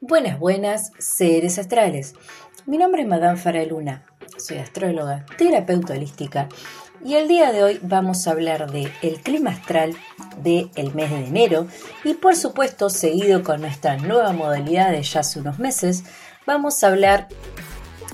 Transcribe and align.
Buenas, 0.00 0.38
buenas, 0.38 0.92
seres 1.00 1.58
astrales. 1.58 2.14
Mi 2.66 2.78
nombre 2.78 3.02
es 3.02 3.08
Madame 3.08 3.36
Faraluna, 3.36 4.06
soy 4.36 4.58
astróloga, 4.58 5.26
terapeuta 5.36 5.94
holística 5.94 6.48
y 7.04 7.16
el 7.16 7.26
día 7.26 7.50
de 7.50 7.64
hoy 7.64 7.80
vamos 7.82 8.28
a 8.28 8.30
hablar 8.30 8.70
de 8.70 8.92
el 9.02 9.20
clima 9.20 9.50
astral 9.50 9.96
del 10.40 10.70
el 10.76 10.94
mes 10.94 11.10
de 11.10 11.26
enero 11.26 11.66
y 12.04 12.14
por 12.14 12.36
supuesto 12.36 12.90
seguido 12.90 13.42
con 13.42 13.60
nuestra 13.60 13.96
nueva 13.96 14.32
modalidad 14.32 14.92
de 14.92 15.02
ya 15.02 15.18
hace 15.18 15.40
unos 15.40 15.58
meses, 15.58 16.04
vamos 16.46 16.84
a 16.84 16.86
hablar 16.86 17.26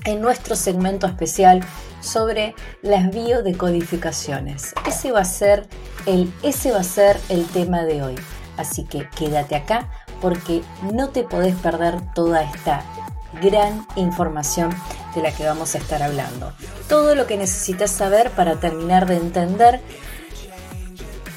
en 0.05 0.21
nuestro 0.21 0.55
segmento 0.55 1.05
especial 1.05 1.63
sobre 2.01 2.55
las 2.81 3.11
biodecodificaciones. 3.11 4.73
Ese 4.87 5.11
va 5.11 5.19
a 5.19 5.25
ser 5.25 5.67
el, 6.07 6.33
ese 6.41 6.71
va 6.71 6.79
a 6.79 6.83
ser 6.83 7.19
el 7.29 7.45
tema 7.45 7.83
de 7.83 8.01
hoy. 8.01 8.15
Así 8.57 8.85
que 8.85 9.07
quédate 9.09 9.55
acá 9.55 9.89
porque 10.21 10.63
no 10.93 11.09
te 11.09 11.23
podés 11.23 11.55
perder 11.55 12.01
toda 12.13 12.43
esta 12.43 12.83
gran 13.41 13.85
información 13.95 14.73
de 15.13 15.21
la 15.21 15.31
que 15.31 15.45
vamos 15.45 15.75
a 15.75 15.77
estar 15.77 16.03
hablando. 16.03 16.53
Todo 16.87 17.15
lo 17.15 17.27
que 17.27 17.37
necesitas 17.37 17.91
saber 17.91 18.31
para 18.31 18.55
terminar 18.55 19.05
de 19.05 19.17
entender 19.17 19.81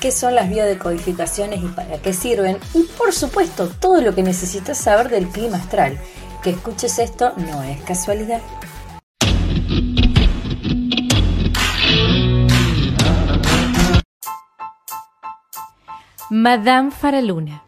qué 0.01 0.13
son 0.13 0.35
las 0.35 0.49
biodecodificaciones 0.49 1.63
y 1.63 1.69
para 1.69 1.99
qué 1.99 2.13
sirven. 2.13 2.59
Y 2.75 2.85
por 2.85 3.13
supuesto, 3.13 3.69
todo 3.69 4.01
lo 4.01 4.15
que 4.15 4.23
necesitas 4.23 4.79
saber 4.79 5.09
del 5.09 5.29
clima 5.29 5.59
astral. 5.59 5.99
Que 6.43 6.51
escuches 6.51 6.99
esto 6.99 7.33
no 7.37 7.63
es 7.63 7.81
casualidad. 7.83 8.41
Madame 16.31 16.91
Faraluna. 16.91 17.68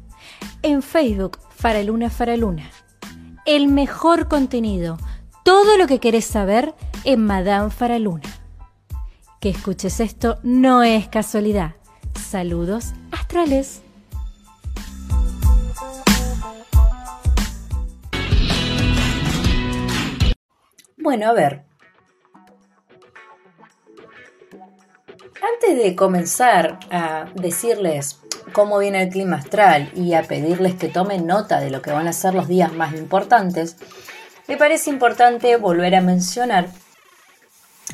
En 0.61 0.81
Facebook, 0.81 1.39
Faraluna 1.55 2.09
Faraluna. 2.09 2.69
El 3.45 3.67
mejor 3.67 4.27
contenido, 4.27 4.97
todo 5.43 5.77
lo 5.77 5.87
que 5.87 5.99
querés 5.99 6.25
saber 6.25 6.73
en 7.03 7.25
Madame 7.25 7.69
Faraluna. 7.69 8.29
Que 9.39 9.49
escuches 9.49 9.99
esto 9.99 10.37
no 10.43 10.83
es 10.83 11.07
casualidad. 11.07 11.75
Saludos 12.19 12.93
astrales. 13.11 13.81
Bueno, 20.97 21.29
a 21.29 21.33
ver, 21.33 21.65
Antes 25.41 25.75
de 25.83 25.95
comenzar 25.95 26.79
a 26.91 27.25
decirles 27.33 28.20
cómo 28.51 28.79
viene 28.79 29.03
el 29.03 29.09
clima 29.09 29.37
astral 29.37 29.91
y 29.95 30.13
a 30.13 30.23
pedirles 30.23 30.75
que 30.75 30.87
tomen 30.87 31.25
nota 31.25 31.59
de 31.59 31.69
lo 31.69 31.81
que 31.81 31.91
van 31.91 32.07
a 32.07 32.13
ser 32.13 32.33
los 32.33 32.47
días 32.47 32.73
más 32.73 32.93
importantes, 32.93 33.77
me 34.47 34.57
parece 34.57 34.89
importante 34.89 35.55
volver 35.57 35.95
a 35.95 36.01
mencionar 36.01 36.67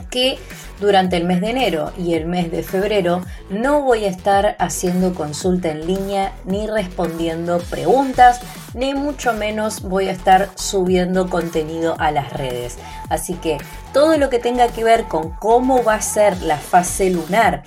que 0.10 0.38
durante 0.80 1.18
el 1.18 1.26
mes 1.26 1.42
de 1.42 1.50
enero 1.50 1.92
y 1.98 2.14
el 2.14 2.26
mes 2.26 2.52
de 2.52 2.62
febrero 2.62 3.24
no 3.50 3.82
voy 3.82 4.06
a 4.06 4.10
estar 4.10 4.56
haciendo 4.60 5.16
consulta 5.16 5.70
en 5.70 5.88
línea 5.88 6.34
ni 6.46 6.68
respondiendo 6.68 7.60
preguntas, 7.60 8.42
ni 8.74 8.94
mucho 8.94 9.34
menos 9.34 9.82
voy 9.82 10.08
a 10.08 10.12
estar 10.12 10.50
subiendo 10.56 11.30
contenido 11.30 11.96
a 12.00 12.12
las 12.12 12.32
redes. 12.34 12.78
Así 13.10 13.34
que 13.34 13.58
todo 13.92 14.18
lo 14.18 14.30
que 14.30 14.40
tenga 14.40 14.68
que 14.68 14.84
ver 14.84 15.06
con 15.06 15.32
cómo 15.32 15.84
va 15.84 15.96
a 15.96 16.02
ser 16.02 16.42
la 16.44 16.58
fase 16.58 17.10
lunar 17.10 17.64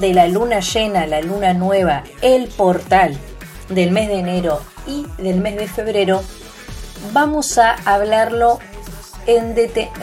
de 0.00 0.14
la 0.14 0.28
luna 0.28 0.60
llena, 0.60 1.06
la 1.06 1.20
luna 1.20 1.54
nueva, 1.54 2.04
el 2.22 2.48
portal 2.48 3.16
del 3.68 3.90
mes 3.90 4.08
de 4.08 4.18
enero 4.18 4.60
y 4.86 5.06
del 5.22 5.40
mes 5.40 5.56
de 5.56 5.66
febrero, 5.66 6.22
vamos 7.12 7.58
a 7.58 7.74
hablarlo 7.84 8.58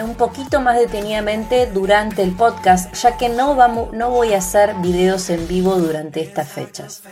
un 0.04 0.16
poquito 0.16 0.60
más 0.60 0.78
detenidamente 0.78 1.68
durante 1.68 2.24
el 2.24 2.36
podcast, 2.36 2.94
ya 2.96 3.18
que 3.18 3.30
no, 3.30 3.56
vamos, 3.56 3.94
no 3.94 4.10
voy 4.10 4.34
a 4.34 4.40
hacer 4.40 4.76
videos 4.76 5.30
en 5.30 5.48
vivo 5.48 5.76
durante 5.76 6.22
estas 6.22 6.50
fechas. 6.50 7.04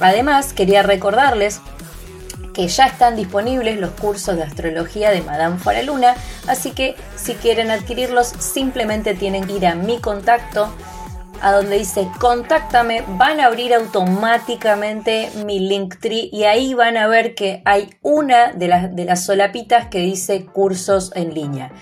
Además, 0.00 0.54
quería 0.54 0.82
recordarles 0.82 1.60
que 2.54 2.66
ya 2.66 2.86
están 2.86 3.14
disponibles 3.14 3.78
los 3.78 3.90
cursos 3.90 4.36
de 4.36 4.42
astrología 4.42 5.10
de 5.10 5.22
Madame 5.22 5.58
Luna, 5.84 6.16
así 6.46 6.70
que 6.70 6.96
si 7.16 7.34
quieren 7.34 7.70
adquirirlos 7.70 8.26
simplemente 8.26 9.14
tienen 9.14 9.46
que 9.46 9.54
ir 9.54 9.66
a 9.66 9.74
mi 9.74 10.00
contacto 10.00 10.72
a 11.40 11.52
donde 11.52 11.78
dice 11.78 12.08
contáctame, 12.20 13.04
van 13.08 13.40
a 13.40 13.46
abrir 13.46 13.74
automáticamente 13.74 15.30
mi 15.44 15.60
Linktree 15.60 16.28
y 16.32 16.44
ahí 16.44 16.74
van 16.74 16.96
a 16.96 17.06
ver 17.06 17.34
que 17.34 17.62
hay 17.64 17.90
una 18.02 18.52
de 18.52 18.68
las, 18.68 18.94
de 18.94 19.04
las 19.04 19.24
solapitas 19.24 19.86
que 19.88 20.00
dice 20.00 20.46
cursos 20.46 21.12
en 21.14 21.34
línea. 21.34 21.72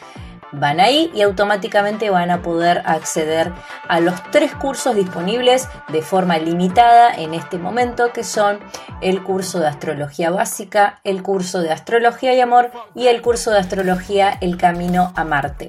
Van 0.52 0.80
ahí 0.80 1.10
y 1.14 1.22
automáticamente 1.22 2.08
van 2.08 2.30
a 2.30 2.40
poder 2.40 2.82
acceder 2.86 3.52
a 3.88 4.00
los 4.00 4.14
tres 4.30 4.54
cursos 4.54 4.94
disponibles 4.94 5.68
de 5.88 6.02
forma 6.02 6.38
limitada 6.38 7.12
en 7.12 7.34
este 7.34 7.58
momento, 7.58 8.12
que 8.12 8.24
son 8.24 8.60
el 9.00 9.22
curso 9.22 9.58
de 9.58 9.66
astrología 9.66 10.30
básica, 10.30 11.00
el 11.04 11.22
curso 11.22 11.60
de 11.60 11.72
astrología 11.72 12.32
y 12.34 12.40
amor 12.40 12.70
y 12.94 13.08
el 13.08 13.22
curso 13.22 13.50
de 13.50 13.58
astrología 13.58 14.38
El 14.40 14.56
Camino 14.56 15.12
a 15.16 15.24
Marte. 15.24 15.68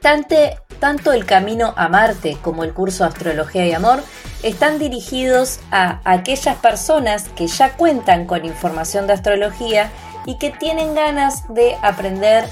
Tanto 0.00 1.12
el 1.12 1.24
Camino 1.26 1.74
a 1.76 1.88
Marte 1.88 2.36
como 2.42 2.64
el 2.64 2.72
curso 2.72 3.04
astrología 3.04 3.66
y 3.66 3.72
amor 3.72 4.02
están 4.42 4.78
dirigidos 4.78 5.60
a 5.70 6.00
aquellas 6.04 6.56
personas 6.56 7.28
que 7.30 7.46
ya 7.46 7.76
cuentan 7.76 8.26
con 8.26 8.44
información 8.44 9.06
de 9.06 9.14
astrología 9.14 9.90
y 10.26 10.38
que 10.38 10.50
tienen 10.50 10.94
ganas 10.94 11.52
de 11.52 11.76
aprender 11.82 12.44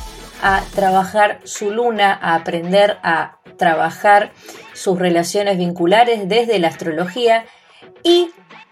a 0.43 0.63
trabajar 0.75 1.41
su 1.45 1.71
luna, 1.71 2.19
a 2.21 2.35
aprender 2.35 2.99
a 3.03 3.39
trabajar 3.57 4.33
sus 4.75 4.99
relaciones 4.99 5.57
vinculares 5.59 6.29
desde 6.29 6.59
la 6.59 6.69
astrología 6.69 7.45
y 8.03 8.31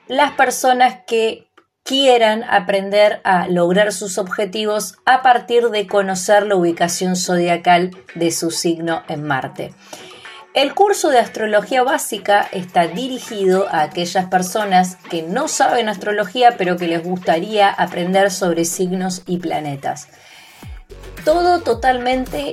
las 0.09 0.33
personas 0.33 0.99
que 1.07 1.49
quieran 1.85 2.45
aprender 2.45 3.21
a 3.25 3.47
lograr 3.47 3.93
sus 3.93 4.19
objetivos 4.19 4.97
a 5.05 5.23
partir 5.23 5.69
de 5.71 5.87
conocer 5.87 6.47
la 6.47 6.57
ubicación 6.57 7.15
zodiacal 7.15 7.91
de 8.15 8.31
su 8.31 8.51
signo 8.51 9.03
en 9.09 9.23
Marte. 9.23 9.75
El 10.55 10.75
curso 10.75 11.11
de 11.11 11.19
astrología 11.19 11.83
básica 11.83 12.49
está 12.53 12.87
dirigido 12.87 13.69
a 13.71 13.83
aquellas 13.83 14.27
personas 14.27 14.97
que 15.11 15.23
no 15.23 15.47
saben 15.49 15.89
astrología 15.89 16.57
pero 16.57 16.77
que 16.77 16.89
les 16.89 17.03
gustaría 17.03 17.69
aprender 17.71 18.31
sobre 18.31 18.65
signos 18.65 19.23
y 19.27 19.39
planetas 19.39 20.09
todo 21.25 21.61
totalmente 21.61 22.53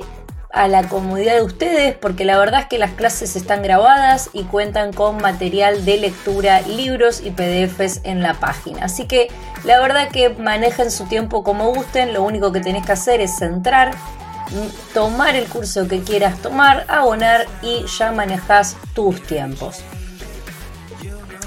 a 0.52 0.68
la 0.68 0.88
comodidad 0.88 1.36
de 1.36 1.42
ustedes 1.42 1.96
porque 1.96 2.24
la 2.24 2.38
verdad 2.38 2.60
es 2.60 2.66
que 2.66 2.78
las 2.78 2.92
clases 2.92 3.36
están 3.36 3.62
grabadas 3.62 4.30
y 4.32 4.44
cuentan 4.44 4.92
con 4.92 5.16
material 5.16 5.84
de 5.84 5.96
lectura, 5.96 6.60
libros 6.62 7.22
y 7.24 7.30
PDFs 7.30 8.00
en 8.04 8.22
la 8.22 8.34
página. 8.34 8.84
Así 8.84 9.06
que 9.06 9.28
la 9.64 9.80
verdad 9.80 10.08
que 10.10 10.30
manejen 10.30 10.90
su 10.90 11.06
tiempo 11.06 11.42
como 11.42 11.72
gusten, 11.72 12.12
lo 12.12 12.22
único 12.22 12.52
que 12.52 12.60
tenés 12.60 12.84
que 12.84 12.92
hacer 12.92 13.20
es 13.20 13.40
entrar, 13.40 13.92
tomar 14.92 15.34
el 15.34 15.46
curso 15.46 15.88
que 15.88 16.02
quieras 16.02 16.38
tomar, 16.40 16.84
abonar 16.88 17.46
y 17.62 17.84
ya 17.86 18.12
manejas 18.12 18.76
tus 18.94 19.22
tiempos. 19.22 19.82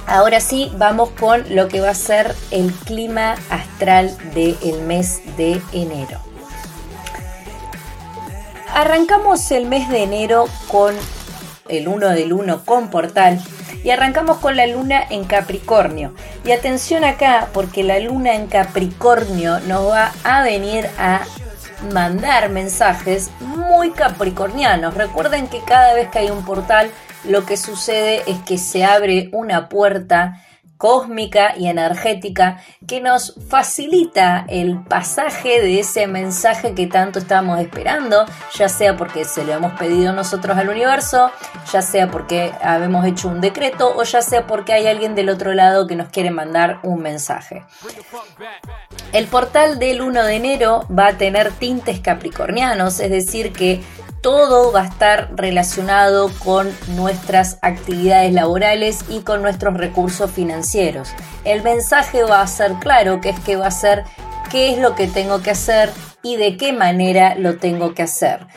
Ahora 0.08 0.40
sí, 0.40 0.72
vamos 0.78 1.10
con 1.12 1.44
lo 1.56 1.68
que 1.68 1.82
va 1.82 1.90
a 1.90 1.96
ser 1.96 2.36
el 2.52 2.72
clima 2.72 3.36
astral 3.50 4.16
del 4.36 4.82
mes 4.84 5.22
de 5.36 5.60
enero. 5.74 6.25
Arrancamos 8.76 9.52
el 9.52 9.68
mes 9.68 9.88
de 9.88 10.04
enero 10.04 10.50
con 10.68 10.94
el 11.70 11.88
1 11.88 12.10
del 12.10 12.34
1 12.34 12.66
con 12.66 12.90
portal 12.90 13.42
y 13.86 13.90
arrancamos 13.92 14.40
con 14.40 14.58
la 14.58 14.68
luna 14.68 15.02
en 15.10 15.24
Capricornio. 15.24 16.14
Y 16.44 16.52
atención 16.52 17.06
acá 17.06 17.48
porque 17.54 17.84
la 17.84 18.00
luna 18.00 18.36
en 18.36 18.48
Capricornio 18.48 19.62
nos 19.62 19.90
va 19.90 20.12
a 20.26 20.44
venir 20.44 20.90
a 21.00 21.22
mandar 21.94 22.50
mensajes 22.50 23.32
muy 23.40 23.92
capricornianos. 23.92 24.96
Recuerden 24.96 25.48
que 25.48 25.62
cada 25.62 25.94
vez 25.94 26.10
que 26.10 26.20
hay 26.20 26.30
un 26.30 26.44
portal 26.44 26.92
lo 27.24 27.46
que 27.46 27.56
sucede 27.56 28.24
es 28.28 28.40
que 28.40 28.58
se 28.58 28.84
abre 28.84 29.30
una 29.32 29.70
puerta 29.70 30.44
cósmica 30.78 31.56
y 31.58 31.68
energética 31.68 32.62
que 32.88 33.02
nos 33.02 33.36
facilita 33.50 34.46
el 34.48 34.84
pasaje 34.84 35.62
de 35.62 35.80
ese 35.80 36.08
mensaje 36.08 36.74
que 36.74 36.88
tanto 36.88 37.20
estamos 37.20 37.60
esperando, 37.60 38.26
ya 38.56 38.70
sea 38.70 38.96
porque 38.96 39.26
se 39.26 39.44
lo 39.46 39.54
hemos 39.54 39.74
pedido 39.74 40.14
nosotros 40.14 40.58
al 40.58 40.70
universo, 40.70 41.32
ya 41.72 41.82
sea 41.82 42.10
porque 42.10 42.52
habemos 42.62 43.06
hecho 43.06 43.28
un 43.28 43.42
decreto 43.42 43.96
o 43.96 44.04
ya 44.04 44.22
sea 44.22 44.48
porque 44.48 44.74
hay 44.74 44.88
alguien 44.88 45.16
del 45.16 45.30
otro 45.30 45.54
lado 45.54 45.88
que 45.88 45.96
nos 45.96 46.10
quiere 46.10 46.32
mandar 46.32 46.80
un 46.84 47.02
mensaje. 47.02 47.64
El 49.12 49.28
portal 49.28 49.80
del 49.80 50.02
1 50.02 50.24
de 50.24 50.36
enero 50.36 50.86
va 50.88 51.08
a 51.08 51.18
tener 51.18 51.52
tintes 51.52 52.00
capricornianos, 52.00 53.00
es 53.00 53.10
decir, 53.10 53.54
que 53.54 53.82
todo 54.26 54.72
va 54.72 54.82
a 54.82 54.86
estar 54.86 55.30
relacionado 55.36 56.32
con 56.44 56.76
nuestras 56.96 57.60
actividades 57.62 58.34
laborales 58.34 59.06
y 59.08 59.20
con 59.20 59.44
nuestros 59.44 59.76
recursos 59.76 60.32
financieros. 60.32 61.14
El 61.44 61.62
mensaje 61.62 62.24
va 62.24 62.42
a 62.42 62.48
ser 62.48 62.74
claro, 62.80 63.22
que 63.22 63.30
es 63.30 63.40
que 63.42 63.56
va 63.56 63.68
a 63.68 63.72
ser 63.72 64.04
qué 64.50 64.72
es 64.72 64.80
lo 64.80 64.96
que 64.96 65.06
tengo 65.06 65.44
que 65.44 65.52
hacer 65.52 65.92
y 66.24 66.38
de 66.38 66.58
qué 66.58 66.74
manera 66.74 67.36
lo 67.36 67.58
tengo 67.58 67.94
que 67.94 68.02
hacer. 68.02 68.48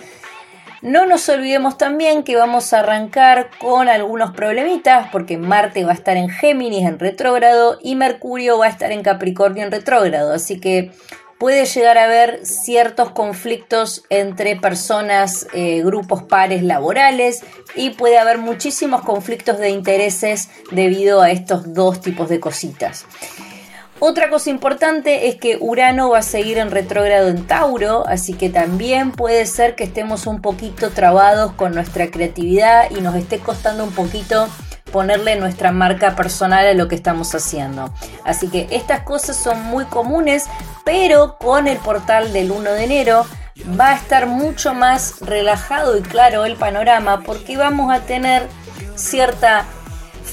No 0.80 1.04
nos 1.04 1.28
olvidemos 1.28 1.76
también 1.76 2.22
que 2.22 2.36
vamos 2.36 2.72
a 2.72 2.78
arrancar 2.78 3.50
con 3.58 3.90
algunos 3.90 4.30
problemitas 4.30 5.08
porque 5.12 5.36
Marte 5.36 5.84
va 5.84 5.90
a 5.90 5.96
estar 5.96 6.16
en 6.16 6.30
Géminis 6.30 6.86
en 6.86 6.98
retrógrado 6.98 7.78
y 7.82 7.94
Mercurio 7.94 8.56
va 8.56 8.64
a 8.64 8.70
estar 8.70 8.90
en 8.90 9.02
Capricornio 9.02 9.64
en 9.64 9.70
retrógrado. 9.70 10.32
Así 10.32 10.60
que 10.60 10.92
puede 11.38 11.66
llegar 11.66 11.98
a 11.98 12.04
haber 12.04 12.44
ciertos 12.44 13.10
conflictos 13.10 14.04
entre 14.10 14.56
personas, 14.56 15.46
eh, 15.52 15.82
grupos 15.82 16.24
pares 16.24 16.62
laborales 16.62 17.42
y 17.74 17.90
puede 17.90 18.18
haber 18.18 18.38
muchísimos 18.38 19.02
conflictos 19.02 19.58
de 19.58 19.70
intereses 19.70 20.50
debido 20.72 21.22
a 21.22 21.30
estos 21.30 21.72
dos 21.74 22.00
tipos 22.00 22.28
de 22.28 22.40
cositas. 22.40 23.06
Otra 24.00 24.30
cosa 24.30 24.50
importante 24.50 25.26
es 25.26 25.36
que 25.36 25.56
Urano 25.60 26.10
va 26.10 26.18
a 26.18 26.22
seguir 26.22 26.58
en 26.58 26.70
retrógrado 26.70 27.28
en 27.28 27.48
Tauro, 27.48 28.06
así 28.06 28.34
que 28.34 28.48
también 28.48 29.10
puede 29.10 29.44
ser 29.44 29.74
que 29.74 29.82
estemos 29.82 30.28
un 30.28 30.40
poquito 30.40 30.90
trabados 30.90 31.52
con 31.54 31.74
nuestra 31.74 32.08
creatividad 32.08 32.92
y 32.92 33.00
nos 33.00 33.16
esté 33.16 33.40
costando 33.40 33.82
un 33.82 33.90
poquito 33.90 34.48
ponerle 34.92 35.36
nuestra 35.36 35.72
marca 35.72 36.16
personal 36.16 36.66
a 36.66 36.74
lo 36.74 36.88
que 36.88 36.94
estamos 36.94 37.34
haciendo. 37.34 37.92
Así 38.24 38.48
que 38.48 38.68
estas 38.70 39.00
cosas 39.00 39.36
son 39.36 39.62
muy 39.64 39.84
comunes, 39.86 40.46
pero 40.84 41.36
con 41.38 41.68
el 41.68 41.78
portal 41.78 42.32
del 42.32 42.50
1 42.50 42.72
de 42.72 42.84
enero 42.84 43.26
va 43.78 43.90
a 43.90 43.94
estar 43.94 44.26
mucho 44.26 44.74
más 44.74 45.20
relajado 45.20 45.96
y 45.96 46.02
claro 46.02 46.44
el 46.44 46.56
panorama 46.56 47.22
porque 47.24 47.56
vamos 47.56 47.92
a 47.92 48.00
tener 48.00 48.46
cierta 48.94 49.64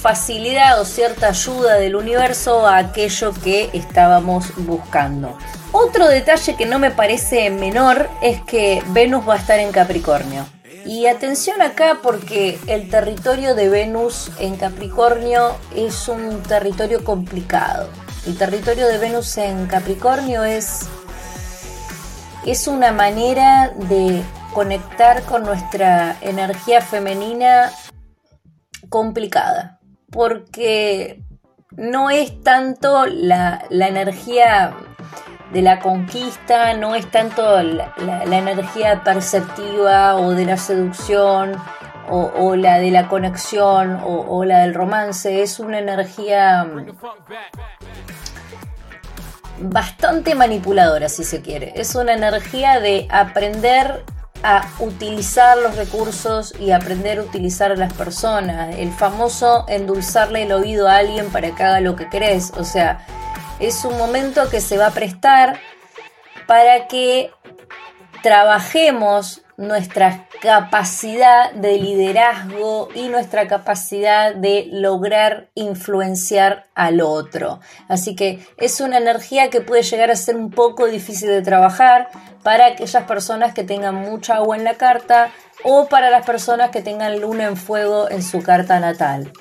facilidad 0.02 0.80
o 0.80 0.86
cierta 0.86 1.30
ayuda 1.30 1.76
del 1.76 1.96
universo 1.96 2.68
a 2.68 2.78
aquello 2.78 3.34
que 3.44 3.70
estábamos 3.74 4.54
buscando. 4.58 5.38
Otro 5.72 6.08
detalle 6.08 6.56
que 6.56 6.66
no 6.66 6.80
me 6.80 6.92
parece 6.92 7.50
menor 7.50 8.10
es 8.22 8.42
que 8.42 8.84
Venus 8.90 9.28
va 9.28 9.34
a 9.34 9.38
estar 9.38 9.60
en 9.60 9.72
Capricornio. 9.72 10.55
Y 10.86 11.08
atención 11.08 11.64
acá 11.64 12.00
porque 12.04 12.60
el 12.68 12.90
territorio 12.92 13.56
de 13.56 13.70
Venus 13.70 14.32
en 14.40 14.56
Capricornio 14.56 15.56
es 15.76 16.08
un 16.08 16.44
territorio 16.44 17.04
complicado. 17.04 17.90
El 18.28 18.38
territorio 18.38 18.88
de 18.88 19.00
Venus 19.00 19.36
en 19.40 19.66
Capricornio 19.66 20.44
es, 20.44 20.88
es 22.46 22.68
una 22.68 22.92
manera 22.92 23.74
de 23.90 24.22
conectar 24.54 25.24
con 25.24 25.44
nuestra 25.44 26.18
energía 26.22 26.82
femenina 26.82 27.72
complicada. 28.88 29.80
Porque 30.12 31.24
no 31.72 32.12
es 32.12 32.44
tanto 32.44 33.08
la, 33.08 33.66
la 33.72 33.88
energía 33.88 34.76
de 35.52 35.62
la 35.62 35.80
conquista, 35.80 36.74
no 36.74 36.96
es 36.96 37.10
tanto 37.12 37.62
la, 37.62 37.94
energía 38.24 39.04
perceptiva 39.04 40.16
o 40.16 40.32
de 40.32 40.46
la 40.46 40.58
seducción 40.58 41.56
o, 42.10 42.56
la 42.56 42.78
de 42.78 42.92
la 42.92 43.08
conexión 43.08 44.00
o, 44.04 44.44
la 44.46 44.60
del 44.60 44.74
romance, 44.74 45.42
es 45.42 45.60
una 45.60 45.80
energía 45.80 46.64
mm, 46.64 46.92
bastante 49.62 50.36
manipuladora 50.36 51.10
si 51.10 51.24
se 51.24 51.42
quiere, 51.42 51.74
es 51.76 51.96
una 51.96 52.14
energía 52.14 52.80
de 52.80 53.08
aprender 53.10 54.04
a 54.44 54.68
utilizar 54.80 55.58
los 55.58 55.76
recursos 55.76 56.54
y 56.60 56.70
aprender 56.72 57.18
a 57.18 57.24
utilizar 57.24 57.72
a 57.72 57.76
las 57.76 57.94
personas, 57.94 58.76
el 58.78 58.92
famoso 58.92 59.66
endulzarle 59.68 60.44
el 60.44 60.52
oído 60.52 60.88
a 60.88 60.98
alguien 60.98 61.32
para 61.32 61.56
que 61.56 61.64
haga 61.64 61.80
lo 61.80 61.96
que 61.96 62.10
querés, 62.10 62.52
o 62.56 62.64
sea, 62.64 63.00
es 63.60 63.86
un 63.86 63.98
momento 63.98 64.50
que 64.50 64.62
se 64.62 64.78
va 64.78 64.88
a 64.88 64.92
prestar 64.92 65.60
para 66.48 66.88
que 66.88 67.32
trabajemos 68.22 69.42
nuestra 69.58 70.28
capacidad 70.42 71.54
de 71.54 71.78
liderazgo 71.78 72.90
y 72.94 73.08
nuestra 73.08 73.48
capacidad 73.48 74.36
de 74.36 74.68
lograr 74.70 75.50
influenciar 75.56 76.66
al 76.76 77.00
otro. 77.02 77.62
Así 77.88 78.16
que 78.16 78.46
es 78.58 78.82
una 78.82 78.98
energía 78.98 79.50
que 79.50 79.62
puede 79.62 79.84
llegar 79.84 80.12
a 80.12 80.16
ser 80.16 80.36
un 80.36 80.52
poco 80.52 80.88
difícil 80.88 81.30
de 81.30 81.42
trabajar 81.42 82.10
para 82.44 82.68
aquellas 82.68 83.04
personas 83.04 83.54
que 83.54 83.64
tengan 83.64 83.96
mucha 83.96 84.36
agua 84.36 84.58
en 84.58 84.66
la 84.66 84.74
carta 84.74 85.32
o 85.64 85.88
para 85.88 86.10
las 86.10 86.26
personas 86.26 86.72
que 86.72 86.82
tengan 86.82 87.22
luna 87.22 87.46
en 87.46 87.58
fuego 87.58 88.10
en 88.10 88.22
su 88.22 88.44
carta 88.44 88.80
natal. 88.80 89.32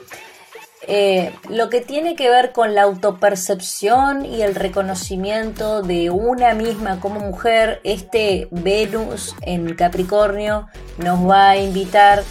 Eh, 0.87 1.33
lo 1.49 1.71
que 1.71 1.81
tiene 1.81 2.15
que 2.15 2.29
ver 2.29 2.53
con 2.53 2.75
la 2.75 2.83
autopercepción 2.83 4.27
y 4.27 4.43
el 4.43 4.55
reconocimiento 4.55 5.83
de 5.83 6.11
una 6.11 6.53
misma 6.53 7.01
como 7.01 7.21
mujer, 7.21 7.81
este 7.85 8.49
Venus 8.51 9.35
en 9.43 9.75
Capricornio 9.77 10.69
nos 10.99 11.29
va 11.29 11.51
a 11.51 11.57
invitar 11.57 12.23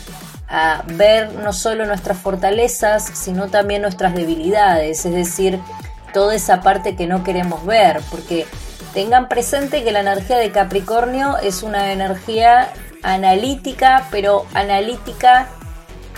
a 0.47 0.83
ver 0.85 1.33
no 1.33 1.51
solo 1.51 1.87
nuestras 1.87 2.19
fortalezas, 2.19 3.03
sino 3.13 3.47
también 3.47 3.81
nuestras 3.81 4.13
debilidades, 4.13 5.03
es 5.03 5.13
decir, 5.13 5.59
toda 6.13 6.35
esa 6.35 6.61
parte 6.61 6.95
que 6.95 7.07
no 7.07 7.23
queremos 7.23 7.65
ver, 7.65 8.01
porque 8.11 8.45
tengan 8.93 9.29
presente 9.29 9.83
que 9.83 9.91
la 9.91 10.01
energía 10.01 10.37
de 10.37 10.51
Capricornio 10.51 11.37
es 11.39 11.63
una 11.63 11.91
energía 11.91 12.69
analítica, 13.01 14.07
pero 14.11 14.45
analítica 14.53 15.49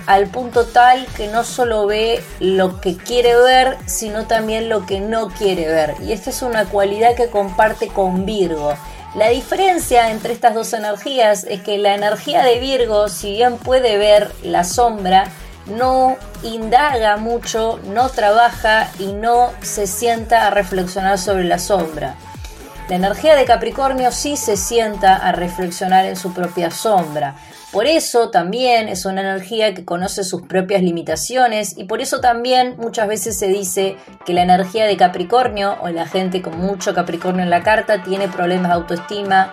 al 0.07 0.27
punto 0.27 0.65
tal 0.65 1.05
que 1.17 1.27
no 1.27 1.43
solo 1.43 1.87
ve 1.87 2.23
lo 2.39 2.79
que 2.81 2.95
quiere 2.95 3.35
ver, 3.35 3.77
sino 3.85 4.25
también 4.25 4.69
lo 4.69 4.85
que 4.85 4.99
no 4.99 5.29
quiere 5.29 5.67
ver. 5.67 5.95
Y 6.01 6.11
esta 6.11 6.29
es 6.29 6.41
una 6.41 6.65
cualidad 6.65 7.15
que 7.15 7.29
comparte 7.29 7.87
con 7.87 8.25
Virgo. 8.25 8.73
La 9.15 9.29
diferencia 9.29 10.11
entre 10.11 10.33
estas 10.33 10.53
dos 10.53 10.73
energías 10.73 11.45
es 11.45 11.61
que 11.61 11.77
la 11.77 11.95
energía 11.95 12.43
de 12.43 12.59
Virgo, 12.59 13.07
si 13.07 13.31
bien 13.31 13.57
puede 13.57 13.97
ver 13.97 14.31
la 14.43 14.63
sombra, 14.63 15.25
no 15.67 16.17
indaga 16.43 17.17
mucho, 17.17 17.79
no 17.85 18.09
trabaja 18.09 18.89
y 18.99 19.13
no 19.13 19.51
se 19.61 19.87
sienta 19.87 20.47
a 20.47 20.49
reflexionar 20.49 21.17
sobre 21.17 21.45
la 21.45 21.59
sombra. 21.59 22.15
La 22.87 22.97
energía 22.97 23.35
de 23.35 23.45
Capricornio 23.45 24.11
sí 24.11 24.37
se 24.37 24.57
sienta 24.57 25.15
a 25.15 25.31
reflexionar 25.31 26.05
en 26.05 26.15
su 26.15 26.33
propia 26.33 26.69
sombra. 26.69 27.35
Por 27.75 27.87
eso 27.87 28.29
también 28.29 28.87
es 28.87 29.05
una 29.05 29.19
energía 29.19 29.73
que 29.73 29.83
conoce 29.83 30.23
sus 30.23 30.43
propias 30.43 30.81
limitaciones 30.81 31.77
y 31.77 31.83
por 31.83 31.99
eso 31.99 32.21
también 32.21 32.75
muchas 32.77 33.05
veces 33.05 33.37
se 33.37 33.49
dice 33.49 33.97
que 34.25 34.31
la 34.31 34.43
energía 34.43 34.85
de 34.85 34.95
Capricornio 34.95 35.75
o 35.81 35.89
la 35.89 36.07
gente 36.07 36.41
con 36.41 36.57
mucho 36.57 36.93
Capricornio 36.93 37.43
en 37.43 37.49
la 37.49 37.63
carta 37.63 38.01
tiene 38.01 38.29
problemas 38.29 38.69
de 38.69 38.75
autoestima 38.75 39.51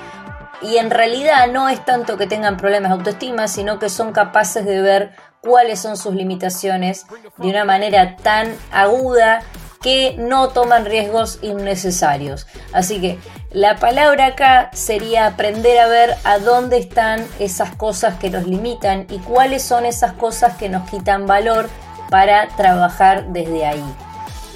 y 0.63 0.77
en 0.77 0.91
realidad 0.91 1.49
no 1.51 1.69
es 1.69 1.85
tanto 1.85 2.17
que 2.17 2.29
tengan 2.29 2.59
problemas 2.59 2.93
de 2.93 2.99
autoestima, 2.99 3.49
sino 3.49 3.81
que 3.81 3.89
son 3.89 4.13
capaces 4.13 4.65
de 4.65 4.81
ver 4.81 5.17
cuáles 5.41 5.81
son 5.81 5.97
sus 5.97 6.15
limitaciones 6.15 7.07
de 7.39 7.49
una 7.49 7.65
manera 7.65 8.15
tan 8.15 8.55
aguda 8.71 9.43
que 9.83 10.15
no 10.19 10.49
toman 10.51 10.85
riesgos 10.85 11.39
innecesarios. 11.43 12.47
Así 12.73 13.01
que 13.01 13.19
la 13.51 13.77
palabra 13.77 14.27
acá 14.27 14.71
sería 14.73 15.27
aprender 15.27 15.79
a 15.79 15.89
ver 15.89 16.15
a 16.25 16.39
dónde 16.39 16.79
están 16.79 17.27
esas 17.39 17.75
cosas 17.77 18.19
que 18.19 18.31
nos 18.31 18.47
limitan 18.47 19.07
y 19.11 19.19
cuáles 19.19 19.63
son 19.63 19.85
esas 19.85 20.13
cosas 20.13 20.57
que 20.57 20.69
nos 20.69 20.89
quitan 20.89 21.27
valor 21.27 21.69
para 22.09 22.49
trabajar 22.57 23.29
desde 23.29 23.67
ahí. 23.67 23.85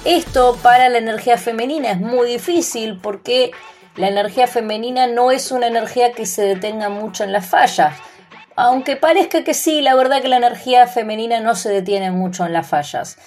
Esto 0.05 0.57
para 0.63 0.89
la 0.89 0.99
energía 0.99 1.37
femenina 1.37 1.91
es 1.91 1.99
muy 1.99 2.29
difícil 2.29 2.99
porque 3.01 3.51
la 3.95 4.07
energía 4.07 4.47
femenina 4.47 5.07
no 5.07 5.31
es 5.31 5.51
una 5.51 5.67
energía 5.67 6.11
que 6.11 6.25
se 6.25 6.43
detenga 6.43 6.87
mucho 6.87 7.23
en 7.23 7.31
las 7.31 7.45
fallas. 7.47 7.93
Aunque 8.55 8.95
parezca 8.95 9.43
que 9.43 9.53
sí, 9.53 9.81
la 9.81 9.95
verdad 9.95 10.21
que 10.21 10.27
la 10.27 10.37
energía 10.37 10.87
femenina 10.87 11.39
no 11.39 11.55
se 11.55 11.69
detiene 11.69 12.11
mucho 12.11 12.45
en 12.45 12.53
las 12.53 12.67
fallas. 12.67 13.17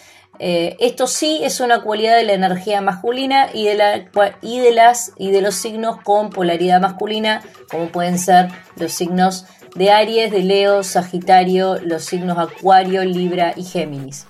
Eh, 0.43 0.75
esto 0.81 1.07
sí 1.07 1.41
es 1.43 1.61
una 1.61 1.83
cualidad 1.83 2.17
de 2.17 2.25
la 2.25 2.33
energía 2.33 2.81
masculina 2.81 3.51
y 3.53 3.67
de, 3.67 3.75
las 3.75 5.13
y 5.19 5.31
de 5.31 5.43
los 5.43 5.55
signos 5.55 6.01
con 6.01 6.31
polaridad 6.31 6.81
masculina, 6.81 7.43
como 7.71 7.89
pueden 7.89 8.19
ser 8.19 8.49
los 8.77 8.91
signos 8.91 9.45
de 9.75 9.93
Aries, 9.93 10.33
de 10.33 10.43
Leo, 10.43 10.83
Sagitario, 10.83 11.77
los 11.83 12.07
signos 12.07 12.39
Acuario, 12.39 13.05
Libra 13.05 13.53
y 13.55 13.65
Géminis. 13.65 14.27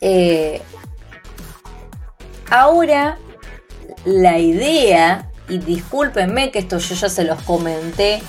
Eh, 0.00 0.60
ahora, 2.50 3.18
la 4.04 4.40
idea, 4.40 5.30
y 5.48 5.58
discúlpenme 5.58 6.50
que 6.50 6.58
esto 6.58 6.78
yo 6.78 6.96
ya 6.96 7.08
se 7.08 7.22
los 7.22 7.40
comenté 7.42 8.20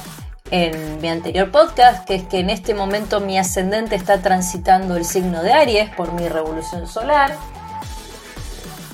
en 0.51 1.01
mi 1.01 1.09
anterior 1.09 1.51
podcast, 1.51 2.05
que 2.05 2.15
es 2.15 2.23
que 2.23 2.39
en 2.39 2.49
este 2.49 2.73
momento 2.73 3.19
mi 3.19 3.37
ascendente 3.37 3.95
está 3.95 4.21
transitando 4.21 4.95
el 4.95 5.05
signo 5.05 5.43
de 5.43 5.53
Aries 5.53 5.89
por 5.95 6.13
mi 6.13 6.27
revolución 6.27 6.87
solar 6.87 7.35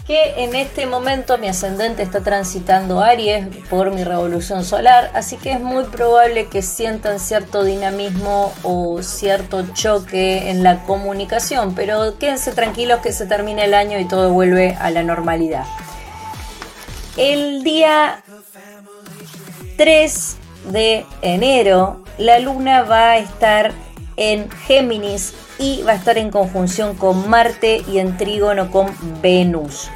que 0.05 0.43
en 0.43 0.53
este 0.53 0.85
momento 0.85 1.37
mi 1.37 1.47
ascendente 1.47 2.03
está 2.03 2.21
transitando 2.21 2.99
Aries 2.99 3.47
por 3.69 3.91
mi 3.91 4.03
revolución 4.03 4.65
solar, 4.65 5.09
así 5.13 5.37
que 5.37 5.53
es 5.53 5.61
muy 5.61 5.85
probable 5.85 6.47
que 6.47 6.61
sientan 6.61 7.19
cierto 7.19 7.63
dinamismo 7.63 8.53
o 8.63 9.01
cierto 9.01 9.65
choque 9.73 10.49
en 10.49 10.61
la 10.61 10.83
comunicación, 10.83 11.73
pero 11.73 12.17
quédense 12.19 12.51
tranquilos 12.51 12.99
que 12.99 13.13
se 13.13 13.25
termina 13.25 13.63
el 13.63 13.73
año 13.73 13.97
y 13.97 14.05
todo 14.05 14.31
vuelve 14.31 14.75
a 14.79 14.91
la 14.91 15.03
normalidad. 15.03 15.65
El 17.15 17.63
día 17.63 18.23
3 19.77 20.37
de 20.65 21.05
enero, 21.21 22.03
la 22.17 22.39
luna 22.39 22.83
va 22.83 23.11
a 23.11 23.17
estar 23.17 23.71
en 24.15 24.49
Géminis 24.49 25.33
y 25.59 25.81
va 25.83 25.93
a 25.93 25.95
estar 25.95 26.17
en 26.17 26.31
conjunción 26.31 26.95
con 26.95 27.29
Marte 27.29 27.81
y 27.87 27.99
en 27.99 28.17
trígono 28.17 28.71
con 28.71 28.87
Venus. 29.21 29.89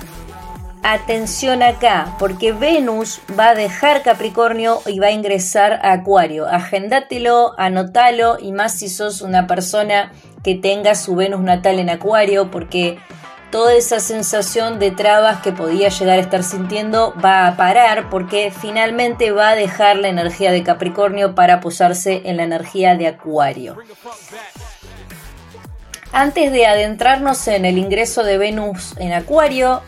Atención 0.83 1.63
acá, 1.63 2.15
porque 2.17 2.53
Venus 2.53 3.19
va 3.37 3.49
a 3.49 3.55
dejar 3.55 4.03
Capricornio 4.03 4.81
y 4.85 4.99
va 4.99 5.07
a 5.07 5.11
ingresar 5.11 5.73
a 5.83 5.91
Acuario. 5.91 6.47
Agéndatelo, 6.47 7.53
anótalo 7.57 8.37
y 8.39 8.51
más 8.51 8.79
si 8.79 8.87
sos 8.87 9.21
una 9.21 9.47
persona 9.47 10.13
que 10.43 10.55
tenga 10.55 10.95
su 10.95 11.15
Venus 11.15 11.41
natal 11.41 11.79
en 11.79 11.89
Acuario, 11.89 12.51
porque 12.51 12.99
toda 13.51 13.73
esa 13.73 13.99
sensación 13.99 14.79
de 14.79 14.91
trabas 14.91 15.41
que 15.41 15.51
podía 15.51 15.89
llegar 15.89 16.17
a 16.17 16.21
estar 16.21 16.43
sintiendo 16.43 17.13
va 17.23 17.47
a 17.47 17.57
parar 17.57 18.09
porque 18.09 18.51
finalmente 18.51 19.31
va 19.31 19.49
a 19.49 19.55
dejar 19.55 19.97
la 19.97 20.09
energía 20.09 20.51
de 20.51 20.63
Capricornio 20.63 21.35
para 21.35 21.59
posarse 21.59 22.21
en 22.25 22.37
la 22.37 22.43
energía 22.43 22.95
de 22.95 23.07
Acuario. 23.07 23.77
Antes 26.11 26.51
de 26.51 26.65
adentrarnos 26.65 27.47
en 27.47 27.65
el 27.65 27.77
ingreso 27.77 28.23
de 28.23 28.37
Venus 28.37 28.95
en 28.97 29.13
Acuario, 29.13 29.81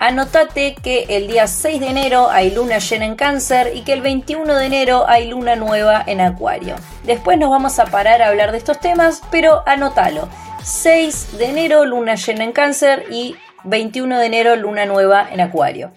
Anotate 0.00 0.74
que 0.74 1.06
el 1.08 1.28
día 1.28 1.46
6 1.46 1.80
de 1.80 1.86
enero 1.86 2.28
hay 2.28 2.50
luna 2.50 2.78
llena 2.78 3.06
en 3.06 3.14
cáncer 3.14 3.72
y 3.74 3.82
que 3.82 3.92
el 3.92 4.02
21 4.02 4.54
de 4.54 4.66
enero 4.66 5.04
hay 5.08 5.28
luna 5.28 5.54
nueva 5.56 6.02
en 6.06 6.20
acuario. 6.20 6.74
Después 7.04 7.38
nos 7.38 7.48
vamos 7.48 7.78
a 7.78 7.86
parar 7.86 8.20
a 8.20 8.28
hablar 8.28 8.52
de 8.52 8.58
estos 8.58 8.80
temas, 8.80 9.22
pero 9.30 9.62
anótalo. 9.66 10.28
6 10.64 11.36
de 11.36 11.44
enero 11.44 11.84
luna 11.84 12.14
llena 12.14 12.42
en 12.42 12.52
cáncer 12.52 13.04
y 13.10 13.36
21 13.64 14.18
de 14.18 14.26
enero 14.26 14.56
luna 14.56 14.86
nueva 14.86 15.28
en 15.30 15.42
acuario. 15.42 15.92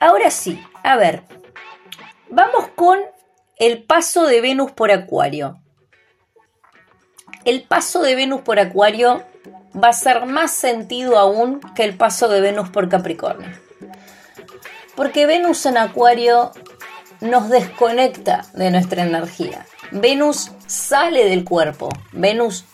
Ahora 0.00 0.30
sí, 0.30 0.58
a 0.82 0.96
ver, 0.96 1.24
vamos 2.30 2.68
con 2.74 2.98
el 3.58 3.82
paso 3.82 4.26
de 4.26 4.40
Venus 4.40 4.72
por 4.72 4.90
acuario. 4.90 5.60
El 7.44 7.64
paso 7.64 8.00
de 8.00 8.14
Venus 8.14 8.40
por 8.40 8.58
acuario 8.58 9.22
va 9.76 9.88
a 9.88 9.92
ser 9.92 10.24
más 10.24 10.50
sentido 10.52 11.18
aún 11.18 11.60
que 11.74 11.84
el 11.84 11.98
paso 11.98 12.28
de 12.28 12.40
Venus 12.40 12.70
por 12.70 12.88
Capricornio. 12.88 13.50
Porque 14.96 15.26
Venus 15.26 15.66
en 15.66 15.76
Acuario 15.76 16.52
nos 17.20 17.50
desconecta 17.50 18.46
de 18.54 18.70
nuestra 18.70 19.02
energía. 19.02 19.66
Venus 19.90 20.52
sale 20.66 21.28
del 21.28 21.44
cuerpo, 21.44 21.88
Venus 22.12 22.64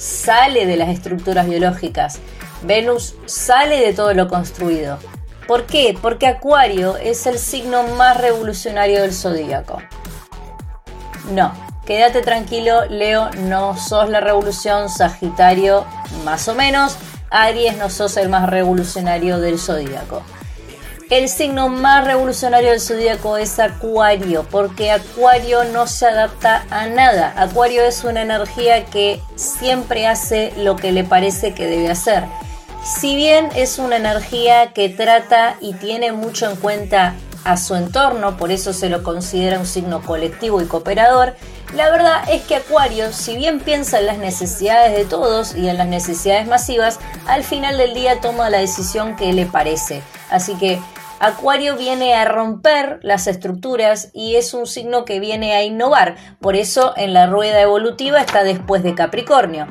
sale 0.00 0.64
de 0.66 0.76
las 0.76 0.88
estructuras 0.88 1.46
biológicas, 1.46 2.18
Venus 2.62 3.14
sale 3.26 3.78
de 3.80 3.92
todo 3.92 4.14
lo 4.14 4.28
construido. 4.28 4.98
¿Por 5.46 5.66
qué? 5.66 5.96
Porque 6.00 6.26
Acuario 6.26 6.96
es 6.96 7.26
el 7.26 7.38
signo 7.38 7.82
más 7.82 8.16
revolucionario 8.16 9.02
del 9.02 9.12
zodíaco. 9.12 9.82
No, 11.32 11.52
Quédate 11.90 12.22
tranquilo, 12.22 12.84
Leo, 12.84 13.30
no 13.48 13.76
sos 13.76 14.08
la 14.10 14.20
revolución, 14.20 14.88
Sagitario 14.88 15.84
más 16.24 16.46
o 16.46 16.54
menos, 16.54 16.96
Aries 17.30 17.76
no 17.78 17.90
sos 17.90 18.16
el 18.16 18.28
más 18.28 18.48
revolucionario 18.48 19.40
del 19.40 19.58
zodíaco. 19.58 20.22
El 21.10 21.28
signo 21.28 21.68
más 21.68 22.04
revolucionario 22.04 22.70
del 22.70 22.80
zodíaco 22.80 23.36
es 23.36 23.58
Acuario, 23.58 24.46
porque 24.48 24.92
Acuario 24.92 25.64
no 25.64 25.88
se 25.88 26.06
adapta 26.06 26.64
a 26.70 26.86
nada. 26.86 27.34
Acuario 27.36 27.82
es 27.82 28.04
una 28.04 28.22
energía 28.22 28.84
que 28.84 29.20
siempre 29.34 30.06
hace 30.06 30.52
lo 30.58 30.76
que 30.76 30.92
le 30.92 31.02
parece 31.02 31.52
que 31.52 31.66
debe 31.66 31.90
hacer. 31.90 32.22
Si 32.84 33.16
bien 33.16 33.48
es 33.56 33.80
una 33.80 33.96
energía 33.96 34.72
que 34.72 34.88
trata 34.88 35.56
y 35.60 35.72
tiene 35.72 36.12
mucho 36.12 36.48
en 36.48 36.54
cuenta 36.54 37.16
a 37.42 37.56
su 37.56 37.74
entorno, 37.74 38.36
por 38.36 38.52
eso 38.52 38.72
se 38.72 38.88
lo 38.88 39.02
considera 39.02 39.58
un 39.58 39.66
signo 39.66 40.02
colectivo 40.02 40.62
y 40.62 40.66
cooperador, 40.66 41.34
la 41.74 41.90
verdad 41.90 42.22
es 42.30 42.42
que 42.42 42.54
Acuario, 42.54 43.12
si 43.12 43.36
bien 43.36 43.58
piensa 43.58 43.98
en 43.98 44.06
las 44.06 44.18
necesidades 44.18 44.96
de 44.96 45.04
todos 45.04 45.56
y 45.56 45.68
en 45.68 45.76
las 45.76 45.88
necesidades 45.88 46.46
masivas, 46.46 47.00
al 47.26 47.42
final 47.42 47.78
del 47.78 47.94
día 47.94 48.20
toma 48.20 48.48
la 48.48 48.58
decisión 48.58 49.16
que 49.16 49.32
le 49.32 49.46
parece. 49.46 50.02
Así 50.30 50.54
que 50.54 50.80
Acuario 51.20 51.76
viene 51.76 52.14
a 52.14 52.24
romper 52.24 52.98
las 53.02 53.26
estructuras 53.26 54.08
y 54.14 54.36
es 54.36 54.54
un 54.54 54.66
signo 54.66 55.04
que 55.04 55.20
viene 55.20 55.54
a 55.54 55.62
innovar. 55.62 56.16
Por 56.40 56.56
eso 56.56 56.94
en 56.96 57.12
la 57.12 57.26
rueda 57.26 57.60
evolutiva 57.60 58.20
está 58.20 58.42
después 58.42 58.82
de 58.82 58.94
Capricornio. 58.94 59.66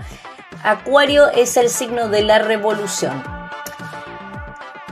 Acuario 0.63 1.27
es 1.32 1.58
el 1.58 1.70
signo 1.70 2.08
de 2.08 2.22
la 2.22 2.38
revolución. 2.38 3.38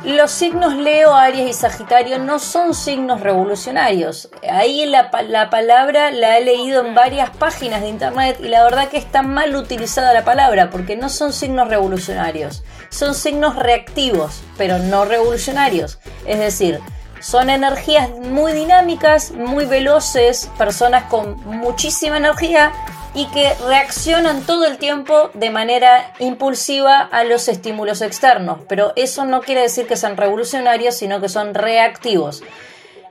Los 0.08 0.32
signos 0.32 0.74
Leo, 0.74 1.14
Aries 1.14 1.50
y 1.50 1.54
Sagitario 1.54 2.18
no 2.18 2.40
son 2.40 2.74
signos 2.74 3.20
revolucionarios. 3.20 4.30
Ahí 4.50 4.86
la, 4.86 5.12
la, 5.28 5.50
palabra 5.50 6.12
la 6.12 6.38
he 6.38 6.46
leído 6.46 6.86
en 6.86 6.96
varias 6.96 7.30
páginas 7.32 7.82
de 7.82 7.90
internet 7.90 8.38
y 8.40 8.48
la 8.48 8.64
verdad 8.64 8.88
que 8.88 8.96
está 8.96 9.22
mal 9.22 9.54
utilizada 9.54 10.14
la 10.14 10.24
palabra 10.24 10.70
porque 10.70 10.96
no 10.96 11.10
son 11.10 11.34
signos 11.34 11.68
revolucionarios. 11.68 12.64
Son 12.88 13.14
signos 13.14 13.58
reactivos, 13.58 14.44
pero 14.58 14.80
no 14.80 15.04
revolucionarios. 15.04 16.00
Es 16.26 16.40
decir, 16.40 16.80
son 17.20 17.50
energías 17.50 18.10
muy 18.10 18.54
dinámicas, 18.54 19.32
muy 19.32 19.66
veloces, 19.66 20.50
personas 20.58 21.04
con 21.10 21.36
muchísima 21.46 22.16
energía 22.16 22.72
y 23.18 23.26
que 23.32 23.56
reaccionan 23.68 24.44
todo 24.44 24.66
el 24.66 24.78
tiempo 24.78 25.32
de 25.34 25.50
manera 25.50 26.14
impulsiva 26.20 27.00
a 27.00 27.24
los 27.24 27.48
estímulos 27.48 28.04
externos. 28.04 28.60
Pero 28.70 28.94
eso 28.96 29.26
no 29.26 29.42
quiere 29.42 29.62
decir 29.62 29.88
que 29.88 29.96
sean 29.96 30.18
revolucionarios, 30.18 30.94
sino 30.94 31.20
que 31.20 31.28
son 31.28 31.56
reactivos. 31.56 32.44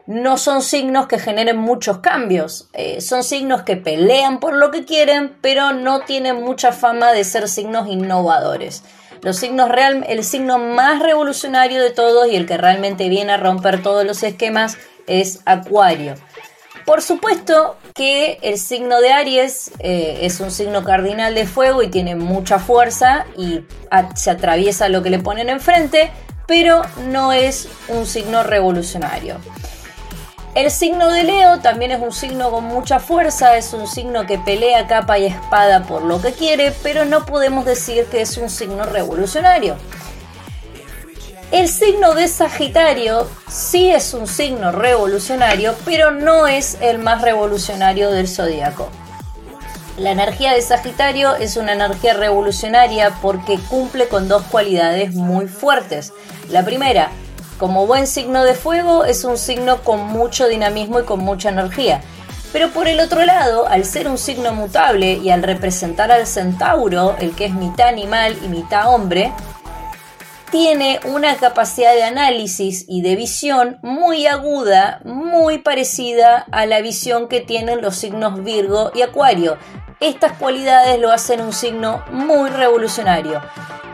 No 0.07 0.37
son 0.37 0.63
signos 0.63 1.09
que 1.09 1.19
generen 1.19 1.57
muchos 1.59 1.99
cambios, 1.99 2.69
eh, 2.73 3.01
son 3.01 3.25
signos 3.25 3.63
que 3.63 3.77
pelean 3.77 4.39
por 4.39 4.55
lo 4.55 4.71
que 4.71 4.85
quieren, 4.85 5.37
pero 5.41 5.73
no 5.73 6.03
tienen 6.03 6.41
mucha 6.41 6.71
fama 6.71 7.11
de 7.11 7.25
ser 7.25 7.49
signos 7.49 7.89
innovadores. 7.89 8.85
Los 9.23 9.39
signos 9.39 9.69
real, 9.69 10.05
el 10.09 10.23
signo 10.23 10.59
más 10.59 11.03
revolucionario 11.03 11.83
de 11.83 11.91
todos 11.91 12.29
y 12.29 12.37
el 12.37 12.47
que 12.47 12.57
realmente 12.57 13.09
viene 13.09 13.33
a 13.33 13.39
romper 13.39 13.83
todos 13.83 14.05
los 14.07 14.23
esquemas 14.23 14.79
es 15.09 15.41
Acuario. 15.47 16.15
Por 16.87 17.03
supuesto 17.03 17.77
que 17.97 18.39
el 18.43 18.59
signo 18.59 19.01
de 19.01 19.13
Aries 19.13 19.73
eh, 19.81 20.21
es 20.23 20.39
un 20.39 20.53
signo 20.53 20.85
cardinal 20.85 21.35
de 21.35 21.45
fuego 21.45 21.83
y 21.83 21.89
tiene 21.89 22.15
mucha 22.15 22.61
fuerza 22.61 23.27
y 23.37 23.65
se 24.15 24.31
atraviesa 24.31 24.89
lo 24.89 25.03
que 25.03 25.11
le 25.11 25.19
ponen 25.19 25.49
enfrente, 25.49 26.13
pero 26.47 26.83
no 27.09 27.33
es 27.33 27.69
un 27.89 28.07
signo 28.07 28.45
revolucionario. 28.45 29.37
El 30.55 30.71
signo 30.71 31.11
de 31.11 31.25
Leo 31.25 31.59
también 31.59 31.91
es 31.91 32.01
un 32.01 32.13
signo 32.13 32.53
con 32.53 32.65
mucha 32.65 33.01
fuerza, 33.01 33.57
es 33.57 33.73
un 33.73 33.89
signo 33.89 34.25
que 34.25 34.39
pelea 34.39 34.87
capa 34.87 35.19
y 35.19 35.27
espada 35.27 35.83
por 35.83 36.03
lo 36.03 36.23
que 36.23 36.33
quiere, 36.33 36.73
pero 36.85 37.05
no 37.05 37.27
podemos 37.27 37.65
decir 37.65 38.07
que 38.07 38.21
es 38.21 38.39
un 38.39 38.49
signo 38.49 38.85
revolucionario. 38.85 39.77
El 41.53 41.69
signo 41.69 42.15
de 42.15 42.27
Sagitario 42.27 43.29
sí 43.49 43.89
es 43.89 44.15
un 44.15 44.27
signo 44.27 44.73
revolucionario, 44.73 45.77
pero 45.85 46.11
no 46.11 46.49
es 46.49 46.77
el 46.81 46.99
más 46.99 47.23
revolucionario 47.23 48.11
del 48.11 48.27
zodíaco. 48.27 48.89
La 49.97 50.11
energía 50.11 50.55
de 50.55 50.61
Sagitario 50.61 51.37
es 51.37 51.57
una 51.57 51.75
energía 51.75 52.15
revolucionaria 52.15 53.17
porque 53.23 53.61
cumple 53.69 54.09
con 54.09 54.27
dos 54.27 54.43
cualidades 54.43 55.15
muy 55.15 55.47
fuertes. 55.47 56.13
La 56.51 56.65
primera, 56.65 57.11
como 57.59 57.87
buen 57.87 58.09
signo 58.09 58.43
de 58.43 58.55
fuego, 58.55 59.05
es 59.05 59.23
un 59.23 59.39
signo 59.39 59.85
con 59.85 60.01
mucho 60.01 60.49
dinamismo 60.49 60.99
y 60.99 61.05
con 61.05 61.21
mucha 61.21 61.51
energía. 61.51 62.03
Pero 62.53 62.71
por 62.71 62.89
el 62.89 62.99
otro 62.99 63.25
lado, 63.25 63.69
al 63.69 63.85
ser 63.85 64.09
un 64.09 64.19
signo 64.19 64.53
mutable 64.53 65.13
y 65.13 65.31
al 65.31 65.45
representar 65.45 66.11
al 66.11 66.27
centauro, 66.27 67.15
el 67.21 67.37
que 67.37 67.45
es 67.45 67.55
mitad 67.55 67.89
animal 67.89 68.37
y 68.45 68.49
mitad 68.49 68.93
hombre, 68.93 69.33
tiene 70.51 71.01
una 71.05 71.37
capacidad 71.37 71.95
de 71.95 72.05
análisis 72.05 72.85
y 72.89 73.03
de 73.03 73.17
visión 73.17 73.79
muy 73.83 74.27
aguda, 74.27 75.01
muy 75.05 75.59
parecida 75.59 76.47
a 76.53 76.67
la 76.67 76.81
visión 76.81 77.29
que 77.29 77.41
tienen 77.41 77.83
los 77.83 77.97
signos 77.97 78.43
Virgo 78.45 78.91
y 78.95 79.03
Acuario. 79.03 79.59
Estas 80.01 80.33
cualidades 80.33 81.01
lo 81.01 81.11
hacen 81.11 81.41
un 81.41 81.53
signo 81.53 82.05
muy 82.11 82.51
revolucionario. 82.51 83.41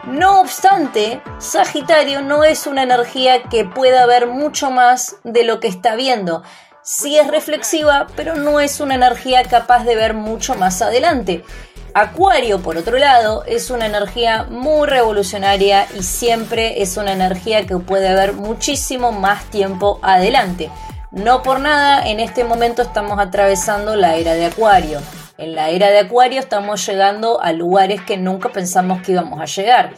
No 0.04 0.40
obstante, 0.40 1.22
Sagitario 1.38 2.22
no 2.22 2.42
es 2.42 2.66
una 2.66 2.82
energía 2.82 3.44
que 3.44 3.64
pueda 3.64 4.04
ver 4.06 4.26
mucho 4.26 4.70
más 4.70 5.16
de 5.22 5.44
lo 5.44 5.60
que 5.60 5.68
está 5.68 5.94
viendo. 5.94 6.42
Sí 6.84 7.16
es 7.16 7.28
reflexiva, 7.28 8.08
pero 8.16 8.34
no 8.34 8.58
es 8.58 8.80
una 8.80 8.96
energía 8.96 9.44
capaz 9.44 9.84
de 9.84 9.94
ver 9.94 10.14
mucho 10.14 10.56
más 10.56 10.82
adelante. 10.82 11.44
Acuario, 11.94 12.60
por 12.60 12.76
otro 12.76 12.98
lado, 12.98 13.44
es 13.46 13.70
una 13.70 13.86
energía 13.86 14.46
muy 14.50 14.88
revolucionaria 14.88 15.86
y 15.96 16.02
siempre 16.02 16.82
es 16.82 16.96
una 16.96 17.12
energía 17.12 17.66
que 17.66 17.76
puede 17.76 18.12
ver 18.14 18.32
muchísimo 18.32 19.12
más 19.12 19.44
tiempo 19.44 20.00
adelante. 20.02 20.70
No 21.12 21.44
por 21.44 21.60
nada, 21.60 22.04
en 22.04 22.18
este 22.18 22.42
momento 22.42 22.82
estamos 22.82 23.20
atravesando 23.20 23.94
la 23.94 24.16
era 24.16 24.34
de 24.34 24.46
Acuario. 24.46 25.00
En 25.38 25.54
la 25.54 25.70
era 25.70 25.88
de 25.90 26.00
Acuario 26.00 26.40
estamos 26.40 26.84
llegando 26.84 27.40
a 27.40 27.52
lugares 27.52 28.00
que 28.02 28.16
nunca 28.16 28.48
pensamos 28.48 29.02
que 29.02 29.12
íbamos 29.12 29.40
a 29.40 29.44
llegar. 29.44 29.92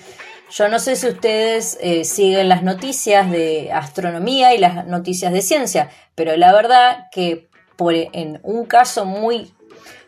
Yo 0.50 0.68
no 0.68 0.78
sé 0.78 0.96
si 0.96 1.08
ustedes 1.08 1.78
eh, 1.80 2.04
siguen 2.04 2.48
las 2.48 2.62
noticias 2.62 3.30
de 3.30 3.72
astronomía 3.72 4.54
y 4.54 4.58
las 4.58 4.86
noticias 4.86 5.32
de 5.32 5.42
ciencia, 5.42 5.90
pero 6.14 6.36
la 6.36 6.52
verdad 6.52 7.08
que 7.10 7.48
por, 7.76 7.94
en 7.94 8.40
un 8.42 8.66
caso 8.66 9.04
muy 9.04 9.52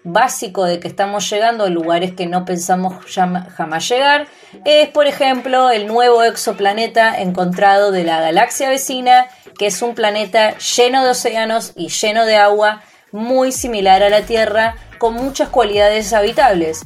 básico 0.07 0.65
de 0.65 0.79
que 0.79 0.87
estamos 0.87 1.29
llegando 1.29 1.65
a 1.65 1.69
lugares 1.69 2.13
que 2.13 2.27
no 2.27 2.45
pensamos 2.45 3.05
jamás 3.13 3.89
llegar 3.89 4.29
es, 4.65 4.89
por 4.91 5.07
ejemplo, 5.07 5.71
el 5.71 5.89
nuevo 5.89 6.23
exoplaneta 6.23 7.21
encontrado 7.21 7.91
de 7.91 8.05
la 8.05 8.21
galaxia 8.21 8.69
vecina, 8.69 9.27
que 9.59 9.67
es 9.67 9.83
un 9.83 9.97
planeta 9.97 10.57
lleno 10.59 11.03
de 11.05 11.11
océanos 11.11 11.73
y 11.75 11.89
lleno 11.89 12.25
de 12.25 12.37
agua, 12.37 12.83
muy 13.11 13.51
similar 13.51 14.05
a 14.05 14.09
la 14.11 14.23
Tierra, 14.23 14.77
con 14.99 15.15
muchas 15.15 15.49
cualidades 15.49 16.13
habitables. 16.13 16.83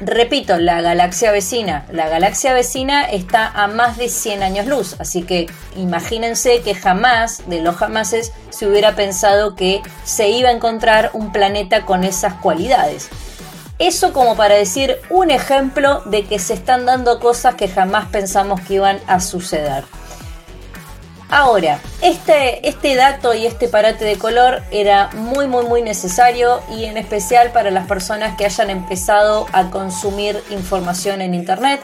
Repito, 0.00 0.58
la 0.58 0.80
galaxia 0.80 1.30
vecina. 1.30 1.86
La 1.92 2.08
galaxia 2.08 2.54
vecina 2.54 3.02
está 3.02 3.46
a 3.46 3.68
más 3.68 3.96
de 3.96 4.08
100 4.08 4.42
años 4.42 4.66
luz, 4.66 4.96
así 4.98 5.22
que 5.22 5.46
imagínense 5.76 6.62
que 6.62 6.74
jamás, 6.74 7.48
de 7.48 7.60
los 7.60 7.76
jamases, 7.76 8.32
se 8.50 8.66
hubiera 8.66 8.96
pensado 8.96 9.54
que 9.54 9.80
se 10.04 10.30
iba 10.30 10.48
a 10.48 10.52
encontrar 10.52 11.10
un 11.12 11.30
planeta 11.32 11.84
con 11.84 12.04
esas 12.04 12.34
cualidades. 12.34 13.10
Eso 13.78 14.12
como 14.12 14.36
para 14.36 14.54
decir 14.54 14.96
un 15.10 15.30
ejemplo 15.30 16.02
de 16.06 16.24
que 16.24 16.38
se 16.38 16.54
están 16.54 16.86
dando 16.86 17.18
cosas 17.20 17.54
que 17.54 17.68
jamás 17.68 18.08
pensamos 18.08 18.60
que 18.60 18.74
iban 18.74 18.98
a 19.06 19.20
suceder. 19.20 19.84
Ahora, 21.34 21.80
este, 22.02 22.68
este 22.68 22.94
dato 22.94 23.32
y 23.32 23.46
este 23.46 23.66
parate 23.66 24.04
de 24.04 24.18
color 24.18 24.62
era 24.70 25.08
muy 25.14 25.46
muy 25.46 25.64
muy 25.64 25.80
necesario 25.80 26.60
y 26.70 26.84
en 26.84 26.98
especial 26.98 27.52
para 27.52 27.70
las 27.70 27.86
personas 27.86 28.36
que 28.36 28.44
hayan 28.44 28.68
empezado 28.68 29.46
a 29.50 29.70
consumir 29.70 30.38
información 30.50 31.22
en 31.22 31.32
internet. 31.32 31.80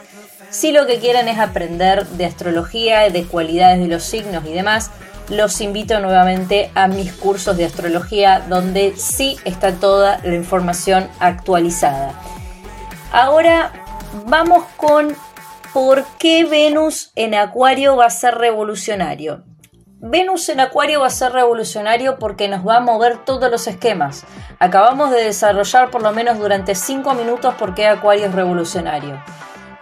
Si 0.51 0.71
lo 0.71 0.87
que 0.87 0.99
quieren 0.99 1.29
es 1.29 1.39
aprender 1.39 2.07
de 2.09 2.27
astrología, 2.27 3.09
de 3.09 3.25
cualidades 3.25 3.81
de 3.81 3.89
los 3.89 4.03
signos 4.03 4.45
y 4.45 4.53
demás, 4.53 4.91
los 5.31 5.63
invito 5.63 5.99
nuevamente 5.99 6.71
a 6.75 6.87
mis 6.87 7.11
cursos 7.15 7.57
de 7.57 7.65
astrología 7.65 8.45
donde 8.51 8.97
sí 8.99 9.39
está 9.47 9.73
toda 9.73 10.21
la 10.25 10.35
información 10.35 11.09
actualizada. 11.21 12.13
Ahora 13.13 13.73
vamos 14.27 14.65
con 14.77 15.17
¿Por 15.73 16.05
qué 16.19 16.45
Venus 16.45 17.13
en 17.15 17.35
Acuario 17.35 17.95
va 17.97 18.07
a 18.07 18.11
ser 18.11 18.37
revolucionario? 18.37 19.45
Venus 20.01 20.49
en 20.49 20.61
Acuario 20.61 21.01
va 21.01 21.09
a 21.09 21.11
ser 21.11 21.33
revolucionario 21.33 22.19
porque 22.19 22.49
nos 22.49 22.67
va 22.67 22.77
a 22.77 22.81
mover 22.81 23.25
todos 23.25 23.51
los 23.51 23.67
esquemas. 23.67 24.25
Acabamos 24.61 25.11
de 25.11 25.25
desarrollar 25.25 25.91
por 25.91 26.03
lo 26.03 26.13
menos 26.13 26.39
durante 26.39 26.75
5 26.75 27.13
minutos 27.15 27.55
por 27.55 27.75
qué 27.75 27.87
Acuario 27.87 28.27
es 28.27 28.35
revolucionario. 28.35 29.23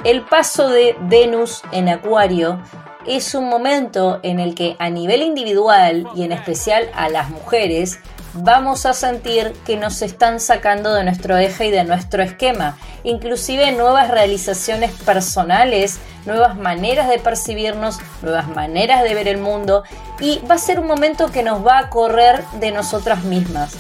El 0.03 0.23
paso 0.23 0.69
de 0.69 0.97
Venus 1.03 1.63
en 1.71 1.89
Acuario 1.89 2.61
es 3.07 3.37
un 3.37 3.49
momento 3.49 4.19
en 4.25 4.41
el 4.41 4.57
que 4.57 4.75
a 4.81 4.91
nivel 4.91 5.23
individual 5.23 6.09
y 6.17 6.25
en 6.25 6.33
especial 6.33 6.91
a 6.95 7.09
las 7.09 7.31
mujeres 7.31 8.01
vamos 8.39 8.87
a 8.87 8.93
sentir 8.93 9.53
que 9.65 9.77
nos 9.77 10.03
están 10.03 10.41
sacando 10.41 10.95
de 10.95 11.05
nuestro 11.05 11.37
eje 11.37 11.67
y 11.67 11.71
de 11.71 11.85
nuestro 11.85 12.23
esquema, 12.23 12.77
inclusive 13.05 13.73
nuevas 13.73 14.11
realizaciones 14.11 14.93
personales, 14.93 15.99
nuevas 16.27 16.57
maneras 16.57 17.09
de 17.09 17.19
percibirnos, 17.19 17.99
nuevas 18.23 18.49
maneras 18.49 19.03
de 19.03 19.15
ver 19.15 19.29
el 19.29 19.39
mundo 19.39 19.85
y 20.21 20.41
va 20.51 20.57
a 20.57 20.59
ser 20.59 20.81
un 20.81 20.87
momento 20.87 21.31
que 21.31 21.43
nos 21.43 21.67
va 21.67 21.79
a 21.79 21.91
correr 21.91 22.45
de 22.61 22.71
nosotras 22.73 23.25
mismas. 23.25 23.77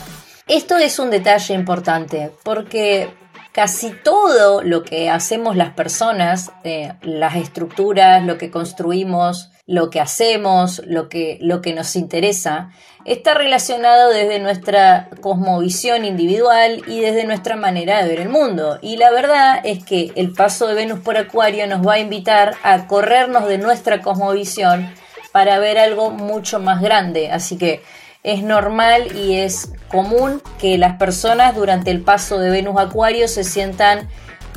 Esto 0.46 0.76
es 0.76 0.98
un 0.98 1.10
detalle 1.10 1.54
importante 1.54 2.30
porque 2.44 3.10
casi 3.52 3.90
todo 3.90 4.62
lo 4.62 4.82
que 4.82 5.10
hacemos 5.10 5.56
las 5.56 5.72
personas, 5.72 6.52
eh, 6.62 6.92
las 7.02 7.36
estructuras, 7.36 8.22
lo 8.22 8.38
que 8.38 8.50
construimos, 8.50 9.50
lo 9.66 9.90
que 9.90 10.00
hacemos, 10.00 10.80
lo 10.86 11.08
que, 11.08 11.38
lo 11.40 11.60
que 11.60 11.74
nos 11.74 11.96
interesa, 11.96 12.70
está 13.04 13.34
relacionado 13.34 14.10
desde 14.10 14.38
nuestra 14.38 15.08
cosmovisión 15.20 16.04
individual 16.04 16.82
y 16.86 17.00
desde 17.00 17.24
nuestra 17.24 17.56
manera 17.56 18.02
de 18.02 18.08
ver 18.08 18.20
el 18.20 18.28
mundo. 18.28 18.78
Y 18.80 18.96
la 18.96 19.10
verdad 19.10 19.60
es 19.64 19.84
que 19.84 20.12
el 20.14 20.32
paso 20.32 20.66
de 20.68 20.74
Venus 20.74 21.00
por 21.00 21.16
Acuario 21.16 21.66
nos 21.66 21.86
va 21.86 21.94
a 21.94 21.98
invitar 21.98 22.54
a 22.62 22.86
corrernos 22.86 23.48
de 23.48 23.58
nuestra 23.58 24.02
cosmovisión 24.02 24.92
para 25.32 25.58
ver 25.58 25.78
algo 25.78 26.10
mucho 26.10 26.60
más 26.60 26.80
grande. 26.80 27.30
Así 27.30 27.58
que 27.58 27.82
es 28.22 28.42
normal 28.42 29.16
y 29.16 29.36
es 29.36 29.72
común 29.88 30.42
que 30.58 30.78
las 30.78 30.96
personas 30.96 31.54
durante 31.54 31.90
el 31.90 32.02
paso 32.02 32.38
de 32.38 32.50
Venus 32.50 32.78
Acuario 32.78 33.28
se 33.28 33.44
sientan 33.44 34.08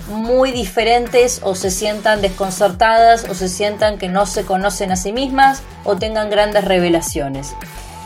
muy 0.10 0.52
diferentes 0.52 1.39
o 1.43 1.56
se 1.56 1.72
sientan 1.72 2.22
desconcertadas 2.22 3.26
o 3.30 3.34
se 3.34 3.48
sientan 3.48 3.98
que 3.98 4.10
no 4.10 4.26
se 4.26 4.45
conocen 4.45 4.91
a 4.91 4.95
sí 4.95 5.13
mismas 5.13 5.62
o 5.84 5.95
tengan 5.95 6.30
grandes 6.30 6.65
revelaciones. 6.65 7.56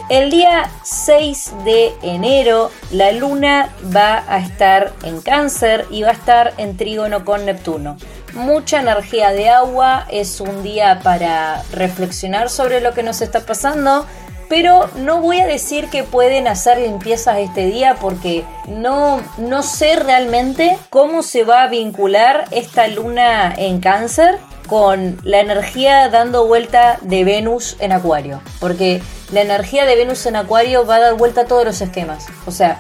El 0.10 0.30
día 0.30 0.70
6 0.84 1.54
de 1.64 1.94
enero 2.02 2.72
la 2.92 3.14
luna 3.14 3.70
va 3.96 4.26
a 4.28 4.40
estar 4.40 4.92
en 5.04 5.22
cáncer 5.22 5.86
y 5.90 6.04
va 6.04 6.10
a 6.10 6.14
estar 6.14 6.54
en 6.58 6.76
trígono 6.76 7.24
con 7.24 7.46
Neptuno. 7.46 7.98
Mucha 8.34 8.82
energía 8.82 9.32
de 9.32 9.50
agua, 9.50 10.06
es 10.12 10.42
un 10.42 10.62
día 10.62 11.00
para 11.04 11.64
reflexionar 11.72 12.50
sobre 12.50 12.82
lo 12.82 12.94
que 12.94 13.04
nos 13.04 13.22
está 13.22 13.42
pasando, 13.42 14.06
pero 14.50 14.90
no 14.96 15.22
voy 15.22 15.40
a 15.40 15.48
decir 15.48 15.90
que 15.90 16.04
pueden 16.04 16.48
hacer 16.48 16.78
limpiezas 16.78 17.40
este 17.40 17.66
día 17.66 17.96
porque 18.00 18.44
no, 18.68 19.22
no 19.38 19.64
sé 19.64 19.96
realmente 19.96 20.78
cómo 20.90 21.24
se 21.24 21.44
va 21.44 21.64
a 21.64 21.68
vincular 21.68 22.46
esta 22.52 22.88
luna 22.88 23.54
en 23.58 23.80
cáncer 23.80 24.40
con 24.68 25.20
la 25.24 25.40
energía 25.40 26.10
dando 26.10 26.48
vuelta 26.48 26.98
de 27.02 27.24
Venus 27.24 27.76
en 27.80 27.92
Acuario. 27.92 28.42
Porque 28.60 29.02
la 29.32 29.42
energía 29.42 29.86
de 29.86 29.96
Venus 29.96 30.26
en 30.26 30.36
Acuario 30.36 30.86
va 30.86 30.96
a 30.96 31.00
dar 31.00 31.14
vuelta 31.16 31.42
a 31.42 31.46
todos 31.46 31.66
los 31.66 31.82
esquemas. 31.82 32.28
O 32.46 32.52
sea, 32.52 32.80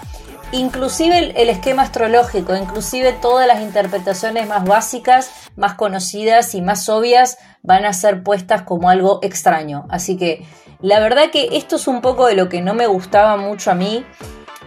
inclusive 0.52 1.18
el, 1.18 1.34
el, 1.36 1.50
esquema 1.50 1.84
astrológico, 1.84 2.56
inclusive 2.56 3.14
todas 3.14 3.48
las 3.48 3.62
interpretaciones 3.62 4.48
más 4.48 4.64
básicas, 4.64 5.30
más 5.56 5.74
conocidas 5.74 6.56
y 6.56 6.62
más 6.62 6.88
obvias 6.90 7.38
van 7.62 7.86
a 7.86 7.94
ser 7.94 8.24
puestas 8.24 8.64
como 8.64 8.90
algo 8.90 9.20
extraño. 9.22 9.86
Así 9.90 10.18
que 10.18 10.46
la 10.84 11.00
verdad 11.00 11.32
que 11.32 11.48
esto 11.54 11.78
es 11.78 11.88
un 11.88 12.02
poco 12.02 12.28
de 12.28 12.36
lo 12.36 12.50
que 12.50 12.62
no 12.62 12.74
me 12.74 12.88
gustaba 12.88 13.38
mucho 13.38 13.72
a 13.72 13.74
mí 13.74 14.06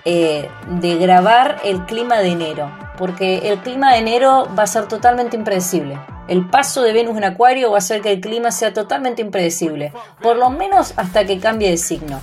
eh, 0.06 0.48
de 0.66 0.96
grabar 0.96 1.58
el 1.62 1.84
clima 1.84 2.20
de 2.20 2.28
enero, 2.28 2.72
porque 2.96 3.50
el 3.50 3.58
clima 3.58 3.92
de 3.92 3.98
enero 3.98 4.48
va 4.58 4.62
a 4.62 4.66
ser 4.66 4.88
totalmente 4.88 5.36
impredecible. 5.36 5.98
El 6.26 6.48
paso 6.48 6.82
de 6.82 6.94
Venus 6.94 7.18
en 7.18 7.24
Acuario 7.24 7.70
va 7.70 7.76
a 7.76 7.78
hacer 7.78 8.00
que 8.00 8.12
el 8.12 8.20
clima 8.22 8.50
sea 8.50 8.72
totalmente 8.72 9.20
impredecible, 9.20 9.92
por 10.22 10.38
lo 10.38 10.48
menos 10.48 10.94
hasta 10.96 11.26
que 11.26 11.38
cambie 11.38 11.70
de 11.70 11.76
signo. 11.76 12.22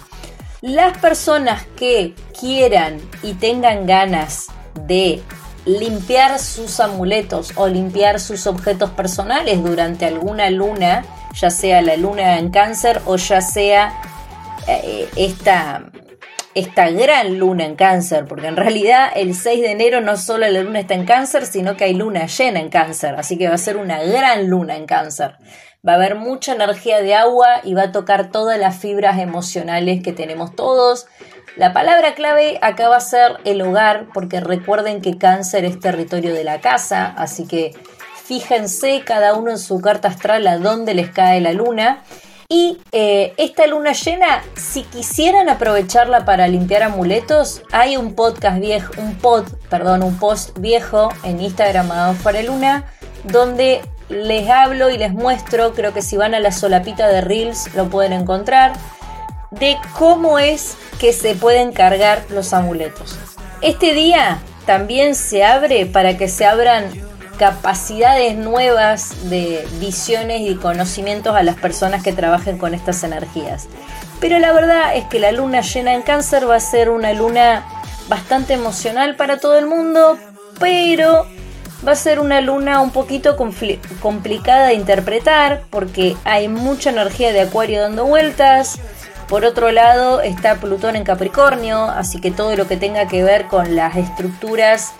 Las 0.61 0.97
personas 0.97 1.63
que 1.75 2.15
quieran 2.39 2.99
y 3.21 3.33
tengan 3.35 3.85
ganas 3.85 4.47
de 4.87 5.21
limpiar 5.65 6.39
sus 6.39 6.79
amuletos 6.79 7.53
o 7.55 7.67
limpiar 7.67 8.19
sus 8.19 8.47
objetos 8.47 8.91
personales 8.91 9.63
durante 9.63 10.05
alguna 10.05 10.49
luna, 10.49 11.05
ya 11.33 11.49
sea 11.49 11.81
la 11.81 11.95
luna 11.95 12.37
en 12.37 12.49
cáncer 12.49 13.01
o 13.05 13.15
ya 13.15 13.41
sea 13.41 13.93
eh, 14.67 15.09
esta, 15.15 15.85
esta 16.53 16.89
gran 16.89 17.39
luna 17.39 17.65
en 17.65 17.75
cáncer, 17.75 18.25
porque 18.25 18.47
en 18.47 18.57
realidad 18.57 19.09
el 19.15 19.35
6 19.35 19.61
de 19.61 19.71
enero 19.71 20.01
no 20.01 20.17
solo 20.17 20.47
la 20.47 20.61
luna 20.61 20.79
está 20.79 20.93
en 20.93 21.05
cáncer, 21.05 21.45
sino 21.45 21.77
que 21.77 21.85
hay 21.85 21.93
luna 21.93 22.27
llena 22.27 22.59
en 22.59 22.69
cáncer, 22.69 23.15
así 23.15 23.37
que 23.37 23.47
va 23.47 23.55
a 23.55 23.57
ser 23.59 23.77
una 23.77 24.01
gran 24.03 24.47
luna 24.47 24.75
en 24.75 24.85
cáncer. 24.85 25.37
Va 25.85 25.93
a 25.93 25.95
haber 25.95 26.15
mucha 26.15 26.53
energía 26.53 27.01
de 27.01 27.15
agua 27.15 27.61
y 27.63 27.73
va 27.73 27.83
a 27.83 27.91
tocar 27.91 28.31
todas 28.31 28.57
las 28.57 28.77
fibras 28.77 29.19
emocionales 29.19 30.01
que 30.01 30.13
tenemos 30.13 30.55
todos. 30.55 31.07
La 31.57 31.73
palabra 31.73 32.15
clave 32.15 32.57
acá 32.61 32.89
va 32.89 32.97
a 32.97 33.01
ser 33.01 33.37
el 33.43 33.61
hogar, 33.61 34.07
porque 34.13 34.39
recuerden 34.39 35.01
que 35.01 35.17
cáncer 35.17 35.65
es 35.65 35.79
territorio 35.79 36.33
de 36.33 36.43
la 36.43 36.61
casa, 36.61 37.13
así 37.17 37.45
que 37.47 37.73
Fíjense 38.23 39.01
cada 39.05 39.33
uno 39.33 39.51
en 39.51 39.57
su 39.57 39.81
carta 39.81 40.07
astral 40.07 40.47
a 40.47 40.57
dónde 40.57 40.93
les 40.93 41.09
cae 41.09 41.41
la 41.41 41.51
luna. 41.51 42.03
Y 42.47 42.77
eh, 42.93 43.33
esta 43.37 43.67
luna 43.67 43.91
llena, 43.91 44.43
si 44.55 44.83
quisieran 44.83 45.49
aprovecharla 45.49 46.23
para 46.23 46.47
limpiar 46.47 46.83
amuletos, 46.83 47.63
hay 47.73 47.97
un 47.97 48.15
podcast 48.15 48.59
viejo, 48.59 48.93
un 48.97 49.15
pod, 49.17 49.45
perdón, 49.69 50.03
un 50.03 50.17
post 50.19 50.57
viejo 50.59 51.09
en 51.23 51.41
Instagram 51.41 51.89
para 52.23 52.43
Luna, 52.43 52.85
donde 53.25 53.81
les 54.09 54.49
hablo 54.49 54.89
y 54.89 54.97
les 54.97 55.13
muestro, 55.13 55.73
creo 55.73 55.93
que 55.93 56.01
si 56.01 56.17
van 56.17 56.33
a 56.33 56.39
la 56.39 56.51
solapita 56.51 57.07
de 57.07 57.21
Reels 57.21 57.73
lo 57.75 57.89
pueden 57.89 58.13
encontrar, 58.13 58.73
de 59.51 59.77
cómo 59.97 60.39
es 60.39 60.75
que 60.99 61.13
se 61.13 61.35
pueden 61.35 61.71
cargar 61.73 62.23
los 62.29 62.53
amuletos. 62.53 63.17
Este 63.61 63.93
día 63.93 64.39
también 64.65 65.15
se 65.15 65.43
abre 65.43 65.85
para 65.85 66.17
que 66.17 66.27
se 66.27 66.45
abran 66.45 66.85
capacidades 67.37 68.35
nuevas 68.35 69.29
de 69.29 69.67
visiones 69.79 70.41
y 70.41 70.55
conocimientos 70.55 71.35
a 71.35 71.43
las 71.43 71.55
personas 71.55 72.03
que 72.03 72.13
trabajen 72.13 72.57
con 72.57 72.73
estas 72.73 73.03
energías. 73.03 73.67
Pero 74.19 74.39
la 74.39 74.53
verdad 74.53 74.95
es 74.95 75.05
que 75.05 75.19
la 75.19 75.31
luna 75.31 75.61
llena 75.61 75.93
en 75.93 76.01
cáncer 76.01 76.49
va 76.49 76.55
a 76.55 76.59
ser 76.59 76.89
una 76.89 77.13
luna 77.13 77.65
bastante 78.07 78.53
emocional 78.53 79.15
para 79.15 79.39
todo 79.39 79.57
el 79.57 79.65
mundo, 79.65 80.17
pero 80.59 81.25
va 81.85 81.93
a 81.93 81.95
ser 81.95 82.19
una 82.19 82.41
luna 82.41 82.81
un 82.81 82.91
poquito 82.91 83.35
complicada 83.35 84.67
de 84.67 84.73
interpretar 84.75 85.63
porque 85.69 86.15
hay 86.23 86.47
mucha 86.47 86.89
energía 86.89 87.33
de 87.33 87.41
acuario 87.41 87.81
dando 87.81 88.05
vueltas. 88.05 88.79
Por 89.27 89.45
otro 89.45 89.71
lado 89.71 90.21
está 90.21 90.55
Plutón 90.55 90.95
en 90.95 91.03
Capricornio, 91.03 91.85
así 91.85 92.19
que 92.19 92.31
todo 92.31 92.55
lo 92.55 92.67
que 92.67 92.77
tenga 92.77 93.07
que 93.07 93.23
ver 93.23 93.47
con 93.47 93.75
las 93.75 93.95
estructuras 93.95 94.93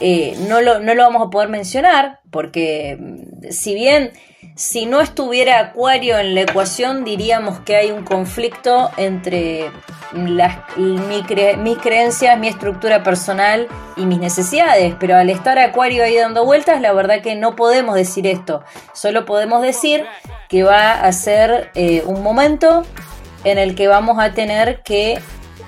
eh, 0.00 0.36
no, 0.48 0.60
lo, 0.60 0.80
no 0.80 0.94
lo 0.94 1.02
vamos 1.02 1.26
a 1.26 1.30
poder 1.30 1.48
mencionar 1.48 2.20
porque 2.30 2.96
mm, 2.98 3.50
si 3.50 3.74
bien 3.74 4.12
si 4.56 4.86
no 4.86 5.02
estuviera 5.02 5.58
Acuario 5.60 6.18
en 6.18 6.34
la 6.34 6.40
ecuación, 6.40 7.04
diríamos 7.04 7.60
que 7.60 7.76
hay 7.76 7.90
un 7.90 8.04
conflicto 8.04 8.90
entre 8.96 9.70
las, 10.14 10.56
mis 10.78 11.78
creencias, 11.78 12.38
mi 12.38 12.48
estructura 12.48 13.02
personal 13.02 13.68
y 13.98 14.06
mis 14.06 14.18
necesidades. 14.18 14.94
Pero 14.98 15.16
al 15.16 15.28
estar 15.28 15.58
Acuario 15.58 16.02
ahí 16.02 16.16
dando 16.16 16.46
vueltas, 16.46 16.80
la 16.80 16.92
verdad 16.94 17.20
que 17.20 17.34
no 17.34 17.54
podemos 17.54 17.96
decir 17.96 18.26
esto. 18.26 18.64
Solo 18.94 19.26
podemos 19.26 19.60
decir 19.60 20.06
que 20.48 20.62
va 20.62 20.92
a 20.92 21.12
ser 21.12 21.70
eh, 21.74 22.02
un 22.06 22.22
momento 22.22 22.84
en 23.44 23.58
el 23.58 23.74
que 23.74 23.88
vamos 23.88 24.18
a 24.18 24.32
tener 24.32 24.82
que 24.82 25.20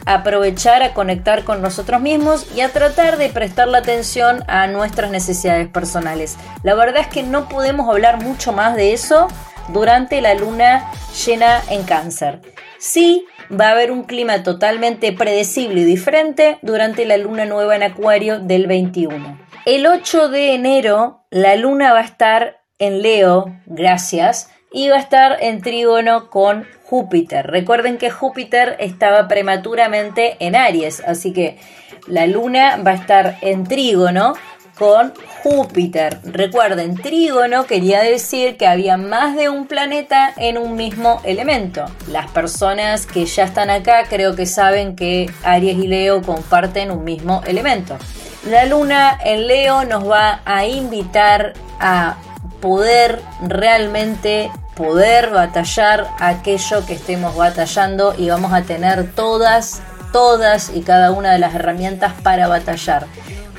aprovechar 0.08 0.82
a 0.82 0.94
conectar 0.94 1.44
con 1.44 1.60
nosotros 1.60 2.00
mismos 2.00 2.46
y 2.56 2.62
a 2.62 2.70
tratar 2.70 3.18
de 3.18 3.28
prestar 3.28 3.68
la 3.68 3.78
atención 3.78 4.42
a 4.48 4.66
nuestras 4.66 5.10
necesidades 5.10 5.68
personales. 5.68 6.38
La 6.62 6.74
verdad 6.74 7.02
es 7.02 7.08
que 7.08 7.22
no 7.22 7.46
podemos 7.48 7.88
hablar 7.90 8.22
mucho 8.22 8.52
más 8.52 8.74
de 8.74 8.94
eso 8.94 9.28
durante 9.68 10.22
la 10.22 10.34
luna 10.34 10.90
llena 11.26 11.62
en 11.68 11.82
cáncer. 11.82 12.40
Sí, 12.78 13.26
va 13.52 13.68
a 13.68 13.72
haber 13.72 13.90
un 13.90 14.04
clima 14.04 14.42
totalmente 14.42 15.12
predecible 15.12 15.82
y 15.82 15.84
diferente 15.84 16.58
durante 16.62 17.04
la 17.04 17.18
luna 17.18 17.44
nueva 17.44 17.76
en 17.76 17.82
Acuario 17.82 18.40
del 18.40 18.66
21. 18.66 19.38
El 19.66 19.86
8 19.86 20.30
de 20.30 20.54
enero 20.54 21.26
la 21.30 21.56
luna 21.56 21.92
va 21.92 22.00
a 22.00 22.04
estar 22.04 22.62
en 22.78 23.02
Leo, 23.02 23.54
gracias, 23.66 24.50
y 24.72 24.88
va 24.88 24.96
a 24.96 25.00
estar 25.00 25.38
en 25.40 25.62
trígono 25.62 26.30
con 26.30 26.66
Júpiter. 26.84 27.46
Recuerden 27.46 27.98
que 27.98 28.10
Júpiter 28.10 28.76
estaba 28.80 29.28
prematuramente 29.28 30.36
en 30.40 30.56
Aries, 30.56 31.02
así 31.06 31.32
que 31.32 31.58
la 32.06 32.26
luna 32.26 32.78
va 32.84 32.92
a 32.92 32.94
estar 32.94 33.36
en 33.42 33.64
trígono 33.64 34.34
con 34.78 35.12
Júpiter. 35.42 36.18
Recuerden, 36.22 36.96
trígono 36.96 37.66
quería 37.66 38.00
decir 38.00 38.56
que 38.56 38.66
había 38.66 38.96
más 38.96 39.36
de 39.36 39.48
un 39.48 39.66
planeta 39.66 40.32
en 40.36 40.56
un 40.56 40.76
mismo 40.76 41.20
elemento. 41.24 41.84
Las 42.08 42.30
personas 42.30 43.04
que 43.06 43.26
ya 43.26 43.44
están 43.44 43.70
acá 43.70 44.04
creo 44.08 44.36
que 44.36 44.46
saben 44.46 44.94
que 44.94 45.30
Aries 45.42 45.78
y 45.78 45.88
Leo 45.88 46.22
comparten 46.22 46.90
un 46.90 47.04
mismo 47.04 47.42
elemento. 47.46 47.98
La 48.46 48.66
luna 48.66 49.18
en 49.24 49.48
Leo 49.48 49.84
nos 49.84 50.08
va 50.08 50.40
a 50.44 50.64
invitar 50.64 51.54
a 51.80 52.16
poder 52.60 53.22
realmente 53.42 54.50
poder 54.78 55.30
batallar 55.30 56.06
aquello 56.20 56.86
que 56.86 56.94
estemos 56.94 57.34
batallando 57.34 58.14
y 58.16 58.30
vamos 58.30 58.52
a 58.52 58.62
tener 58.62 59.12
todas, 59.12 59.82
todas 60.12 60.70
y 60.72 60.82
cada 60.82 61.10
una 61.10 61.32
de 61.32 61.40
las 61.40 61.54
herramientas 61.54 62.12
para 62.22 62.46
batallar. 62.46 63.06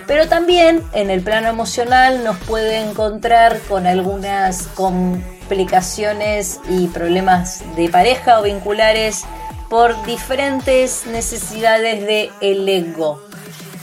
Pero 0.07 0.27
también 0.29 0.81
en 0.93 1.11
el 1.11 1.21
plano 1.21 1.49
emocional 1.49 2.23
nos 2.23 2.37
puede 2.37 2.79
encontrar 2.79 3.59
con 3.67 3.85
algunas 3.85 4.67
complicaciones 4.67 6.61
y 6.69 6.87
problemas 6.87 7.63
de 7.75 7.89
pareja 7.89 8.39
o 8.39 8.43
vinculares 8.43 9.25
por 9.69 10.01
diferentes 10.05 11.05
necesidades 11.05 12.01
de 12.07 12.31
el 12.39 12.67
ego. 12.67 13.21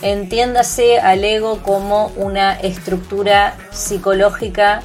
Entiéndase 0.03 0.99
al 1.01 1.23
ego 1.23 1.63
como 1.63 2.09
una 2.17 2.55
estructura 2.55 3.55
psicológica 3.71 4.83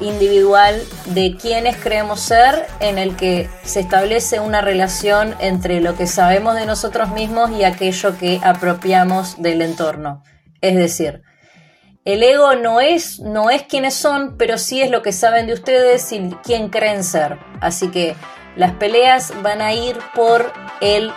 individual 0.00 0.82
de 1.06 1.36
quienes 1.36 1.76
creemos 1.76 2.20
ser, 2.20 2.66
en 2.80 2.98
el 2.98 3.16
que 3.16 3.48
se 3.64 3.80
establece 3.80 4.40
una 4.40 4.60
relación 4.60 5.34
entre 5.40 5.80
lo 5.80 5.96
que 5.96 6.06
sabemos 6.06 6.54
de 6.54 6.66
nosotros 6.66 7.10
mismos 7.10 7.50
y 7.50 7.64
aquello 7.64 8.16
que 8.18 8.40
apropiamos 8.42 9.40
del 9.40 9.62
entorno. 9.62 10.22
Es 10.60 10.74
decir, 10.74 11.22
el 12.04 12.22
ego 12.22 12.54
no 12.54 12.80
es, 12.80 13.18
no 13.20 13.50
es 13.50 13.62
quienes 13.62 13.94
son, 13.94 14.36
pero 14.36 14.58
sí 14.58 14.80
es 14.80 14.90
lo 14.90 15.02
que 15.02 15.12
saben 15.12 15.48
de 15.48 15.54
ustedes 15.54 16.12
y 16.12 16.30
quién 16.44 16.68
creen 16.68 17.02
ser. 17.02 17.38
Así 17.60 17.90
que 17.90 18.14
las 18.56 18.72
peleas 18.72 19.32
van 19.42 19.60
a 19.60 19.72
ir 19.72 19.96
por 20.14 20.52
el 20.80 21.12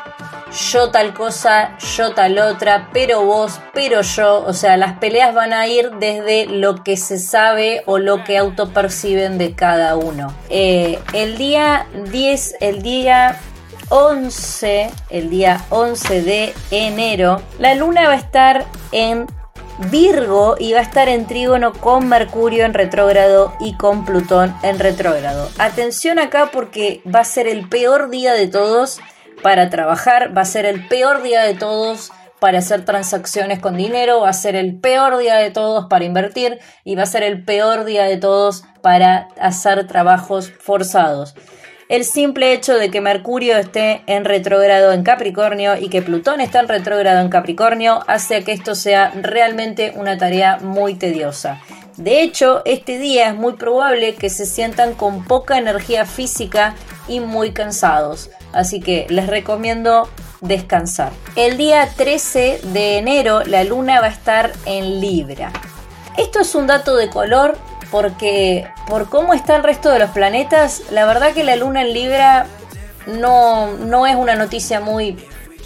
yo 0.72 0.90
tal 0.90 1.14
cosa, 1.14 1.78
yo 1.96 2.14
tal 2.14 2.40
otra, 2.40 2.90
pero 2.92 3.24
vos, 3.24 3.60
pero 3.74 4.02
yo. 4.02 4.44
O 4.46 4.54
sea, 4.54 4.78
las 4.78 4.98
peleas 4.98 5.34
van 5.34 5.54
a 5.54 5.68
ir 5.68 5.92
desde 6.00 6.48
lo 6.48 6.84
que 6.84 6.98
se 6.98 7.20
sabe 7.20 7.84
o 7.86 8.00
lo 8.00 8.24
que 8.24 8.38
autoperciben 8.38 9.38
de 9.38 9.54
cada 9.54 9.96
uno. 9.96 10.34
Eh, 10.50 11.00
el 11.14 11.38
día 11.38 11.88
10, 12.12 12.56
el 12.62 12.82
día 12.82 13.40
11, 13.90 14.92
el 15.10 15.30
día 15.30 15.66
11 15.70 16.22
de 16.22 16.54
enero, 16.72 17.42
la 17.60 17.76
luna 17.76 18.08
va 18.08 18.14
a 18.14 18.18
estar 18.18 18.66
en 18.92 19.28
Virgo 19.88 20.58
va 20.74 20.80
a 20.80 20.82
estar 20.82 21.08
en 21.08 21.26
trígono 21.26 21.72
con 21.72 22.10
Mercurio 22.10 22.66
en 22.66 22.74
retrógrado 22.74 23.54
y 23.62 23.78
con 23.78 24.04
Plutón 24.04 24.54
en 24.62 24.78
retrógrado. 24.78 25.50
Atención 25.58 26.20
acá 26.20 26.50
porque 26.52 27.02
va 27.08 27.22
a 27.22 27.24
ser 27.24 27.48
el 27.48 27.70
peor 27.70 28.10
día 28.10 28.34
de 28.34 28.48
todos 28.48 29.00
para 29.42 29.70
trabajar, 29.70 30.38
va 30.38 30.42
a 30.42 30.46
ser 30.46 30.66
el 30.66 30.86
peor 30.90 31.24
día 31.24 31.44
de 31.44 31.54
todos 31.54 32.12
para 32.42 32.60
hacer 32.60 32.84
transacciones 32.84 33.60
con 33.60 33.78
dinero, 33.78 34.20
va 34.20 34.30
a 34.30 34.34
ser 34.34 34.58
el 34.58 34.78
peor 34.78 35.18
día 35.18 35.38
de 35.38 35.50
todos 35.50 35.86
para 35.90 36.04
invertir 36.04 36.60
y 36.84 36.96
va 36.96 37.04
a 37.04 37.06
ser 37.06 37.24
el 37.24 37.46
peor 37.46 37.86
día 37.86 38.04
de 38.04 38.18
todos 38.18 38.66
para 38.82 39.30
hacer 39.40 39.88
trabajos 39.88 40.52
forzados. 40.60 41.36
El 41.90 42.06
simple 42.06 42.54
hecho 42.54 42.76
de 42.76 42.90
que 42.90 43.02
Mercurio 43.02 43.58
esté 43.58 44.04
en 44.08 44.24
retrógrado 44.24 44.94
en 44.94 45.04
Capricornio 45.04 45.76
y 45.76 45.90
que 45.90 46.02
Plutón 46.02 46.40
esté 46.40 46.60
en 46.60 46.70
retrógrado 46.70 47.20
en 47.20 47.30
Capricornio 47.30 48.00
hace 48.08 48.44
que 48.46 48.54
esto 48.54 48.76
sea 48.76 49.12
realmente 49.22 49.92
una 49.96 50.18
tarea 50.18 50.60
muy 50.62 50.96
tediosa. 50.96 51.60
De 51.98 52.22
hecho, 52.22 52.62
este 52.64 52.98
día 52.98 53.30
es 53.30 53.36
muy 53.36 53.54
probable 53.54 54.16
que 54.16 54.30
se 54.30 54.46
sientan 54.46 54.94
con 54.94 55.26
poca 55.26 55.58
energía 55.58 56.06
física 56.06 56.76
y 57.10 57.20
muy 57.20 57.52
cansados 57.52 58.30
así 58.54 58.80
que 58.80 59.06
les 59.10 59.28
recomiendo 59.28 60.10
descansar. 60.42 61.12
El 61.36 61.58
día 61.58 61.90
13 61.96 62.62
de 62.64 62.98
enero 62.98 63.42
la 63.46 63.64
luna 63.64 64.02
va 64.02 64.08
a 64.08 64.12
estar 64.12 64.52
en 64.66 65.02
Libra. 65.02 65.52
Esto 66.18 66.40
es 66.42 66.56
un 66.56 66.68
dato 66.68 66.96
de 66.96 67.10
color 67.10 67.58
porque 67.92 68.68
por 68.88 69.10
cómo 69.10 69.34
está 69.34 69.56
el 69.56 69.64
resto 69.64 69.90
de 69.90 70.00
los 70.00 70.12
planetas, 70.12 70.84
la 70.92 71.06
verdad 71.06 71.34
que 71.34 71.44
la 71.44 71.56
luna 71.56 71.82
en 71.82 71.94
Libra 71.94 72.46
no, 73.08 73.68
no 73.78 74.08
es 74.08 74.16
una 74.16 74.36
noticia 74.36 74.80
muy 74.80 75.18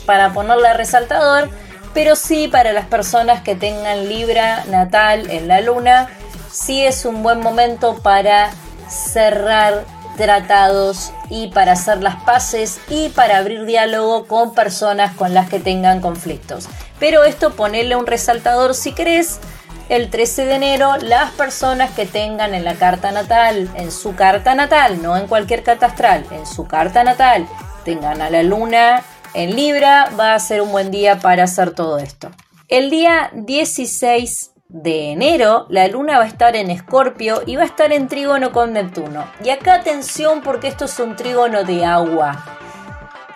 para 0.05 0.33
ponerla 0.33 0.73
resaltador, 0.73 1.49
pero 1.93 2.15
sí 2.15 2.47
para 2.47 2.73
las 2.73 2.85
personas 2.85 3.41
que 3.41 3.55
tengan 3.55 4.07
Libra 4.09 4.65
natal 4.65 5.29
en 5.29 5.47
la 5.47 5.61
luna, 5.61 6.09
sí 6.51 6.83
es 6.83 7.05
un 7.05 7.23
buen 7.23 7.39
momento 7.39 7.99
para 8.01 8.51
cerrar 8.87 9.85
tratados 10.17 11.11
y 11.29 11.47
para 11.47 11.73
hacer 11.73 12.03
las 12.03 12.15
paces 12.23 12.79
y 12.89 13.09
para 13.09 13.37
abrir 13.37 13.65
diálogo 13.65 14.27
con 14.27 14.53
personas 14.53 15.15
con 15.15 15.33
las 15.33 15.49
que 15.49 15.59
tengan 15.59 16.01
conflictos. 16.01 16.67
Pero 16.99 17.23
esto 17.23 17.53
ponerle 17.53 17.95
un 17.95 18.05
resaltador 18.05 18.75
si 18.75 18.93
querés. 18.93 19.39
El 19.89 20.09
13 20.09 20.45
de 20.45 20.55
enero, 20.55 20.95
las 21.01 21.31
personas 21.31 21.91
que 21.91 22.05
tengan 22.05 22.53
en 22.53 22.63
la 22.63 22.75
carta 22.75 23.11
natal, 23.11 23.69
en 23.75 23.91
su 23.91 24.15
carta 24.15 24.55
natal, 24.55 25.01
no 25.01 25.17
en 25.17 25.27
cualquier 25.27 25.61
carta 25.61 25.87
astral, 25.87 26.25
en 26.31 26.45
su 26.45 26.65
carta 26.67 27.03
natal, 27.03 27.47
tengan 27.83 28.21
a 28.21 28.29
la 28.29 28.43
luna 28.43 29.03
en 29.33 29.55
Libra, 29.55 30.09
va 30.17 30.35
a 30.35 30.39
ser 30.39 30.61
un 30.61 30.71
buen 30.71 30.89
día 30.89 31.19
para 31.19 31.43
hacer 31.43 31.71
todo 31.71 31.97
esto. 31.97 32.31
El 32.69 32.89
día 32.89 33.29
16 33.33 34.51
de 34.69 35.11
enero, 35.11 35.67
la 35.69 35.87
luna 35.89 36.17
va 36.17 36.23
a 36.23 36.27
estar 36.27 36.55
en 36.55 36.71
Escorpio 36.71 37.43
y 37.45 37.57
va 37.57 37.63
a 37.63 37.67
estar 37.67 37.91
en 37.91 38.07
trígono 38.07 38.53
con 38.53 38.73
Neptuno. 38.73 39.25
Y 39.43 39.49
acá 39.49 39.75
atención 39.75 40.41
porque 40.41 40.69
esto 40.69 40.85
es 40.85 40.97
un 40.99 41.17
trígono 41.17 41.65
de 41.65 41.85
agua. 41.85 42.43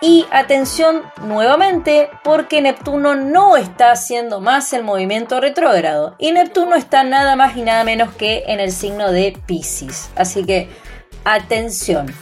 Y 0.00 0.26
atención 0.30 1.02
nuevamente 1.22 2.08
porque 2.22 2.62
Neptuno 2.62 3.16
no 3.16 3.56
está 3.56 3.90
haciendo 3.90 4.40
más 4.40 4.72
el 4.72 4.84
movimiento 4.84 5.40
retrógrado. 5.40 6.14
Y 6.18 6.30
Neptuno 6.30 6.76
está 6.76 7.02
nada 7.02 7.34
más 7.34 7.56
y 7.56 7.62
nada 7.62 7.82
menos 7.82 8.14
que 8.14 8.44
en 8.46 8.60
el 8.60 8.70
signo 8.70 9.10
de 9.10 9.36
Pisces. 9.46 10.10
Así 10.14 10.44
que 10.44 10.68
atención. 11.24 12.14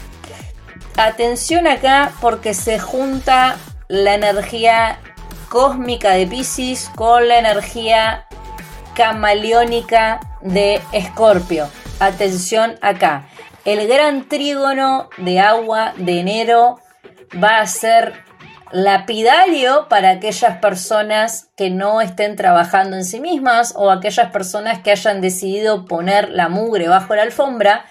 Atención 0.97 1.67
acá 1.67 2.13
porque 2.23 2.55
se 2.55 2.79
junta 2.79 3.57
la 3.89 4.15
energía 4.15 4.99
cósmica 5.51 6.13
de 6.13 6.27
Pisces 6.27 6.91
con 6.95 7.29
la 7.29 7.39
energía 7.39 8.27
camaleónica 8.95 10.21
de 10.41 10.81
Escorpio. 10.93 11.69
Atención 12.01 12.79
acá. 12.81 13.29
El 13.67 13.87
gran 13.87 14.29
trígono 14.29 15.11
de 15.19 15.41
agua 15.41 15.93
de 15.99 16.21
enero 16.21 16.79
va 17.35 17.61
a 17.61 17.67
ser 17.67 18.25
lapidario 18.73 19.87
para 19.89 20.11
aquellas 20.11 20.59
personas 20.59 21.49
que 21.57 21.71
no 21.71 22.01
estén 22.01 22.37
trabajando 22.37 22.97
en 22.97 23.05
sí 23.05 23.21
mismas 23.21 23.75
o 23.77 23.91
aquellas 23.91 24.31
personas 24.31 24.81
que 24.81 24.91
hayan 24.91 25.21
decidido 25.21 25.85
poner 25.85 26.31
la 26.31 26.49
mugre 26.49 26.89
bajo 26.89 27.15
la 27.15 27.23
alfombra. 27.23 27.87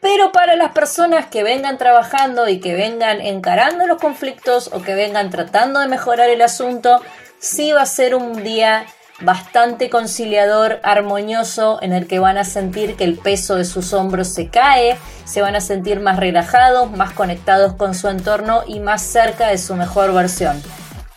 Pero 0.00 0.32
para 0.32 0.56
las 0.56 0.72
personas 0.72 1.26
que 1.26 1.42
vengan 1.42 1.78
trabajando 1.78 2.48
y 2.48 2.58
que 2.58 2.74
vengan 2.74 3.20
encarando 3.20 3.86
los 3.86 3.98
conflictos 3.98 4.70
o 4.72 4.82
que 4.82 4.94
vengan 4.94 5.30
tratando 5.30 5.78
de 5.80 5.88
mejorar 5.88 6.30
el 6.30 6.40
asunto, 6.40 7.02
sí 7.38 7.72
va 7.72 7.82
a 7.82 7.86
ser 7.86 8.14
un 8.14 8.42
día 8.42 8.86
bastante 9.20 9.90
conciliador, 9.90 10.80
armonioso, 10.82 11.78
en 11.82 11.92
el 11.92 12.06
que 12.06 12.18
van 12.18 12.38
a 12.38 12.44
sentir 12.44 12.96
que 12.96 13.04
el 13.04 13.18
peso 13.18 13.56
de 13.56 13.64
sus 13.64 13.92
hombros 13.92 14.28
se 14.28 14.48
cae, 14.48 14.98
se 15.24 15.42
van 15.42 15.56
a 15.56 15.60
sentir 15.60 16.00
más 16.00 16.18
relajados, 16.18 16.90
más 16.90 17.12
conectados 17.12 17.74
con 17.74 17.94
su 17.94 18.08
entorno 18.08 18.62
y 18.66 18.80
más 18.80 19.02
cerca 19.02 19.48
de 19.48 19.58
su 19.58 19.74
mejor 19.76 20.12
versión. 20.12 20.62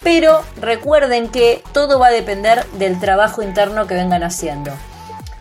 Pero 0.01 0.43
recuerden 0.59 1.29
que 1.29 1.63
todo 1.71 1.97
va 1.97 2.07
a 2.07 2.11
depender 2.11 2.65
del 2.73 2.99
trabajo 2.99 3.41
interno 3.41 3.87
que 3.87 3.95
vengan 3.95 4.23
haciendo. 4.23 4.71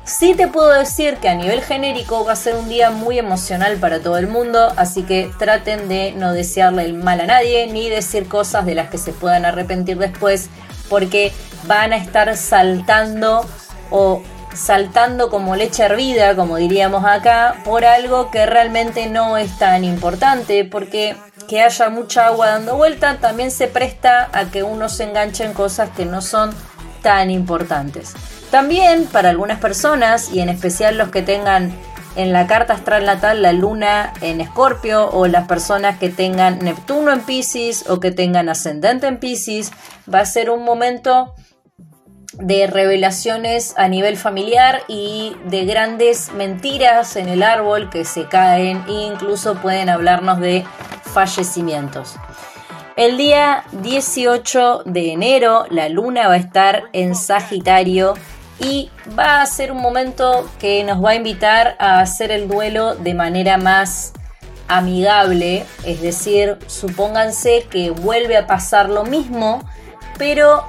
Sí 0.04 0.34
te 0.34 0.48
puedo 0.48 0.70
decir 0.70 1.16
que 1.18 1.28
a 1.28 1.34
nivel 1.36 1.62
genérico 1.62 2.24
va 2.24 2.32
a 2.32 2.36
ser 2.36 2.56
un 2.56 2.68
día 2.68 2.90
muy 2.90 3.20
emocional 3.20 3.76
para 3.76 4.00
todo 4.00 4.18
el 4.18 4.26
mundo, 4.26 4.72
así 4.76 5.04
que 5.04 5.30
traten 5.38 5.88
de 5.88 6.12
no 6.12 6.32
desearle 6.32 6.84
el 6.84 6.94
mal 6.94 7.20
a 7.20 7.26
nadie 7.26 7.68
ni 7.68 7.88
decir 7.88 8.26
cosas 8.26 8.66
de 8.66 8.74
las 8.74 8.90
que 8.90 8.98
se 8.98 9.12
puedan 9.12 9.44
arrepentir 9.44 9.98
después, 9.98 10.48
porque 10.88 11.32
van 11.64 11.92
a 11.92 11.96
estar 11.96 12.36
saltando 12.36 13.46
o 13.90 14.22
saltando 14.54 15.30
como 15.30 15.56
leche 15.56 15.84
hervida, 15.84 16.36
como 16.36 16.56
diríamos 16.56 17.04
acá, 17.04 17.56
por 17.64 17.84
algo 17.84 18.30
que 18.30 18.46
realmente 18.46 19.08
no 19.08 19.36
es 19.36 19.58
tan 19.58 19.84
importante, 19.84 20.64
porque 20.64 21.16
que 21.48 21.62
haya 21.62 21.88
mucha 21.88 22.26
agua 22.26 22.48
dando 22.48 22.76
vuelta 22.76 23.18
también 23.18 23.50
se 23.50 23.66
presta 23.66 24.28
a 24.32 24.46
que 24.46 24.62
uno 24.62 24.88
se 24.88 25.04
enganche 25.04 25.44
en 25.44 25.54
cosas 25.54 25.90
que 25.90 26.04
no 26.04 26.20
son 26.20 26.54
tan 27.02 27.30
importantes. 27.30 28.14
También 28.50 29.06
para 29.06 29.30
algunas 29.30 29.58
personas, 29.58 30.30
y 30.32 30.40
en 30.40 30.50
especial 30.50 30.98
los 30.98 31.08
que 31.10 31.22
tengan 31.22 31.74
en 32.16 32.32
la 32.32 32.46
carta 32.46 32.74
astral 32.74 33.04
natal 33.06 33.42
la 33.42 33.52
luna 33.52 34.12
en 34.20 34.40
escorpio 34.40 35.08
o 35.10 35.26
las 35.26 35.46
personas 35.48 35.98
que 35.98 36.08
tengan 36.08 36.58
Neptuno 36.58 37.12
en 37.12 37.20
Pisces 37.20 37.88
o 37.88 38.00
que 38.00 38.10
tengan 38.10 38.48
ascendente 38.48 39.06
en 39.06 39.18
Pisces, 39.18 39.72
va 40.12 40.20
a 40.20 40.26
ser 40.26 40.50
un 40.50 40.64
momento 40.64 41.34
de 42.34 42.66
revelaciones 42.66 43.74
a 43.76 43.88
nivel 43.88 44.16
familiar 44.16 44.82
y 44.88 45.36
de 45.44 45.64
grandes 45.64 46.32
mentiras 46.32 47.16
en 47.16 47.28
el 47.28 47.42
árbol 47.42 47.90
que 47.90 48.04
se 48.04 48.26
caen 48.26 48.84
e 48.88 48.92
incluso 48.92 49.56
pueden 49.56 49.88
hablarnos 49.88 50.40
de 50.40 50.64
fallecimientos. 51.02 52.16
El 52.96 53.16
día 53.16 53.64
18 53.72 54.82
de 54.84 55.12
enero 55.12 55.64
la 55.70 55.88
luna 55.88 56.28
va 56.28 56.34
a 56.34 56.38
estar 56.38 56.84
en 56.92 57.14
Sagitario 57.14 58.14
y 58.62 58.90
va 59.18 59.42
a 59.42 59.46
ser 59.46 59.72
un 59.72 59.82
momento 59.82 60.48
que 60.58 60.84
nos 60.84 61.04
va 61.04 61.10
a 61.10 61.14
invitar 61.14 61.76
a 61.78 62.00
hacer 62.00 62.30
el 62.30 62.48
duelo 62.48 62.94
de 62.94 63.14
manera 63.14 63.58
más 63.58 64.12
amigable, 64.68 65.64
es 65.84 66.00
decir, 66.00 66.58
supónganse 66.66 67.66
que 67.70 67.90
vuelve 67.90 68.36
a 68.36 68.46
pasar 68.46 68.88
lo 68.88 69.04
mismo, 69.04 69.62
pero 70.16 70.64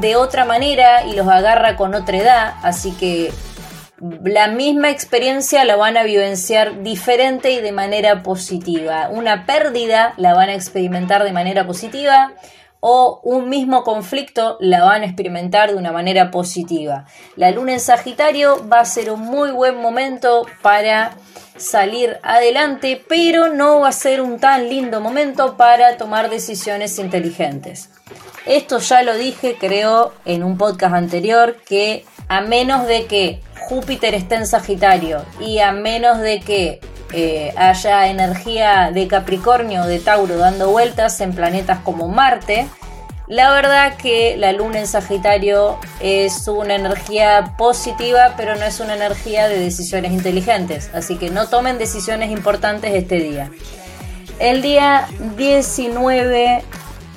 de 0.00 0.16
otra 0.16 0.44
manera 0.44 1.06
y 1.06 1.14
los 1.16 1.26
agarra 1.26 1.76
con 1.76 1.94
otra 1.94 2.18
edad, 2.18 2.54
así 2.62 2.92
que 2.92 3.32
la 4.22 4.48
misma 4.48 4.90
experiencia 4.90 5.64
la 5.64 5.76
van 5.76 5.96
a 5.96 6.04
vivenciar 6.04 6.82
diferente 6.82 7.50
y 7.50 7.60
de 7.60 7.72
manera 7.72 8.22
positiva. 8.22 9.08
Una 9.10 9.44
pérdida 9.46 10.14
la 10.16 10.32
van 10.32 10.48
a 10.48 10.54
experimentar 10.54 11.24
de 11.24 11.32
manera 11.32 11.66
positiva 11.66 12.32
o 12.80 13.20
un 13.22 13.48
mismo 13.48 13.84
conflicto 13.84 14.56
la 14.60 14.82
van 14.84 15.02
a 15.02 15.06
experimentar 15.06 15.70
de 15.70 15.76
una 15.76 15.92
manera 15.92 16.30
positiva. 16.30 17.06
La 17.36 17.50
luna 17.50 17.74
en 17.74 17.80
Sagitario 17.80 18.66
va 18.68 18.80
a 18.80 18.84
ser 18.84 19.10
un 19.10 19.20
muy 19.20 19.50
buen 19.50 19.76
momento 19.80 20.46
para 20.62 21.14
salir 21.56 22.18
adelante, 22.22 23.02
pero 23.06 23.48
no 23.48 23.80
va 23.80 23.88
a 23.88 23.92
ser 23.92 24.20
un 24.20 24.38
tan 24.38 24.68
lindo 24.68 25.00
momento 25.00 25.56
para 25.56 25.96
tomar 25.96 26.30
decisiones 26.30 26.98
inteligentes. 26.98 27.90
Esto 28.46 28.78
ya 28.78 29.02
lo 29.02 29.14
dije, 29.16 29.56
creo, 29.60 30.12
en 30.24 30.42
un 30.42 30.56
podcast 30.56 30.94
anterior, 30.94 31.56
que 31.66 32.06
a 32.30 32.40
menos 32.42 32.86
de 32.86 33.06
que 33.06 33.40
Júpiter 33.58 34.14
esté 34.14 34.36
en 34.36 34.46
Sagitario 34.46 35.24
y 35.40 35.58
a 35.58 35.72
menos 35.72 36.20
de 36.20 36.38
que 36.40 36.80
eh, 37.12 37.52
haya 37.56 38.06
energía 38.06 38.92
de 38.92 39.08
Capricornio 39.08 39.82
o 39.82 39.86
de 39.86 39.98
Tauro 39.98 40.38
dando 40.38 40.70
vueltas 40.70 41.20
en 41.20 41.34
planetas 41.34 41.80
como 41.80 42.06
Marte, 42.06 42.68
la 43.26 43.50
verdad 43.50 43.96
que 43.96 44.36
la 44.36 44.52
luna 44.52 44.78
en 44.78 44.86
Sagitario 44.86 45.76
es 45.98 46.46
una 46.46 46.76
energía 46.76 47.54
positiva, 47.58 48.34
pero 48.36 48.54
no 48.54 48.64
es 48.64 48.78
una 48.78 48.94
energía 48.94 49.48
de 49.48 49.58
decisiones 49.58 50.12
inteligentes. 50.12 50.88
Así 50.94 51.16
que 51.16 51.30
no 51.30 51.48
tomen 51.48 51.78
decisiones 51.78 52.30
importantes 52.30 52.94
este 52.94 53.16
día. 53.16 53.50
El 54.38 54.62
día 54.62 55.08
19 55.36 56.62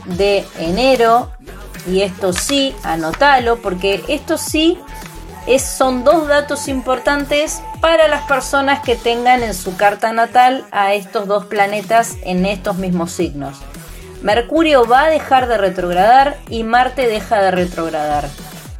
de 0.06 0.46
enero, 0.60 1.32
y 1.88 2.02
esto 2.02 2.34
sí, 2.34 2.76
anótalo, 2.84 3.62
porque 3.62 4.04
esto 4.08 4.40
sí 4.40 4.80
es, 5.48 5.62
son 5.64 6.04
dos 6.04 6.28
datos 6.28 6.68
importantes 6.68 7.62
para 7.82 8.08
las 8.08 8.24
personas 8.24 8.80
que 8.82 8.96
tengan 8.96 9.44
en 9.44 9.54
su 9.54 9.76
carta 9.76 10.14
natal 10.14 10.66
a 10.72 10.94
estos 10.94 11.28
dos 11.28 11.46
planetas 11.46 12.16
en 12.24 12.46
estos 12.46 12.78
mismos 12.78 13.12
signos. 13.12 13.60
Mercurio 14.22 14.86
va 14.88 15.04
a 15.04 15.10
dejar 15.10 15.48
de 15.48 15.58
retrogradar 15.58 16.38
y 16.50 16.64
Marte 16.64 17.08
deja 17.08 17.42
de 17.42 17.52
retrogradar. 17.52 18.30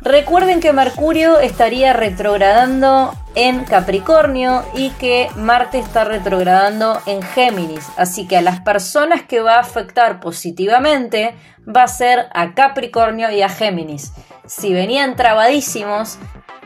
Recuerden 0.04 0.60
que 0.60 0.74
Mercurio 0.74 1.40
estaría 1.40 1.94
retrogradando 1.94 3.14
en 3.36 3.64
Capricornio 3.64 4.64
y 4.74 4.90
que 4.92 5.30
Marte 5.36 5.80
está 5.80 6.04
retrogradando 6.04 7.02
en 7.06 7.22
Géminis. 7.22 7.86
Así 7.96 8.28
que 8.28 8.38
a 8.38 8.42
las 8.42 8.60
personas 8.60 9.24
que 9.24 9.40
va 9.40 9.56
a 9.56 9.62
afectar 9.62 10.20
positivamente 10.20 11.36
va 11.66 11.84
a 11.84 11.88
ser 11.88 12.28
a 12.34 12.54
Capricornio 12.54 13.32
y 13.32 13.42
a 13.42 13.50
Géminis. 13.50 14.12
Si 14.46 14.74
venían 14.74 15.16
trabadísimos, 15.16 16.18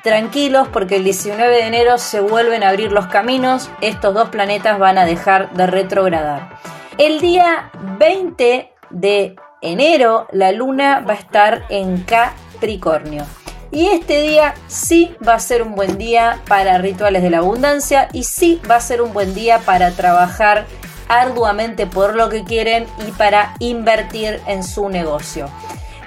tranquilos 0.07 0.69
porque 0.69 0.95
el 0.95 1.03
19 1.03 1.53
de 1.53 1.67
enero 1.67 1.97
se 1.97 2.21
vuelven 2.21 2.63
a 2.63 2.69
abrir 2.69 2.93
los 2.93 3.07
caminos. 3.07 3.69
Estos 3.81 4.13
dos 4.13 4.29
planetas 4.29 4.79
van 4.79 4.97
a 4.97 5.05
dejar 5.05 5.51
de 5.51 5.67
retrogradar. 5.67 6.57
El 6.97 7.19
día 7.19 7.69
20 7.99 8.71
de 8.89 9.35
enero 9.61 10.25
la 10.31 10.53
luna 10.53 11.01
va 11.01 11.11
a 11.11 11.17
estar 11.17 11.65
en 11.67 12.03
Capricornio. 12.03 13.25
Y 13.69 13.87
este 13.87 14.21
día 14.21 14.53
sí 14.67 15.13
va 15.27 15.33
a 15.33 15.39
ser 15.39 15.61
un 15.61 15.75
buen 15.75 15.97
día 15.97 16.39
para 16.47 16.77
rituales 16.77 17.21
de 17.21 17.29
la 17.29 17.39
abundancia 17.39 18.07
y 18.13 18.23
sí 18.23 18.61
va 18.71 18.77
a 18.77 18.79
ser 18.79 19.01
un 19.01 19.11
buen 19.11 19.35
día 19.35 19.59
para 19.59 19.91
trabajar 19.91 20.67
arduamente 21.09 21.85
por 21.85 22.15
lo 22.15 22.29
que 22.29 22.45
quieren 22.45 22.87
y 23.05 23.11
para 23.11 23.55
invertir 23.59 24.39
en 24.47 24.63
su 24.63 24.87
negocio. 24.87 25.49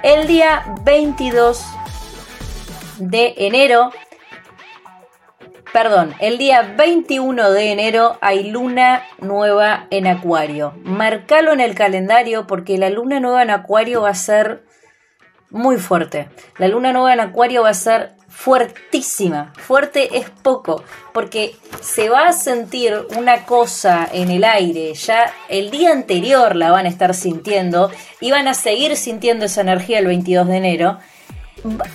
El 0.01 0.25
día 0.25 0.65
22 0.81 1.63
de 3.01 3.33
enero, 3.37 3.91
perdón, 5.73 6.13
el 6.19 6.37
día 6.37 6.75
21 6.77 7.51
de 7.51 7.71
enero 7.71 8.17
hay 8.21 8.51
luna 8.51 9.03
nueva 9.19 9.87
en 9.89 10.05
Acuario. 10.05 10.73
Marcalo 10.83 11.51
en 11.51 11.61
el 11.61 11.73
calendario 11.73 12.45
porque 12.45 12.77
la 12.77 12.89
luna 12.89 13.19
nueva 13.19 13.41
en 13.41 13.49
Acuario 13.49 14.01
va 14.01 14.09
a 14.09 14.15
ser 14.15 14.63
muy 15.49 15.77
fuerte. 15.77 16.29
La 16.57 16.67
luna 16.67 16.93
nueva 16.93 17.13
en 17.13 17.19
Acuario 17.19 17.63
va 17.63 17.69
a 17.69 17.73
ser 17.73 18.13
fuertísima. 18.29 19.51
Fuerte 19.57 20.17
es 20.17 20.29
poco, 20.29 20.83
porque 21.13 21.55
se 21.81 22.09
va 22.09 22.27
a 22.27 22.33
sentir 22.33 22.95
una 23.17 23.45
cosa 23.45 24.07
en 24.11 24.31
el 24.31 24.43
aire. 24.43 24.93
Ya 24.93 25.33
el 25.49 25.69
día 25.69 25.91
anterior 25.91 26.55
la 26.55 26.71
van 26.71 26.85
a 26.85 26.89
estar 26.89 27.13
sintiendo 27.13 27.91
y 28.19 28.31
van 28.31 28.47
a 28.47 28.53
seguir 28.53 28.95
sintiendo 28.95 29.45
esa 29.45 29.61
energía 29.61 29.99
el 29.99 30.07
22 30.07 30.47
de 30.47 30.57
enero. 30.57 30.97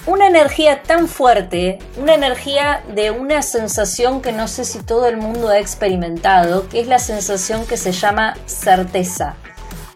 Una 0.07 0.29
energía 0.29 0.83
tan 0.85 1.09
fuerte, 1.09 1.81
una 1.97 2.15
energía 2.15 2.85
de 2.95 3.11
una 3.11 3.43
sensación 3.43 4.23
que 4.23 4.31
no 4.31 4.47
sé 4.47 4.65
si 4.65 4.79
todo 4.79 5.07
el 5.07 5.17
mundo 5.17 5.49
ha 5.49 5.59
experimentado, 5.59 6.69
que 6.69 6.81
es 6.81 6.87
la 6.87 7.01
sensación 7.01 7.67
que 7.67 7.77
se 7.77 7.93
llama 7.93 8.37
certeza. 8.47 9.35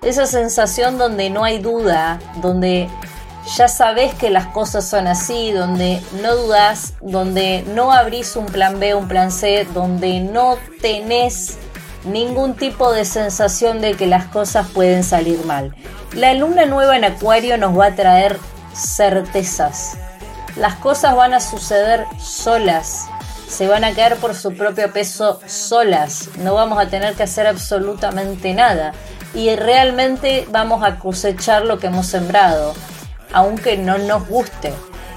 esa 0.02 0.26
sensación 0.26 0.98
donde 0.98 1.30
no 1.30 1.44
hay 1.44 1.58
duda, 1.58 2.18
donde 2.42 2.88
ya 3.56 3.68
sabes 3.68 4.14
que 4.14 4.30
las 4.30 4.46
cosas 4.46 4.88
son 4.88 5.06
así, 5.06 5.52
donde 5.52 6.00
no 6.22 6.34
dudas, 6.36 6.94
donde 7.00 7.64
no 7.74 7.92
abrís 7.92 8.36
un 8.36 8.46
plan 8.46 8.80
B, 8.80 8.94
un 8.94 9.08
plan 9.08 9.30
C, 9.30 9.66
donde 9.72 10.20
no 10.20 10.56
tenés 10.80 11.58
ningún 12.04 12.54
tipo 12.54 12.92
de 12.92 13.04
sensación 13.04 13.80
de 13.80 13.94
que 13.94 14.06
las 14.06 14.26
cosas 14.26 14.68
pueden 14.68 15.04
salir 15.04 15.44
mal. 15.44 15.74
La 16.12 16.34
luna 16.34 16.66
nueva 16.66 16.96
en 16.96 17.04
Acuario 17.04 17.56
nos 17.58 17.78
va 17.78 17.86
a 17.86 17.94
traer 17.94 18.38
certezas. 18.74 19.96
Las 20.56 20.74
cosas 20.76 21.14
van 21.14 21.34
a 21.34 21.40
suceder 21.40 22.06
solas, 22.18 23.08
se 23.48 23.68
van 23.68 23.84
a 23.84 23.94
caer 23.94 24.16
por 24.16 24.34
su 24.34 24.54
propio 24.54 24.92
peso 24.92 25.40
solas, 25.46 26.28
no 26.38 26.54
vamos 26.54 26.78
a 26.78 26.88
tener 26.88 27.14
que 27.14 27.22
hacer 27.22 27.46
absolutamente 27.46 28.52
nada 28.54 28.92
y 29.34 29.54
realmente 29.54 30.46
vamos 30.50 30.82
a 30.84 30.98
cosechar 30.98 31.64
lo 31.64 31.78
que 31.78 31.86
hemos 31.86 32.06
sembrado 32.06 32.74
aunque 33.32 33.76
no 33.76 33.98
nos 33.98 34.26
guste. 34.28 34.72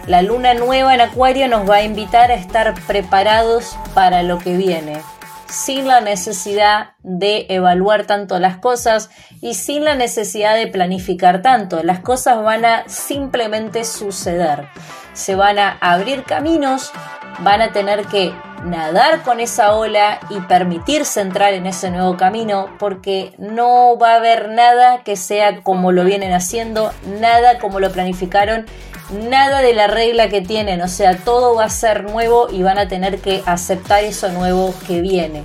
La 0.07 0.21
luna 0.21 0.53
nueva 0.53 0.93
en 0.93 1.01
Acuario 1.01 1.47
nos 1.47 1.69
va 1.69 1.77
a 1.77 1.83
invitar 1.83 2.31
a 2.31 2.35
estar 2.35 2.73
preparados 2.87 3.77
para 3.93 4.23
lo 4.23 4.37
que 4.37 4.57
viene, 4.57 5.01
sin 5.47 5.87
la 5.87 6.01
necesidad 6.01 6.91
de 7.03 7.45
evaluar 7.49 8.05
tanto 8.05 8.39
las 8.39 8.57
cosas 8.57 9.09
y 9.41 9.53
sin 9.53 9.83
la 9.83 9.95
necesidad 9.95 10.55
de 10.55 10.67
planificar 10.67 11.41
tanto. 11.41 11.83
Las 11.83 11.99
cosas 11.99 12.41
van 12.43 12.65
a 12.65 12.87
simplemente 12.87 13.83
suceder. 13.83 14.67
Se 15.13 15.35
van 15.35 15.59
a 15.59 15.77
abrir 15.79 16.23
caminos, 16.23 16.91
van 17.39 17.61
a 17.61 17.71
tener 17.71 18.05
que 18.05 18.33
nadar 18.63 19.21
con 19.23 19.39
esa 19.39 19.73
ola 19.75 20.19
y 20.29 20.39
permitirse 20.41 21.21
entrar 21.21 21.53
en 21.53 21.65
ese 21.65 21.91
nuevo 21.91 22.17
camino 22.17 22.69
porque 22.79 23.33
no 23.37 23.97
va 23.97 24.13
a 24.13 24.15
haber 24.17 24.49
nada 24.49 25.03
que 25.03 25.15
sea 25.15 25.61
como 25.61 25.91
lo 25.91 26.05
vienen 26.05 26.33
haciendo, 26.33 26.91
nada 27.19 27.59
como 27.59 27.79
lo 27.79 27.91
planificaron, 27.91 28.65
nada 29.13 29.61
de 29.61 29.73
la 29.73 29.87
regla 29.87 30.29
que 30.29 30.41
tienen, 30.41 30.81
o 30.81 30.87
sea, 30.87 31.17
todo 31.17 31.55
va 31.55 31.65
a 31.65 31.69
ser 31.69 32.03
nuevo 32.03 32.49
y 32.49 32.63
van 32.63 32.77
a 32.77 32.87
tener 32.87 33.19
que 33.19 33.43
aceptar 33.45 34.03
eso 34.03 34.29
nuevo 34.29 34.73
que 34.87 35.01
viene. 35.01 35.43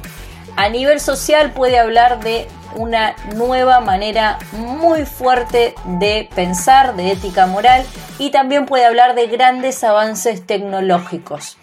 A 0.57 0.68
nivel 0.68 1.00
social 1.00 1.52
puede 1.52 1.78
hablar 1.78 2.20
de 2.20 2.48
una 2.74 3.14
nueva 3.35 3.81
manera 3.81 4.38
muy 4.52 5.04
fuerte 5.04 5.74
de 5.85 6.28
pensar, 6.35 6.96
de 6.96 7.12
ética 7.12 7.46
moral 7.46 7.85
y 8.18 8.31
también 8.31 8.66
puede 8.66 8.85
hablar 8.85 9.14
de 9.14 9.26
grandes 9.26 9.83
avances 9.85 10.46
tecnológicos. 10.46 11.57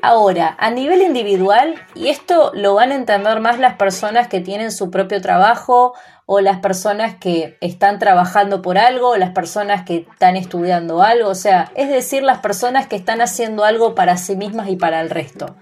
Ahora, 0.00 0.54
a 0.58 0.70
nivel 0.70 1.02
individual, 1.02 1.74
y 1.96 2.08
esto 2.08 2.52
lo 2.54 2.74
van 2.74 2.92
a 2.92 2.94
entender 2.94 3.40
más 3.40 3.58
las 3.58 3.74
personas 3.74 4.28
que 4.28 4.40
tienen 4.40 4.70
su 4.70 4.90
propio 4.90 5.20
trabajo 5.20 5.94
o 6.30 6.42
las 6.42 6.58
personas 6.58 7.14
que 7.14 7.56
están 7.62 7.98
trabajando 7.98 8.60
por 8.60 8.76
algo 8.76 9.08
o 9.08 9.16
las 9.16 9.30
personas 9.30 9.86
que 9.86 10.06
están 10.12 10.36
estudiando 10.36 11.02
algo, 11.02 11.30
o 11.30 11.34
sea, 11.34 11.72
es 11.74 11.88
decir, 11.88 12.22
las 12.22 12.40
personas 12.40 12.86
que 12.86 12.96
están 12.96 13.22
haciendo 13.22 13.64
algo 13.64 13.94
para 13.94 14.18
sí 14.18 14.36
mismas 14.36 14.68
y 14.68 14.76
para 14.76 15.00
el 15.00 15.08
resto. 15.08 15.56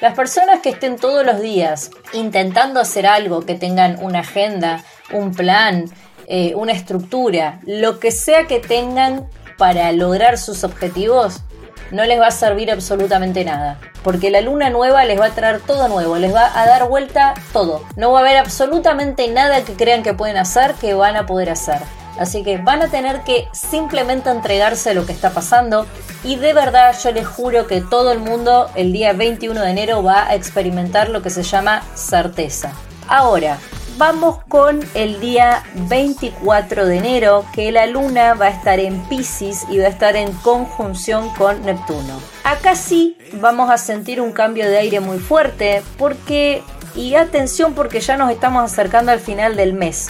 Las 0.00 0.14
personas 0.14 0.60
que 0.60 0.70
estén 0.70 0.96
todos 0.96 1.26
los 1.26 1.42
días 1.42 1.90
intentando 2.14 2.80
hacer 2.80 3.06
algo, 3.06 3.44
que 3.44 3.56
tengan 3.56 4.02
una 4.02 4.20
agenda, 4.20 4.82
un 5.12 5.34
plan, 5.34 5.84
eh, 6.28 6.54
una 6.54 6.72
estructura, 6.72 7.60
lo 7.66 8.00
que 8.00 8.10
sea 8.10 8.46
que 8.46 8.58
tengan 8.58 9.28
para 9.58 9.92
lograr 9.92 10.38
sus 10.38 10.64
objetivos, 10.64 11.42
no 11.90 12.04
les 12.04 12.20
va 12.20 12.28
a 12.28 12.30
servir 12.30 12.70
absolutamente 12.70 13.44
nada. 13.44 13.78
Porque 14.02 14.30
la 14.30 14.40
luna 14.40 14.70
nueva 14.70 15.04
les 15.04 15.20
va 15.20 15.26
a 15.26 15.30
traer 15.30 15.60
todo 15.60 15.88
nuevo, 15.88 16.16
les 16.16 16.34
va 16.34 16.50
a 16.58 16.66
dar 16.66 16.88
vuelta 16.88 17.34
todo. 17.52 17.84
No 17.96 18.12
va 18.12 18.20
a 18.20 18.22
haber 18.22 18.36
absolutamente 18.38 19.28
nada 19.28 19.62
que 19.64 19.74
crean 19.74 20.02
que 20.02 20.14
pueden 20.14 20.36
hacer 20.36 20.74
que 20.74 20.94
van 20.94 21.16
a 21.16 21.26
poder 21.26 21.50
hacer. 21.50 21.80
Así 22.18 22.42
que 22.42 22.58
van 22.58 22.82
a 22.82 22.88
tener 22.88 23.22
que 23.22 23.48
simplemente 23.52 24.30
entregarse 24.30 24.90
a 24.90 24.94
lo 24.94 25.06
que 25.06 25.12
está 25.12 25.30
pasando. 25.30 25.86
Y 26.22 26.36
de 26.36 26.52
verdad 26.52 26.94
yo 27.02 27.12
les 27.12 27.26
juro 27.26 27.66
que 27.66 27.80
todo 27.80 28.12
el 28.12 28.18
mundo 28.18 28.70
el 28.74 28.92
día 28.92 29.12
21 29.12 29.60
de 29.60 29.70
enero 29.70 30.02
va 30.02 30.26
a 30.28 30.34
experimentar 30.34 31.08
lo 31.08 31.22
que 31.22 31.30
se 31.30 31.42
llama 31.42 31.82
certeza. 31.94 32.72
Ahora, 33.08 33.58
vamos 34.00 34.38
con 34.48 34.80
el 34.94 35.20
día 35.20 35.62
24 35.74 36.86
de 36.86 36.96
enero, 36.96 37.44
que 37.52 37.70
la 37.70 37.84
luna 37.84 38.32
va 38.32 38.46
a 38.46 38.48
estar 38.48 38.80
en 38.80 38.98
Pisces 39.10 39.66
y 39.68 39.76
va 39.76 39.84
a 39.84 39.88
estar 39.90 40.16
en 40.16 40.32
conjunción 40.32 41.28
con 41.34 41.62
Neptuno. 41.66 42.18
Acá 42.42 42.76
sí 42.76 43.18
vamos 43.34 43.68
a 43.68 43.76
sentir 43.76 44.22
un 44.22 44.32
cambio 44.32 44.70
de 44.70 44.78
aire 44.78 45.00
muy 45.00 45.18
fuerte, 45.18 45.82
porque, 45.98 46.62
y 46.94 47.14
atención 47.14 47.74
porque 47.74 48.00
ya 48.00 48.16
nos 48.16 48.30
estamos 48.30 48.72
acercando 48.72 49.12
al 49.12 49.20
final 49.20 49.54
del 49.54 49.74
mes, 49.74 50.08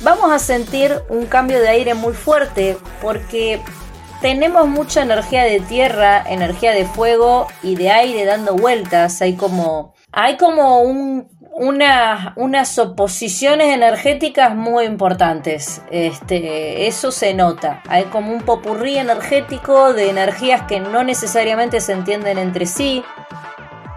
vamos 0.00 0.32
a 0.32 0.40
sentir 0.40 0.92
un 1.08 1.26
cambio 1.26 1.60
de 1.60 1.68
aire 1.68 1.94
muy 1.94 2.14
fuerte 2.14 2.76
porque 3.00 3.62
tenemos 4.20 4.66
mucha 4.66 5.02
energía 5.02 5.44
de 5.44 5.60
tierra, 5.60 6.24
energía 6.28 6.72
de 6.72 6.86
fuego 6.86 7.46
y 7.62 7.76
de 7.76 7.92
aire 7.92 8.24
dando 8.24 8.56
vueltas. 8.56 9.22
Hay 9.22 9.34
como, 9.34 9.94
hay 10.12 10.36
como 10.36 10.80
un 10.82 11.28
unas 11.54 12.78
oposiciones 12.78 13.74
energéticas 13.74 14.54
muy 14.54 14.84
importantes. 14.84 15.82
Este, 15.90 16.86
eso 16.86 17.12
se 17.12 17.34
nota. 17.34 17.82
Hay 17.88 18.04
como 18.04 18.32
un 18.32 18.40
popurrí 18.40 18.96
energético 18.96 19.92
de 19.92 20.08
energías 20.08 20.62
que 20.62 20.80
no 20.80 21.04
necesariamente 21.04 21.80
se 21.80 21.92
entienden 21.92 22.38
entre 22.38 22.66
sí. 22.66 23.04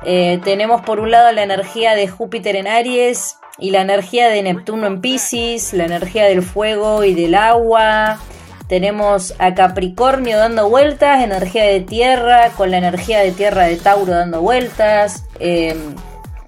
Eh, 0.03 0.39
tenemos 0.43 0.81
por 0.81 0.99
un 0.99 1.11
lado 1.11 1.31
la 1.31 1.43
energía 1.43 1.95
de 1.95 2.07
Júpiter 2.07 2.55
en 2.55 2.67
Aries 2.67 3.37
y 3.57 3.71
la 3.71 3.81
energía 3.81 4.27
de 4.27 4.43
Neptuno 4.43 4.85
en 4.85 5.01
Pisces, 5.01 5.73
la 5.73 5.85
energía 5.85 6.25
del 6.25 6.43
fuego 6.43 7.03
y 7.03 7.15
del 7.15 7.35
agua. 7.35 8.19
Tenemos 8.67 9.35
a 9.37 9.53
Capricornio 9.53 10.37
dando 10.37 10.69
vueltas, 10.69 11.23
energía 11.23 11.65
de 11.65 11.81
tierra, 11.81 12.49
con 12.57 12.71
la 12.71 12.77
energía 12.77 13.19
de 13.19 13.31
tierra 13.31 13.65
de 13.65 13.75
Tauro 13.75 14.13
dando 14.13 14.41
vueltas. 14.41 15.23
Eh, 15.39 15.75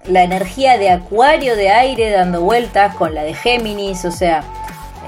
la 0.06 0.22
energía 0.22 0.78
de 0.78 0.90
Acuario 0.90 1.54
de 1.54 1.70
aire 1.70 2.10
dando 2.10 2.40
vueltas 2.40 2.94
con 2.96 3.14
la 3.14 3.22
de 3.22 3.34
Géminis, 3.34 4.04
o 4.04 4.10
sea, 4.10 4.42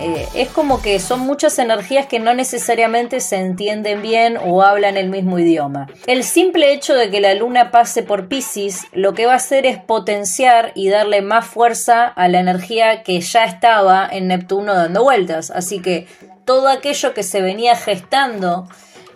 eh, 0.01 0.27
es 0.35 0.49
como 0.49 0.81
que 0.81 0.99
son 0.99 1.21
muchas 1.21 1.59
energías 1.59 2.07
que 2.07 2.21
no 2.21 2.33
necesariamente 2.33 3.21
se 3.21 3.37
entienden 3.37 4.01
bien 4.01 4.39
o 4.43 4.63
hablan 4.63 4.97
el 4.97 5.11
mismo 5.11 5.39
idioma. 5.39 5.89
El 6.07 6.25
simple 6.25 6.73
hecho 6.73 6.95
de 6.95 7.11
que 7.11 7.21
la 7.21 7.35
luna 7.35 7.71
pase 7.71 8.03
por 8.03 8.27
Pisces 8.27 8.87
lo 8.93 9.13
que 9.13 9.27
va 9.27 9.35
a 9.35 9.37
hacer 9.37 9.67
es 9.67 9.79
potenciar 9.79 10.73
y 10.75 10.89
darle 10.89 11.21
más 11.21 11.45
fuerza 11.47 12.07
a 12.07 12.29
la 12.29 12.41
energía 12.41 13.03
que 13.03 13.21
ya 13.21 13.45
estaba 13.45 14.09
en 14.11 14.29
Neptuno 14.29 14.75
dando 14.75 15.03
vueltas. 15.03 15.51
Así 15.51 15.81
que 15.81 16.07
todo 16.45 16.69
aquello 16.69 17.15
que 17.15 17.23
se 17.23 17.41
venía 17.41 17.77
gestando 17.77 18.67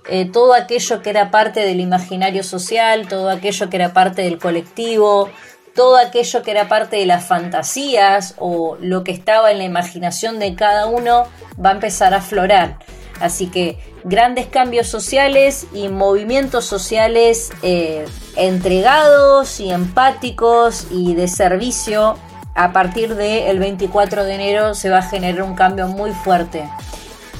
eh, 0.06 0.30
todo 0.30 0.52
aquello 0.52 1.00
que 1.00 1.10
era 1.10 1.30
parte 1.30 1.60
del 1.60 1.80
imaginario 1.80 2.42
social, 2.42 3.08
todo 3.08 3.30
aquello 3.30 3.70
que 3.70 3.76
era 3.76 3.94
parte 3.94 4.22
del 4.22 4.38
colectivo, 4.38 5.30
todo 5.74 5.96
aquello 5.96 6.42
que 6.42 6.50
era 6.50 6.68
parte 6.68 6.96
de 6.96 7.06
las 7.06 7.24
fantasías 7.24 8.34
o 8.38 8.76
lo 8.80 9.02
que 9.02 9.12
estaba 9.12 9.50
en 9.50 9.58
la 9.58 9.64
imaginación 9.64 10.38
de 10.38 10.54
cada 10.54 10.86
uno 10.86 11.24
va 11.62 11.70
a 11.70 11.72
empezar 11.72 12.12
a 12.12 12.18
aflorar. 12.18 12.78
Así 13.18 13.46
que 13.46 13.78
grandes 14.04 14.46
cambios 14.46 14.88
sociales 14.88 15.66
y 15.72 15.88
movimientos 15.88 16.66
sociales 16.66 17.50
eh, 17.62 18.04
entregados 18.36 19.58
y 19.58 19.70
empáticos 19.70 20.88
y 20.90 21.14
de 21.14 21.28
servicio 21.28 22.18
a 22.54 22.72
partir 22.72 23.14
del 23.14 23.58
24 23.58 24.24
de 24.24 24.34
enero 24.34 24.74
se 24.74 24.90
va 24.90 24.98
a 24.98 25.02
generar 25.02 25.42
un 25.42 25.54
cambio 25.54 25.88
muy 25.88 26.12
fuerte 26.12 26.68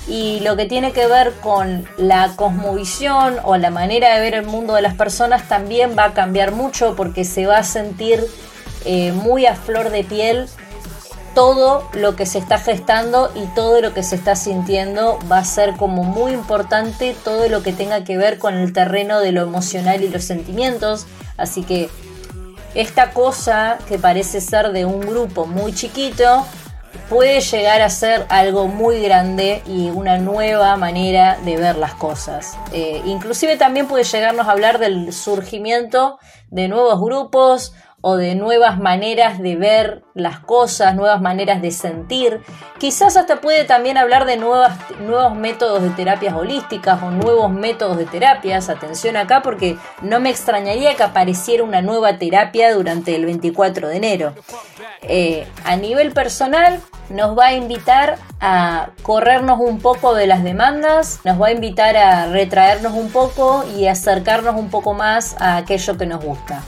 y 0.06 0.40
lo 0.40 0.56
que 0.56 0.66
tiene 0.66 0.92
que 0.92 1.06
ver 1.06 1.32
con 1.40 1.86
la 1.96 2.32
cosmovisión 2.36 3.38
o 3.44 3.56
la 3.56 3.70
manera 3.70 4.14
de 4.14 4.20
ver 4.20 4.34
el 4.34 4.46
mundo 4.46 4.74
de 4.74 4.82
las 4.82 4.94
personas 4.94 5.48
también 5.48 5.96
va 5.98 6.04
a 6.04 6.14
cambiar 6.14 6.52
mucho 6.52 6.94
porque 6.94 7.24
se 7.24 7.46
va 7.46 7.58
a 7.58 7.64
sentir 7.64 8.24
eh, 8.84 9.12
muy 9.12 9.46
a 9.46 9.54
flor 9.54 9.90
de 9.90 10.04
piel 10.04 10.46
todo 11.34 11.88
lo 11.94 12.14
que 12.16 12.26
se 12.26 12.38
está 12.38 12.58
gestando 12.58 13.32
y 13.34 13.46
todo 13.54 13.80
lo 13.80 13.92
que 13.92 14.02
se 14.02 14.14
está 14.14 14.36
sintiendo 14.36 15.18
va 15.30 15.38
a 15.38 15.44
ser 15.44 15.74
como 15.76 16.04
muy 16.04 16.32
importante 16.32 17.16
todo 17.24 17.48
lo 17.48 17.62
que 17.62 17.72
tenga 17.72 18.04
que 18.04 18.16
ver 18.16 18.38
con 18.38 18.54
el 18.54 18.72
terreno 18.72 19.20
de 19.20 19.32
lo 19.32 19.42
emocional 19.42 20.04
y 20.04 20.08
los 20.08 20.22
sentimientos. 20.22 21.06
Así 21.36 21.62
que 21.62 21.90
esta 22.74 23.10
cosa 23.10 23.78
que 23.88 23.98
parece 23.98 24.40
ser 24.40 24.70
de 24.70 24.84
un 24.84 25.00
grupo 25.00 25.46
muy 25.46 25.74
chiquito 25.74 26.46
puede 27.08 27.40
llegar 27.40 27.82
a 27.82 27.90
ser 27.90 28.26
algo 28.28 28.68
muy 28.68 29.02
grande 29.02 29.62
y 29.66 29.90
una 29.90 30.18
nueva 30.18 30.76
manera 30.76 31.38
de 31.44 31.56
ver 31.56 31.76
las 31.76 31.94
cosas. 31.94 32.56
Eh, 32.72 33.02
inclusive 33.04 33.56
también 33.56 33.86
puede 33.86 34.04
llegarnos 34.04 34.48
a 34.48 34.52
hablar 34.52 34.78
del 34.78 35.12
surgimiento 35.12 36.18
de 36.50 36.68
nuevos 36.68 37.00
grupos 37.00 37.74
o 38.06 38.18
de 38.18 38.34
nuevas 38.34 38.78
maneras 38.78 39.38
de 39.38 39.56
ver 39.56 40.02
las 40.12 40.38
cosas, 40.38 40.94
nuevas 40.94 41.22
maneras 41.22 41.62
de 41.62 41.70
sentir. 41.70 42.42
Quizás 42.78 43.16
hasta 43.16 43.40
puede 43.40 43.64
también 43.64 43.96
hablar 43.96 44.26
de 44.26 44.36
nuevas, 44.36 44.78
nuevos 45.00 45.34
métodos 45.34 45.82
de 45.82 45.88
terapias 45.88 46.34
holísticas 46.34 47.02
o 47.02 47.10
nuevos 47.10 47.50
métodos 47.50 47.96
de 47.96 48.04
terapias. 48.04 48.68
Atención 48.68 49.16
acá 49.16 49.40
porque 49.40 49.78
no 50.02 50.20
me 50.20 50.28
extrañaría 50.28 50.96
que 50.96 51.02
apareciera 51.02 51.64
una 51.64 51.80
nueva 51.80 52.18
terapia 52.18 52.74
durante 52.74 53.16
el 53.16 53.24
24 53.24 53.88
de 53.88 53.96
enero. 53.96 54.34
Eh, 55.00 55.46
a 55.64 55.76
nivel 55.76 56.12
personal, 56.12 56.82
nos 57.08 57.38
va 57.38 57.46
a 57.46 57.54
invitar 57.54 58.18
a 58.38 58.90
corrernos 59.02 59.60
un 59.60 59.80
poco 59.80 60.14
de 60.14 60.26
las 60.26 60.44
demandas, 60.44 61.20
nos 61.24 61.40
va 61.40 61.46
a 61.46 61.52
invitar 61.52 61.96
a 61.96 62.26
retraernos 62.26 62.92
un 62.92 63.10
poco 63.10 63.64
y 63.78 63.86
acercarnos 63.86 64.56
un 64.56 64.68
poco 64.68 64.92
más 64.92 65.36
a 65.40 65.56
aquello 65.56 65.96
que 65.96 66.04
nos 66.04 66.22
gusta. 66.22 66.62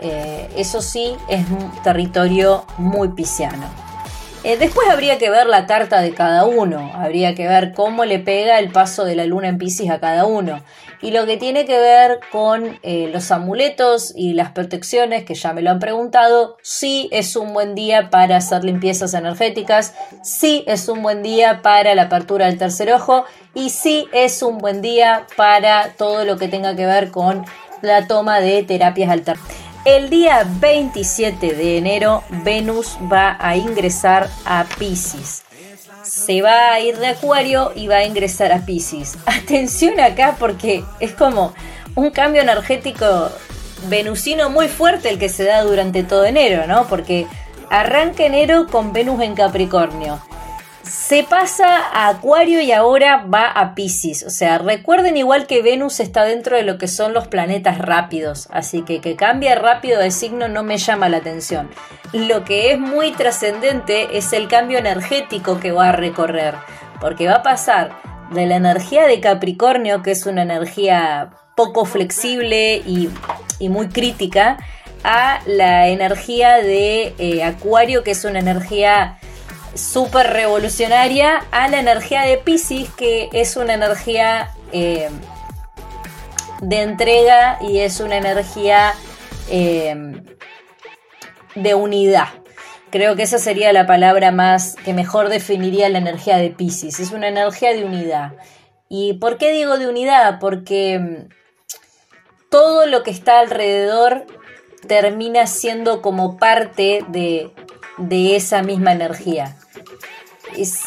Eh, 0.00 0.48
eso 0.56 0.80
sí, 0.80 1.16
es 1.28 1.48
un 1.50 1.70
territorio 1.82 2.64
muy 2.78 3.08
pisciano. 3.08 3.66
Eh, 4.42 4.56
después 4.56 4.88
habría 4.88 5.18
que 5.18 5.28
ver 5.28 5.46
la 5.46 5.66
carta 5.66 6.00
de 6.00 6.14
cada 6.14 6.46
uno, 6.46 6.90
habría 6.94 7.34
que 7.34 7.46
ver 7.46 7.74
cómo 7.74 8.06
le 8.06 8.18
pega 8.18 8.58
el 8.58 8.72
paso 8.72 9.04
de 9.04 9.14
la 9.14 9.26
luna 9.26 9.48
en 9.48 9.58
Pisces 9.58 9.90
a 9.90 10.00
cada 10.00 10.24
uno. 10.24 10.62
Y 11.02 11.10
lo 11.10 11.26
que 11.26 11.36
tiene 11.36 11.66
que 11.66 11.78
ver 11.78 12.20
con 12.32 12.78
eh, 12.82 13.10
los 13.12 13.30
amuletos 13.32 14.14
y 14.16 14.32
las 14.32 14.52
protecciones, 14.52 15.24
que 15.24 15.34
ya 15.34 15.52
me 15.52 15.60
lo 15.60 15.70
han 15.70 15.78
preguntado, 15.78 16.56
sí 16.62 17.10
es 17.12 17.36
un 17.36 17.52
buen 17.52 17.74
día 17.74 18.08
para 18.08 18.36
hacer 18.36 18.64
limpiezas 18.64 19.12
energéticas, 19.12 19.94
sí 20.22 20.64
es 20.66 20.88
un 20.88 21.02
buen 21.02 21.22
día 21.22 21.60
para 21.62 21.94
la 21.94 22.02
apertura 22.02 22.46
del 22.46 22.56
tercer 22.56 22.90
ojo 22.92 23.24
y 23.54 23.68
sí 23.68 24.08
es 24.12 24.42
un 24.42 24.56
buen 24.56 24.80
día 24.80 25.26
para 25.36 25.92
todo 25.98 26.24
lo 26.24 26.38
que 26.38 26.48
tenga 26.48 26.74
que 26.76 26.86
ver 26.86 27.10
con 27.10 27.44
la 27.82 28.06
toma 28.06 28.40
de 28.40 28.62
terapias 28.62 29.10
alternativas. 29.10 29.69
El 29.86 30.10
día 30.10 30.46
27 30.46 31.54
de 31.54 31.78
enero, 31.78 32.22
Venus 32.44 32.98
va 33.10 33.38
a 33.40 33.56
ingresar 33.56 34.28
a 34.44 34.66
Pisces. 34.78 35.42
Se 36.02 36.42
va 36.42 36.72
a 36.72 36.80
ir 36.80 36.98
de 36.98 37.06
Acuario 37.06 37.72
y 37.74 37.88
va 37.88 37.96
a 37.96 38.04
ingresar 38.04 38.52
a 38.52 38.66
Pisces. 38.66 39.16
Atención 39.26 39.98
acá 39.98 40.36
porque 40.38 40.84
es 41.00 41.12
como 41.12 41.54
un 41.94 42.10
cambio 42.10 42.42
energético 42.42 43.30
venusino 43.88 44.50
muy 44.50 44.68
fuerte 44.68 45.08
el 45.08 45.18
que 45.18 45.30
se 45.30 45.44
da 45.44 45.62
durante 45.62 46.02
todo 46.02 46.26
enero, 46.26 46.66
¿no? 46.66 46.86
Porque 46.86 47.26
arranca 47.70 48.24
enero 48.24 48.66
con 48.70 48.92
Venus 48.92 49.22
en 49.22 49.34
Capricornio 49.34 50.20
se 50.82 51.24
pasa 51.24 51.78
a 51.92 52.08
Acuario 52.08 52.60
y 52.60 52.72
ahora 52.72 53.24
va 53.32 53.46
a 53.50 53.74
Pisces. 53.74 54.22
O 54.22 54.30
sea, 54.30 54.58
recuerden 54.58 55.16
igual 55.16 55.46
que 55.46 55.62
Venus 55.62 56.00
está 56.00 56.24
dentro 56.24 56.56
de 56.56 56.62
lo 56.62 56.78
que 56.78 56.88
son 56.88 57.12
los 57.12 57.28
planetas 57.28 57.78
rápidos, 57.78 58.48
así 58.50 58.82
que 58.82 59.00
que 59.00 59.16
cambie 59.16 59.54
rápido 59.54 60.00
de 60.00 60.10
signo 60.10 60.48
no 60.48 60.62
me 60.62 60.78
llama 60.78 61.08
la 61.08 61.18
atención. 61.18 61.70
Lo 62.12 62.44
que 62.44 62.72
es 62.72 62.78
muy 62.78 63.12
trascendente 63.12 64.16
es 64.16 64.32
el 64.32 64.48
cambio 64.48 64.78
energético 64.78 65.60
que 65.60 65.72
va 65.72 65.90
a 65.90 65.92
recorrer, 65.92 66.54
porque 67.00 67.26
va 67.26 67.36
a 67.36 67.42
pasar 67.42 67.92
de 68.32 68.46
la 68.46 68.56
energía 68.56 69.06
de 69.06 69.20
Capricornio, 69.20 70.02
que 70.02 70.12
es 70.12 70.26
una 70.26 70.42
energía 70.42 71.30
poco 71.56 71.84
flexible 71.84 72.82
y, 72.86 73.10
muy 73.68 73.88
crítica, 73.88 74.58
a 75.04 75.40
la 75.46 75.88
energía 75.88 76.56
de 76.56 77.14
eh, 77.18 77.44
Acuario, 77.44 78.02
que 78.02 78.12
es 78.12 78.24
una 78.24 78.38
energía 78.38 79.19
súper 79.74 80.28
revolucionaria 80.28 81.44
a 81.50 81.68
la 81.68 81.80
energía 81.80 82.22
de 82.22 82.38
Pisces, 82.38 82.88
que 82.90 83.28
es 83.32 83.56
una 83.56 83.74
energía 83.74 84.50
eh, 84.72 85.08
de 86.60 86.82
entrega 86.82 87.58
y 87.60 87.80
es 87.80 88.00
una 88.00 88.16
energía 88.16 88.94
eh, 89.48 90.22
de 91.54 91.74
unidad. 91.74 92.28
Creo 92.90 93.14
que 93.14 93.22
esa 93.22 93.38
sería 93.38 93.72
la 93.72 93.86
palabra 93.86 94.32
más 94.32 94.74
que 94.84 94.92
mejor 94.92 95.28
definiría 95.28 95.88
la 95.88 95.98
energía 95.98 96.38
de 96.38 96.50
Pisces. 96.50 96.98
Es 96.98 97.12
una 97.12 97.28
energía 97.28 97.72
de 97.72 97.84
unidad. 97.84 98.32
¿Y 98.88 99.14
por 99.14 99.38
qué 99.38 99.52
digo 99.52 99.78
de 99.78 99.88
unidad? 99.88 100.40
Porque 100.40 100.98
mm, 100.98 101.28
todo 102.50 102.86
lo 102.86 103.04
que 103.04 103.12
está 103.12 103.38
alrededor 103.38 104.26
termina 104.88 105.46
siendo 105.46 106.02
como 106.02 106.36
parte 106.36 107.04
de, 107.08 107.52
de 108.00 108.36
esa 108.36 108.62
misma 108.62 108.92
energía 108.92 109.56
es, 110.56 110.82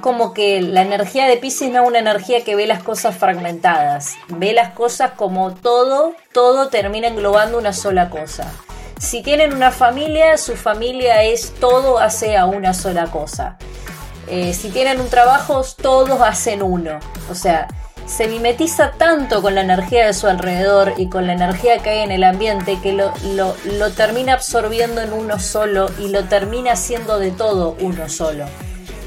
como 0.00 0.34
que 0.34 0.60
la 0.60 0.82
energía 0.82 1.26
de 1.26 1.36
Pisces 1.36 1.70
no 1.70 1.82
es 1.82 1.88
una 1.88 1.98
energía 1.98 2.44
que 2.44 2.54
ve 2.54 2.66
las 2.66 2.82
cosas 2.82 3.16
fragmentadas, 3.16 4.14
ve 4.28 4.52
las 4.52 4.72
cosas 4.72 5.12
como 5.12 5.54
todo, 5.54 6.14
todo 6.32 6.68
termina 6.68 7.08
englobando 7.08 7.58
una 7.58 7.72
sola 7.72 8.10
cosa. 8.10 8.52
Si 8.98 9.22
tienen 9.22 9.54
una 9.54 9.70
familia, 9.70 10.36
su 10.36 10.56
familia 10.56 11.22
es 11.22 11.54
todo 11.54 11.98
hace 11.98 12.36
a 12.36 12.46
una 12.46 12.74
sola 12.74 13.06
cosa. 13.06 13.56
Eh, 14.26 14.52
si 14.52 14.70
tienen 14.70 15.00
un 15.00 15.08
trabajo, 15.08 15.62
todos 15.80 16.20
hacen 16.20 16.62
uno. 16.62 16.98
O 17.30 17.34
sea, 17.34 17.68
se 18.08 18.26
mimetiza 18.26 18.92
tanto 18.92 19.42
con 19.42 19.54
la 19.54 19.60
energía 19.60 20.06
de 20.06 20.14
su 20.14 20.26
alrededor 20.26 20.94
y 20.96 21.08
con 21.08 21.26
la 21.26 21.34
energía 21.34 21.78
que 21.78 21.90
hay 21.90 21.98
en 22.00 22.10
el 22.10 22.24
ambiente 22.24 22.78
que 22.82 22.92
lo, 22.92 23.12
lo 23.22 23.90
termina 23.92 24.32
absorbiendo 24.32 25.02
en 25.02 25.12
uno 25.12 25.38
solo 25.38 25.90
y 26.00 26.08
lo 26.08 26.24
termina 26.24 26.72
haciendo 26.72 27.18
de 27.18 27.30
todo 27.30 27.76
uno 27.80 28.08
solo. 28.08 28.46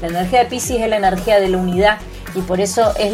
La 0.00 0.08
energía 0.08 0.40
de 0.40 0.46
Pisces 0.46 0.80
es 0.80 0.88
la 0.88 0.96
energía 0.96 1.40
de 1.40 1.48
la 1.48 1.58
unidad 1.58 1.98
y 2.34 2.40
por 2.40 2.60
eso 2.60 2.94
es, 2.96 3.12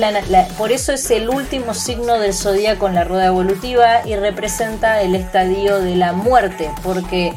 por 0.57 0.72
eso 0.72 0.93
es 0.93 1.11
el 1.11 1.28
último 1.28 1.74
signo 1.74 2.18
del 2.18 2.34
zodíaco 2.34 2.86
en 2.86 2.95
la 2.95 3.05
rueda 3.05 3.26
evolutiva 3.26 4.07
y 4.07 4.14
representa 4.14 5.03
el 5.03 5.14
estadio 5.14 5.80
de 5.80 5.97
la 5.97 6.12
muerte, 6.12 6.70
porque 6.84 7.32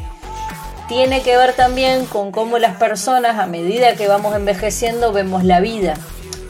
tiene 0.88 1.22
que 1.22 1.36
ver 1.36 1.54
también 1.54 2.06
con 2.06 2.30
cómo 2.30 2.58
las 2.58 2.76
personas 2.76 3.38
a 3.38 3.46
medida 3.46 3.94
que 3.94 4.08
vamos 4.08 4.36
envejeciendo 4.36 5.12
vemos 5.12 5.42
la 5.42 5.60
vida. 5.60 5.94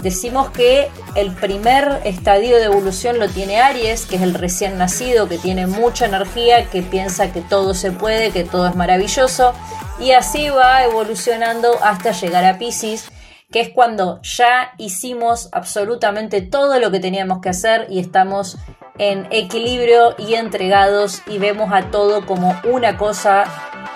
Decimos 0.03 0.51
que 0.51 0.91
el 1.15 1.33
primer 1.33 2.01
estadio 2.05 2.57
de 2.57 2.65
evolución 2.65 3.21
lo 3.21 3.29
tiene 3.29 3.61
Aries, 3.61 4.05
que 4.05 4.17
es 4.17 4.23
el 4.23 4.35
recién 4.35 4.77
nacido, 4.77 5.29
que 5.29 5.39
tiene 5.39 5.69
mucha 5.69 6.07
energía, 6.07 6.69
que 6.69 6.83
piensa 6.83 7.33
que 7.33 7.41
todo 7.41 7.73
se 7.73 7.93
puede, 7.93 8.33
que 8.33 8.43
todo 8.43 8.67
es 8.67 8.75
maravilloso 8.75 9.55
y 10.01 10.11
así 10.11 10.49
va 10.49 10.83
evolucionando 10.83 11.79
hasta 11.83 12.11
llegar 12.11 12.45
a 12.45 12.59
Pisces, 12.59 13.13
que 13.53 13.61
es 13.61 13.69
cuando 13.69 14.21
ya 14.23 14.73
hicimos 14.77 15.49
absolutamente 15.53 16.41
todo 16.43 16.81
lo 16.81 16.91
que 16.91 16.99
teníamos 16.99 17.41
que 17.41 17.51
hacer 17.51 17.87
y 17.89 18.01
estamos 18.01 18.59
en 18.99 19.29
equilibrio 19.31 20.17
y 20.19 20.35
entregados 20.35 21.23
y 21.29 21.39
vemos 21.39 21.73
a 21.73 21.91
todo 21.93 22.27
como 22.27 22.61
una 22.65 22.97
cosa, 22.99 23.45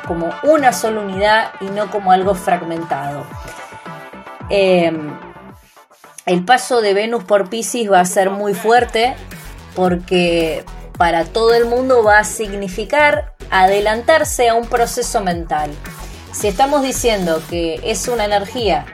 como 0.06 0.30
una 0.44 0.72
sola 0.72 1.00
unidad 1.00 1.50
y 1.60 1.64
no 1.64 1.90
como 1.90 2.12
algo 2.12 2.36
fragmentado. 2.36 3.26
Em, 4.48 5.25
el 6.26 6.44
paso 6.44 6.80
de 6.80 6.92
Venus 6.92 7.22
por 7.22 7.48
Pisces 7.48 7.90
va 7.90 8.00
a 8.00 8.04
ser 8.04 8.30
muy 8.30 8.52
fuerte 8.52 9.14
porque 9.76 10.64
para 10.98 11.24
todo 11.24 11.54
el 11.54 11.66
mundo 11.66 12.02
va 12.02 12.18
a 12.18 12.24
significar 12.24 13.34
adelantarse 13.50 14.48
a 14.48 14.54
un 14.54 14.66
proceso 14.66 15.20
mental. 15.20 15.70
Si 16.32 16.48
estamos 16.48 16.82
diciendo 16.82 17.40
que 17.48 17.80
es 17.84 18.08
una 18.08 18.24
energía 18.24 18.86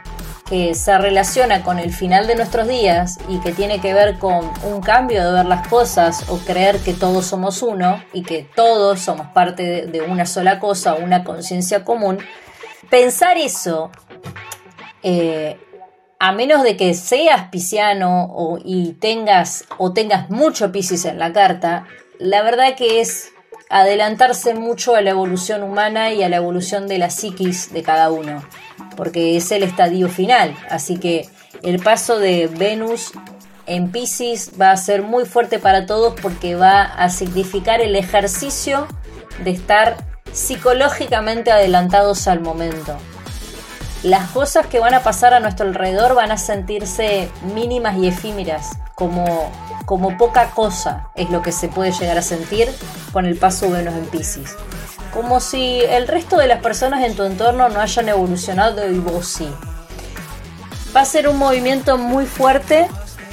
que 0.46 0.74
se 0.74 0.98
relaciona 0.98 1.62
con 1.64 1.78
el 1.78 1.90
final 1.94 2.26
de 2.26 2.34
nuestros 2.34 2.68
días 2.68 3.18
y 3.30 3.38
que 3.40 3.52
tiene 3.52 3.80
que 3.80 3.94
ver 3.94 4.18
con 4.18 4.50
un 4.64 4.82
cambio 4.82 5.24
de 5.24 5.32
ver 5.32 5.46
las 5.46 5.66
cosas 5.68 6.28
o 6.28 6.36
creer 6.36 6.80
que 6.80 6.92
todos 6.92 7.24
somos 7.24 7.62
uno 7.62 8.02
y 8.12 8.22
que 8.24 8.46
todos 8.54 9.00
somos 9.00 9.28
parte 9.28 9.86
de, 9.86 10.02
una 10.02 10.26
sola 10.26 10.60
cosa, 10.60 10.94
una 10.94 11.24
conciencia 11.24 11.82
común, 11.82 12.18
pensar 12.90 13.38
eso, 13.38 13.90
eh, 15.02 15.58
a 16.22 16.30
menos 16.30 16.62
de 16.62 16.76
que 16.76 16.94
seas 16.94 17.48
pisciano 17.48 18.26
o, 18.32 18.56
y 18.64 18.92
tengas 18.92 19.64
o 19.76 19.92
tengas 19.92 20.30
mucho 20.30 20.70
piscis 20.70 21.04
en 21.04 21.18
la 21.18 21.32
carta, 21.32 21.84
la 22.20 22.42
verdad 22.42 22.76
que 22.76 23.00
es 23.00 23.32
adelantarse 23.70 24.54
mucho 24.54 24.94
a 24.94 25.00
la 25.00 25.10
evolución 25.10 25.64
humana 25.64 26.12
y 26.12 26.22
a 26.22 26.28
la 26.28 26.36
evolución 26.36 26.86
de 26.86 26.98
la 26.98 27.10
psiquis 27.10 27.72
de 27.72 27.82
cada 27.82 28.12
uno, 28.12 28.40
porque 28.96 29.36
es 29.36 29.50
el 29.50 29.64
estadio 29.64 30.08
final. 30.08 30.54
Así 30.70 30.96
que 30.96 31.28
el 31.64 31.80
paso 31.80 32.20
de 32.20 32.46
Venus 32.46 33.10
en 33.66 33.90
Pisces 33.90 34.52
va 34.60 34.70
a 34.70 34.76
ser 34.76 35.02
muy 35.02 35.24
fuerte 35.24 35.58
para 35.58 35.86
todos 35.86 36.14
porque 36.20 36.54
va 36.54 36.82
a 36.82 37.08
significar 37.08 37.80
el 37.80 37.96
ejercicio 37.96 38.86
de 39.42 39.50
estar 39.50 39.96
psicológicamente 40.32 41.50
adelantados 41.50 42.28
al 42.28 42.38
momento. 42.38 42.96
Las 44.02 44.30
cosas 44.30 44.66
que 44.66 44.80
van 44.80 44.94
a 44.94 45.02
pasar 45.02 45.32
a 45.32 45.40
nuestro 45.40 45.66
alrededor 45.66 46.14
van 46.14 46.32
a 46.32 46.36
sentirse 46.36 47.30
mínimas 47.54 47.96
y 47.98 48.08
efímeras, 48.08 48.76
como 48.94 49.50
como 49.84 50.16
poca 50.16 50.50
cosa 50.50 51.08
es 51.14 51.30
lo 51.30 51.42
que 51.42 51.52
se 51.52 51.68
puede 51.68 51.92
llegar 51.92 52.18
a 52.18 52.22
sentir 52.22 52.68
con 53.12 53.26
el 53.26 53.36
paso 53.36 53.70
Venus 53.70 53.94
en 53.94 54.06
Pisces. 54.06 54.56
Como 55.12 55.40
si 55.40 55.80
el 55.80 56.08
resto 56.08 56.36
de 56.38 56.46
las 56.46 56.62
personas 56.62 57.04
en 57.04 57.14
tu 57.14 57.24
entorno 57.24 57.68
no 57.68 57.80
hayan 57.80 58.08
evolucionado 58.08 58.90
y 58.90 58.98
vos 58.98 59.26
sí. 59.26 59.48
Va 60.96 61.02
a 61.02 61.04
ser 61.04 61.28
un 61.28 61.38
movimiento 61.38 61.98
muy 61.98 62.26
fuerte 62.26 62.88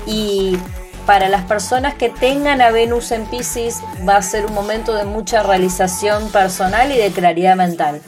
y 0.05 0.57
para 1.05 1.29
las 1.29 1.43
personas 1.45 1.95
que 1.95 2.09
tengan 2.09 2.61
a 2.61 2.71
Venus 2.71 3.11
en 3.11 3.25
Pisces 3.25 3.77
va 4.07 4.17
a 4.17 4.21
ser 4.21 4.45
un 4.45 4.53
momento 4.53 4.93
de 4.95 5.05
mucha 5.05 5.43
realización 5.43 6.29
personal 6.29 6.91
y 6.91 6.97
de 6.97 7.11
claridad 7.11 7.55
mental. 7.55 8.01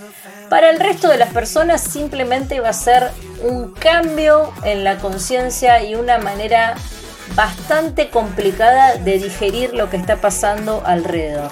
Para 0.52 0.70
el 0.70 0.82
resto 0.82 1.08
de 1.08 1.18
las 1.18 1.32
personas 1.32 1.80
simplemente 1.80 2.60
va 2.60 2.68
a 2.68 2.74
ser 2.74 3.10
un 3.42 3.72
cambio 3.72 4.52
en 4.66 4.84
la 4.84 4.98
conciencia 4.98 5.82
y 5.82 5.96
una 5.96 6.18
manera 6.18 6.76
bastante 7.36 8.10
complicada 8.10 8.98
de 8.98 9.18
digerir 9.18 9.74
lo 9.74 9.90
que 9.90 9.96
está 9.96 10.18
pasando 10.18 10.84
alrededor. 10.86 11.50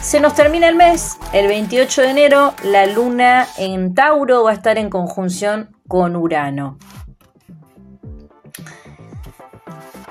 Se 0.00 0.20
nos 0.20 0.34
termina 0.34 0.70
el 0.70 0.74
mes, 0.74 1.18
el 1.34 1.48
28 1.48 2.00
de 2.00 2.08
enero, 2.08 2.54
la 2.62 2.86
luna 2.86 3.46
en 3.58 3.92
Tauro 3.94 4.42
va 4.44 4.52
a 4.52 4.54
estar 4.54 4.78
en 4.78 4.88
conjunción 4.88 5.76
con 5.86 6.16
Urano. 6.16 6.78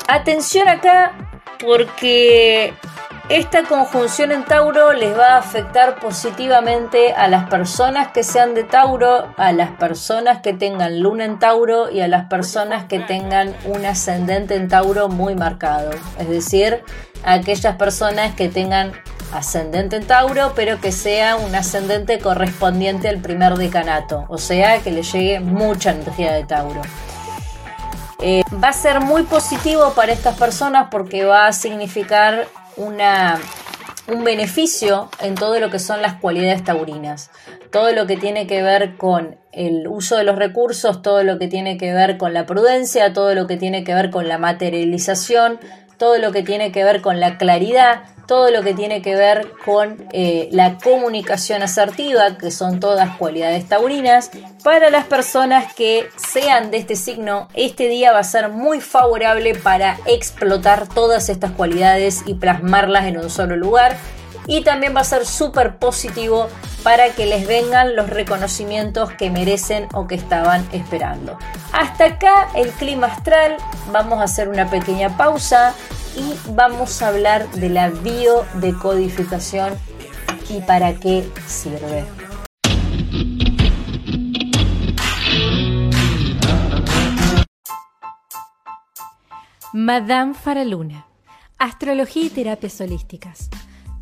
Atención 0.08 0.70
acá 0.70 1.32
porque 1.66 2.76
esta 3.30 3.63
conjunción 3.63 4.32
en 4.32 4.43
Tauro 4.43 4.91
les 4.93 5.15
va 5.15 5.36
a 5.36 5.38
afectar 5.38 5.99
positivamente 5.99 7.13
a 7.13 7.27
las 7.27 7.47
personas 7.47 8.07
que 8.07 8.23
sean 8.23 8.55
de 8.55 8.63
Tauro, 8.63 9.27
a 9.38 9.51
las 9.51 9.69
personas 9.71 10.41
que 10.41 10.53
tengan 10.53 10.99
luna 10.99 11.25
en 11.25 11.38
Tauro 11.38 11.91
y 11.91 12.01
a 12.01 12.07
las 12.07 12.25
personas 12.25 12.86
que 12.86 12.99
tengan 12.99 13.55
un 13.65 13.86
ascendente 13.86 14.55
en 14.55 14.67
Tauro 14.67 15.09
muy 15.09 15.36
marcado. 15.36 15.91
Es 16.17 16.27
decir, 16.27 16.84
a 17.23 17.34
aquellas 17.34 17.75
personas 17.75 18.34
que 18.34 18.49
tengan 18.49 18.93
ascendente 19.32 19.97
en 19.97 20.07
Tauro, 20.07 20.53
pero 20.55 20.82
que 20.82 20.91
sea 20.91 21.36
un 21.36 21.53
ascendente 21.53 22.17
correspondiente 22.17 23.09
al 23.09 23.19
primer 23.19 23.57
decanato, 23.57 24.25
o 24.27 24.39
sea, 24.39 24.80
que 24.80 24.91
le 24.91 25.03
llegue 25.03 25.39
mucha 25.39 25.91
energía 25.91 26.34
de 26.34 26.45
Tauro. 26.45 26.82
Eh, 28.21 28.41
va 28.61 28.69
a 28.69 28.73
ser 28.73 28.99
muy 28.99 29.23
positivo 29.23 29.93
para 29.93 30.11
estas 30.11 30.36
personas 30.36 30.88
porque 30.91 31.23
va 31.23 31.47
a 31.47 31.53
significar 31.53 32.47
una, 32.80 33.39
un 34.07 34.23
beneficio 34.23 35.09
en 35.21 35.36
todo 35.36 35.59
lo 35.59 35.69
que 35.69 35.80
son 35.80 36.01
las 36.01 36.15
cualidades 36.15 36.63
taurinas. 36.63 37.30
Todo 37.71 37.91
lo 37.91 38.07
que 38.07 38.17
tiene 38.17 38.47
que 38.47 38.63
ver 38.63 38.95
con 38.97 39.38
el 39.51 39.88
uso 39.88 40.17
de 40.17 40.23
los 40.23 40.38
recursos, 40.38 41.01
todo 41.01 41.23
lo 41.23 41.38
que 41.38 41.47
tiene 41.47 41.77
que 41.77 41.93
ver 41.93 42.17
con 42.17 42.34
la 42.34 42.45
prudencia, 42.45 43.13
todo 43.13 43.36
lo 43.36 43.45
que 43.45 43.57
tiene 43.57 43.84
que 43.84 43.93
ver 43.93 44.09
con 44.09 44.27
la 44.27 44.38
materialización, 44.38 45.59
todo 45.97 46.17
lo 46.17 46.32
que 46.32 46.43
tiene 46.43 46.71
que 46.71 46.84
ver 46.84 47.01
con 47.01 47.19
la 47.19 47.38
claridad, 47.38 48.03
todo 48.30 48.51
lo 48.51 48.61
que 48.61 48.75
tiene 48.75 49.01
que 49.01 49.15
ver 49.15 49.53
con 49.65 50.07
eh, 50.13 50.49
la 50.51 50.77
comunicación 50.77 51.63
asertiva, 51.63 52.38
que 52.38 52.51
son 52.51 52.80
todas 52.80 53.17
cualidades 53.17 53.67
taurinas. 53.67 54.30
Para 54.63 54.91
las 54.91 55.05
personas 55.05 55.73
que 55.73 56.07
sean 56.15 56.69
de 56.69 56.77
este 56.77 56.95
signo, 56.95 57.47
este 57.55 57.88
día 57.88 58.11
va 58.11 58.19
a 58.19 58.23
ser 58.23 58.49
muy 58.49 58.82
favorable 58.82 59.55
para 59.55 59.97
explotar 60.05 60.88
todas 60.88 61.27
estas 61.30 61.53
cualidades 61.53 62.21
y 62.27 62.36
plasmarlas 62.36 63.07
en 63.07 63.17
un 63.17 63.32
solo 63.32 63.55
lugar. 63.55 63.97
Y 64.47 64.63
también 64.63 64.95
va 64.95 65.01
a 65.01 65.03
ser 65.05 65.25
súper 65.25 65.77
positivo 65.77 66.47
para 66.83 67.09
que 67.11 67.25
les 67.25 67.47
vengan 67.47 67.95
los 67.95 68.09
reconocimientos 68.09 69.11
que 69.13 69.29
merecen 69.29 69.87
o 69.93 70.07
que 70.07 70.15
estaban 70.15 70.67
esperando. 70.71 71.37
Hasta 71.71 72.05
acá 72.05 72.49
el 72.55 72.69
clima 72.71 73.07
astral. 73.07 73.57
Vamos 73.91 74.19
a 74.19 74.23
hacer 74.23 74.49
una 74.49 74.69
pequeña 74.69 75.15
pausa 75.17 75.73
y 76.15 76.33
vamos 76.51 77.01
a 77.01 77.09
hablar 77.09 77.49
de 77.51 77.69
la 77.69 77.89
biodecodificación 77.89 79.73
y 80.49 80.61
para 80.61 80.93
qué 80.93 81.29
sirve. 81.47 82.05
Madame 89.71 90.33
Faraluna, 90.33 91.05
Astrología 91.59 92.23
y 92.23 92.29
Terapias 92.31 92.81
Holísticas. 92.81 93.49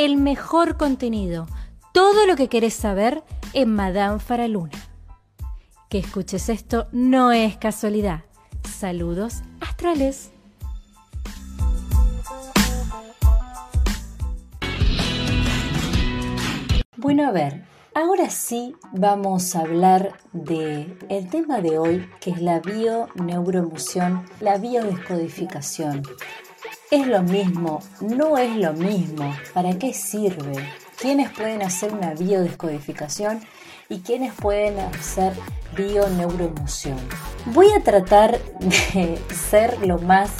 El 0.00 0.16
mejor 0.16 0.76
contenido. 0.76 1.48
Todo 1.92 2.24
lo 2.24 2.36
que 2.36 2.46
querés 2.46 2.74
saber 2.74 3.24
en 3.52 3.74
Madame 3.74 4.20
Faraluna. 4.20 4.78
Que 5.88 5.98
escuches 5.98 6.48
esto 6.48 6.86
no 6.92 7.32
es 7.32 7.56
casualidad. 7.56 8.20
Saludos 8.62 9.42
astrales. 9.60 10.30
Bueno, 16.96 17.26
a 17.26 17.32
ver, 17.32 17.64
ahora 17.92 18.30
sí 18.30 18.76
vamos 18.92 19.56
a 19.56 19.62
hablar 19.62 20.12
de 20.32 20.96
el 21.08 21.28
tema 21.28 21.60
de 21.60 21.76
hoy, 21.80 22.08
que 22.20 22.30
es 22.30 22.40
la 22.40 22.60
bioneuroemoción, 22.60 24.26
la 24.38 24.58
biodescodificación. 24.58 26.04
¿Es 26.90 27.06
lo 27.06 27.22
mismo? 27.22 27.80
¿No 28.00 28.38
es 28.38 28.56
lo 28.56 28.72
mismo? 28.72 29.36
¿Para 29.52 29.78
qué 29.78 29.92
sirve? 29.92 30.66
¿Quiénes 30.98 31.30
pueden 31.30 31.60
hacer 31.60 31.92
una 31.92 32.14
biodescodificación 32.14 33.40
y 33.90 34.00
quiénes 34.00 34.32
pueden 34.32 34.78
hacer 34.78 35.34
bioneuroemoción? 35.76 36.96
Voy 37.44 37.66
a 37.78 37.82
tratar 37.82 38.40
de 38.60 39.22
ser 39.50 39.86
lo 39.86 39.98
más 39.98 40.30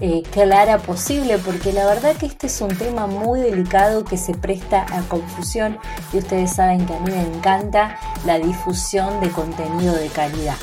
eh, 0.00 0.22
clara 0.32 0.78
posible, 0.78 1.36
porque 1.36 1.74
la 1.74 1.84
verdad 1.84 2.16
que 2.16 2.24
este 2.24 2.46
es 2.46 2.58
un 2.62 2.74
tema 2.74 3.06
muy 3.06 3.40
delicado 3.40 4.02
que 4.02 4.16
se 4.16 4.32
presta 4.32 4.86
a 4.96 5.02
confusión 5.02 5.76
y 6.14 6.18
ustedes 6.18 6.54
saben 6.54 6.86
que 6.86 6.94
a 6.94 7.00
mí 7.00 7.10
me 7.10 7.36
encanta 7.36 7.98
la 8.24 8.38
difusión 8.38 9.20
de 9.20 9.28
contenido 9.28 9.94
de 9.94 10.08
calidad. 10.08 10.56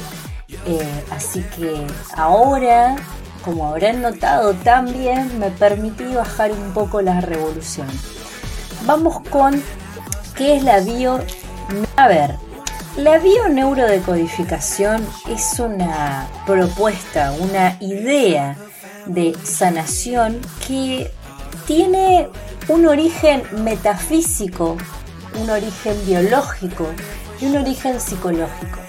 Eh, 0.66 1.04
así 1.12 1.44
que 1.56 1.86
ahora, 2.16 2.96
como 3.44 3.68
habrán 3.68 4.02
notado 4.02 4.54
también, 4.54 5.40
me 5.40 5.50
permití 5.52 6.06
bajar 6.06 6.52
un 6.52 6.74
poco 6.74 7.02
la 7.02 7.22
revolución. 7.22 7.88
Vamos 8.86 9.22
con 9.30 9.62
qué 10.36 10.58
es 10.58 10.64
la 10.64 10.80
bio... 10.80 11.20
A 11.96 12.08
ver, 12.08 12.36
la 12.98 13.18
bioneurodecodificación 13.20 15.06
es 15.30 15.60
una 15.60 16.28
propuesta, 16.46 17.34
una 17.40 17.78
idea 17.80 18.58
de 19.06 19.36
sanación 19.44 20.42
que 20.68 21.12
tiene 21.66 22.30
un 22.68 22.88
origen 22.88 23.44
metafísico, 23.64 24.78
un 25.42 25.50
origen 25.50 25.96
biológico 26.06 26.88
y 27.40 27.46
un 27.46 27.58
origen 27.58 28.02
psicológico. 28.02 28.89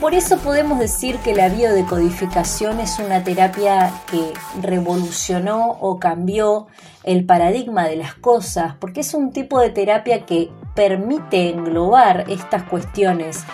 Por 0.00 0.14
eso 0.14 0.38
podemos 0.38 0.78
decir 0.78 1.18
que 1.18 1.34
la 1.34 1.50
biodecodificación 1.50 2.80
es 2.80 2.98
una 2.98 3.22
terapia 3.22 3.92
que 4.10 4.32
revolucionó 4.62 5.76
o 5.78 5.98
cambió 5.98 6.68
el 7.04 7.26
paradigma 7.26 7.84
de 7.84 7.96
las 7.96 8.14
cosas, 8.14 8.76
porque 8.80 9.00
es 9.00 9.12
un 9.12 9.30
tipo 9.30 9.60
de 9.60 9.68
terapia 9.68 10.24
que 10.24 10.50
permite 10.74 11.50
englobar 11.50 12.24
estas 12.30 12.62
cuestiones 12.62 13.44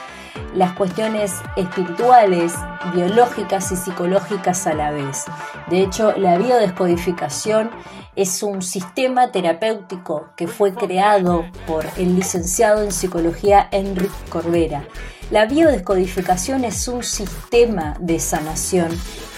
las 0.54 0.72
cuestiones 0.72 1.32
espirituales, 1.56 2.54
biológicas 2.94 3.72
y 3.72 3.76
psicológicas 3.76 4.66
a 4.66 4.74
la 4.74 4.90
vez. 4.90 5.24
De 5.68 5.80
hecho, 5.80 6.12
la 6.16 6.38
biodescodificación 6.38 7.70
es 8.14 8.42
un 8.42 8.62
sistema 8.62 9.30
terapéutico 9.30 10.30
que 10.36 10.48
fue 10.48 10.74
creado 10.74 11.44
por 11.66 11.84
el 11.96 12.16
licenciado 12.16 12.82
en 12.82 12.92
psicología 12.92 13.68
Enrique 13.70 14.14
Corbera. 14.30 14.84
La 15.30 15.46
biodescodificación 15.46 16.64
es 16.64 16.86
un 16.88 17.02
sistema 17.02 17.96
de 17.98 18.20
sanación 18.20 18.88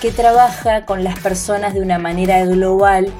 que 0.01 0.13
trabaja 0.13 0.85
con 0.85 1.03
las 1.03 1.19
personas 1.19 1.75
de 1.75 1.81
una 1.81 1.99
manera 1.99 2.45
global 2.45 3.11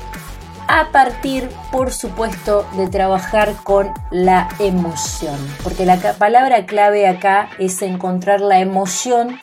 a 0.69 0.93
partir, 0.93 1.49
por 1.73 1.91
supuesto, 1.93 2.67
de 2.77 2.89
trabajar 2.89 3.55
con 3.65 3.91
la 4.11 4.49
emoción, 4.59 5.39
porque 5.65 5.87
la 5.87 5.97
palabra 6.19 6.67
clave 6.67 7.07
acá 7.07 7.49
es 7.59 7.81
encontrar 7.81 8.43
la 8.43 8.61
emoción 8.61 9.41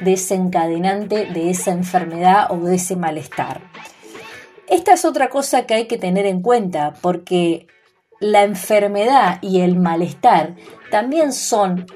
desencadenante 0.00 1.26
de 1.26 1.50
esa 1.50 1.72
enfermedad 1.72 2.46
o 2.50 2.58
de 2.58 2.76
ese 2.76 2.94
malestar. 2.94 3.60
Esta 4.68 4.94
es 4.94 5.04
otra 5.04 5.28
cosa 5.30 5.66
que 5.66 5.74
hay 5.74 5.86
que 5.88 5.98
tener 5.98 6.26
en 6.26 6.42
cuenta, 6.42 6.94
porque 7.00 7.66
la 8.20 8.44
enfermedad 8.44 9.38
y 9.42 9.62
el 9.62 9.76
malestar 9.76 10.54
también 10.92 11.32
son 11.32 11.86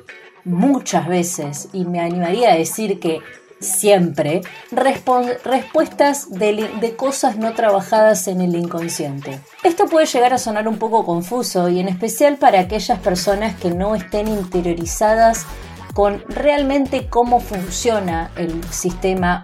muchas 0.44 1.06
veces, 1.06 1.68
y 1.72 1.84
me 1.84 2.00
animaría 2.00 2.50
a 2.50 2.56
decir 2.56 2.98
que 2.98 3.20
siempre, 3.62 4.42
respuestas 4.70 6.30
de, 6.30 6.94
cosas 6.96 7.36
no 7.36 7.54
trabajadas 7.54 8.28
en 8.28 8.40
el 8.40 8.54
inconsciente. 8.56 9.40
Esto 9.62 9.86
puede 9.86 10.06
llegar 10.06 10.34
a 10.34 10.38
sonar 10.38 10.68
un 10.68 10.78
poco 10.78 11.04
confuso 11.04 11.68
y 11.68 11.80
en 11.80 11.88
especial 11.88 12.36
para 12.36 12.60
aquellas 12.60 12.98
personas 12.98 13.56
que 13.56 13.70
no 13.70 13.94
estén 13.94 14.28
interiorizadas 14.28 15.46
con 15.94 16.22
realmente 16.28 17.08
cómo 17.08 17.40
funciona 17.40 18.30
el 18.36 18.64
sistema, 18.72 19.42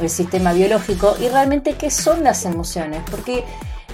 el 0.00 0.08
sistema 0.08 0.52
biológico 0.52 1.16
y 1.20 1.28
realmente 1.28 1.74
qué 1.74 1.90
son 1.90 2.24
las 2.24 2.44
emociones, 2.44 3.02
porque 3.10 3.44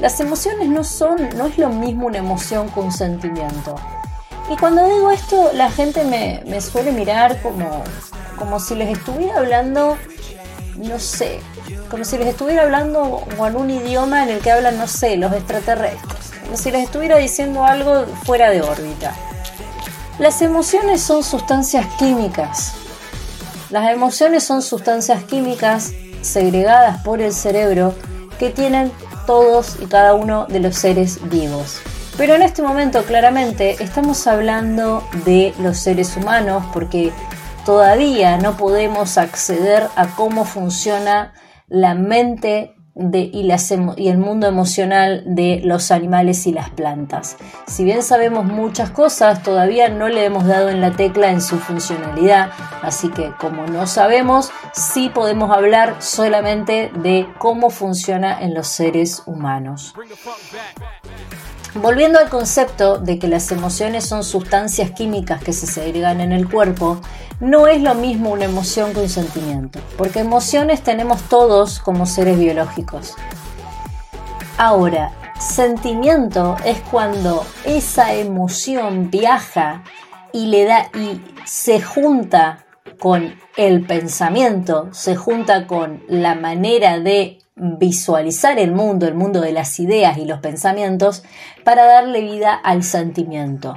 las 0.00 0.20
emociones 0.20 0.68
no 0.68 0.84
son, 0.84 1.16
no 1.36 1.46
es 1.46 1.58
lo 1.58 1.68
mismo 1.70 2.06
una 2.06 2.18
emoción 2.18 2.68
que 2.70 2.80
un 2.80 2.92
sentimiento. 2.92 3.74
Y 4.48 4.56
cuando 4.56 4.84
digo 4.84 5.10
esto, 5.10 5.50
la 5.54 5.70
gente 5.70 6.04
me 6.04 6.60
suele 6.60 6.92
mirar 6.92 7.42
como, 7.42 7.82
como 8.36 8.60
si 8.60 8.74
les 8.74 8.96
estuviera 8.96 9.38
hablando, 9.38 9.96
no 10.76 10.98
sé, 10.98 11.40
como 11.90 12.04
si 12.04 12.18
les 12.18 12.28
estuviera 12.28 12.62
hablando 12.62 13.24
con 13.36 13.56
un 13.56 13.70
idioma 13.70 14.22
en 14.22 14.30
el 14.30 14.40
que 14.40 14.52
hablan, 14.52 14.78
no 14.78 14.86
sé, 14.86 15.16
los 15.16 15.32
extraterrestres, 15.32 16.32
como 16.44 16.56
si 16.56 16.70
les 16.70 16.84
estuviera 16.84 17.16
diciendo 17.16 17.64
algo 17.64 18.06
fuera 18.24 18.50
de 18.50 18.62
órbita. 18.62 19.14
Las 20.18 20.40
emociones 20.40 21.02
son 21.02 21.22
sustancias 21.22 21.86
químicas. 21.98 22.72
Las 23.70 23.90
emociones 23.92 24.44
son 24.44 24.62
sustancias 24.62 25.24
químicas 25.24 25.92
segregadas 26.22 27.02
por 27.02 27.20
el 27.20 27.32
cerebro 27.32 27.94
que 28.38 28.50
tienen 28.50 28.92
todos 29.26 29.76
y 29.80 29.86
cada 29.86 30.14
uno 30.14 30.46
de 30.46 30.60
los 30.60 30.76
seres 30.76 31.18
vivos. 31.28 31.80
Pero 32.16 32.34
en 32.34 32.42
este 32.42 32.62
momento 32.62 33.02
claramente 33.04 33.76
estamos 33.82 34.26
hablando 34.26 35.06
de 35.26 35.52
los 35.58 35.78
seres 35.78 36.16
humanos 36.16 36.64
porque 36.72 37.12
todavía 37.66 38.38
no 38.38 38.56
podemos 38.56 39.18
acceder 39.18 39.88
a 39.96 40.06
cómo 40.14 40.44
funciona 40.44 41.34
la 41.68 41.94
mente 41.94 42.76
y, 42.94 44.08
el 44.08 44.18
mundo 44.18 44.46
emocional 44.46 45.22
de 45.26 45.60
los 45.64 45.90
animales 45.90 46.46
y 46.46 46.52
las 46.52 46.70
plantas. 46.70 47.36
Si 47.66 47.84
bien 47.84 48.02
sabemos 48.02 48.46
muchas 48.46 48.90
cosas, 48.90 49.42
todavía 49.42 49.90
no 49.90 50.08
le 50.08 50.24
hemos 50.24 50.46
dado 50.46 50.70
en 50.70 50.80
la 50.80 50.92
tecla 50.92 51.30
en 51.30 51.42
su 51.42 51.58
funcionalidad, 51.58 52.50
así 52.82 53.10
que 53.10 53.32
como 53.38 53.66
no 53.66 53.86
sabemos, 53.86 54.50
sí 54.72 55.10
podemos 55.10 55.50
hablar 55.50 55.96
solamente 55.98 56.90
de 57.02 57.26
cómo 57.38 57.68
funciona 57.68 58.40
en 58.40 58.54
los 58.54 58.68
seres 58.68 59.24
humanos. 59.26 59.92
Volviendo 61.82 62.18
al 62.18 62.30
concepto 62.30 62.96
de 62.98 63.18
que 63.18 63.28
las 63.28 63.52
emociones 63.52 64.04
son 64.04 64.24
sustancias 64.24 64.92
químicas 64.92 65.42
que 65.44 65.52
se 65.52 65.66
segregan 65.66 66.22
en 66.22 66.32
el 66.32 66.48
cuerpo, 66.48 67.00
no 67.38 67.66
es 67.66 67.82
lo 67.82 67.94
mismo 67.94 68.30
una 68.30 68.46
emoción 68.46 68.94
que 68.94 69.00
un 69.00 69.08
sentimiento, 69.10 69.78
porque 69.98 70.20
emociones 70.20 70.82
tenemos 70.82 71.20
todos 71.28 71.78
como 71.80 72.06
seres 72.06 72.38
biológicos. 72.38 73.14
Ahora, 74.56 75.12
sentimiento 75.38 76.56
es 76.64 76.80
cuando 76.80 77.44
esa 77.64 78.14
emoción 78.14 79.10
viaja 79.10 79.84
y 80.32 80.46
le 80.46 80.64
da 80.64 80.88
y 80.94 81.20
se 81.44 81.82
junta 81.82 82.64
con 82.98 83.34
el 83.58 83.84
pensamiento, 83.84 84.88
se 84.92 85.14
junta 85.14 85.66
con 85.66 86.02
la 86.08 86.34
manera 86.34 86.98
de 86.98 87.38
visualizar 87.56 88.58
el 88.58 88.72
mundo, 88.72 89.06
el 89.06 89.14
mundo 89.14 89.40
de 89.40 89.52
las 89.52 89.80
ideas 89.80 90.18
y 90.18 90.26
los 90.26 90.40
pensamientos, 90.40 91.24
para 91.64 91.86
darle 91.86 92.20
vida 92.20 92.54
al 92.54 92.84
sentimiento. 92.84 93.74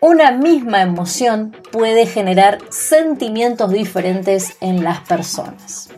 Una 0.00 0.30
misma 0.30 0.82
emoción 0.82 1.56
puede 1.72 2.06
generar 2.06 2.58
sentimientos 2.68 3.70
diferentes 3.72 4.56
en 4.60 4.84
las 4.84 5.00
personas. 5.00 5.88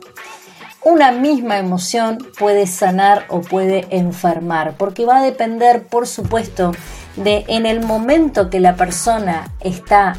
Una 0.85 1.11
misma 1.11 1.59
emoción 1.59 2.19
puede 2.39 2.69
sanar 2.69 3.27
o 3.29 3.41
puede 3.41 3.89
enfermar, 3.91 4.77
porque 4.79 5.05
va 5.05 5.19
a 5.19 5.23
depender, 5.23 5.83
por 5.89 6.07
supuesto, 6.07 6.73
de 7.16 7.45
en 7.49 7.66
el 7.66 7.85
momento 7.85 8.49
que 8.49 8.61
la 8.61 8.77
persona 8.77 9.53
está 9.61 10.16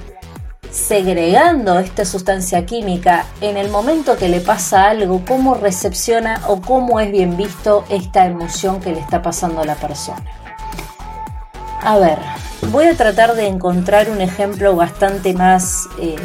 segregando 0.72 1.80
esta 1.80 2.05
sustancia 2.05 2.65
química 2.65 3.26
en 3.41 3.57
el 3.57 3.70
momento 3.70 4.17
que 4.17 4.30
le 4.30 4.39
pasa 4.39 4.89
algo, 4.89 5.24
cómo 5.28 5.55
recepciona 5.55 6.41
o 6.47 6.61
cómo 6.61 6.99
es 6.99 7.11
bien 7.11 7.38
visto 7.38 7.86
esta 7.89 8.26
emoción 8.26 8.80
que 8.80 8.91
le 8.91 8.99
está 8.99 9.22
pasando 9.22 9.61
a 9.61 9.65
la 9.65 9.76
persona. 9.76 10.24
A 11.82 11.97
ver, 11.97 12.20
voy 12.72 12.86
a 12.86 12.95
tratar 12.95 13.36
de 13.36 13.47
encontrar 13.47 14.09
un 14.09 14.22
ejemplo 14.22 14.76
bastante 14.76 15.34
más 15.34 15.88
eh, 15.99 16.17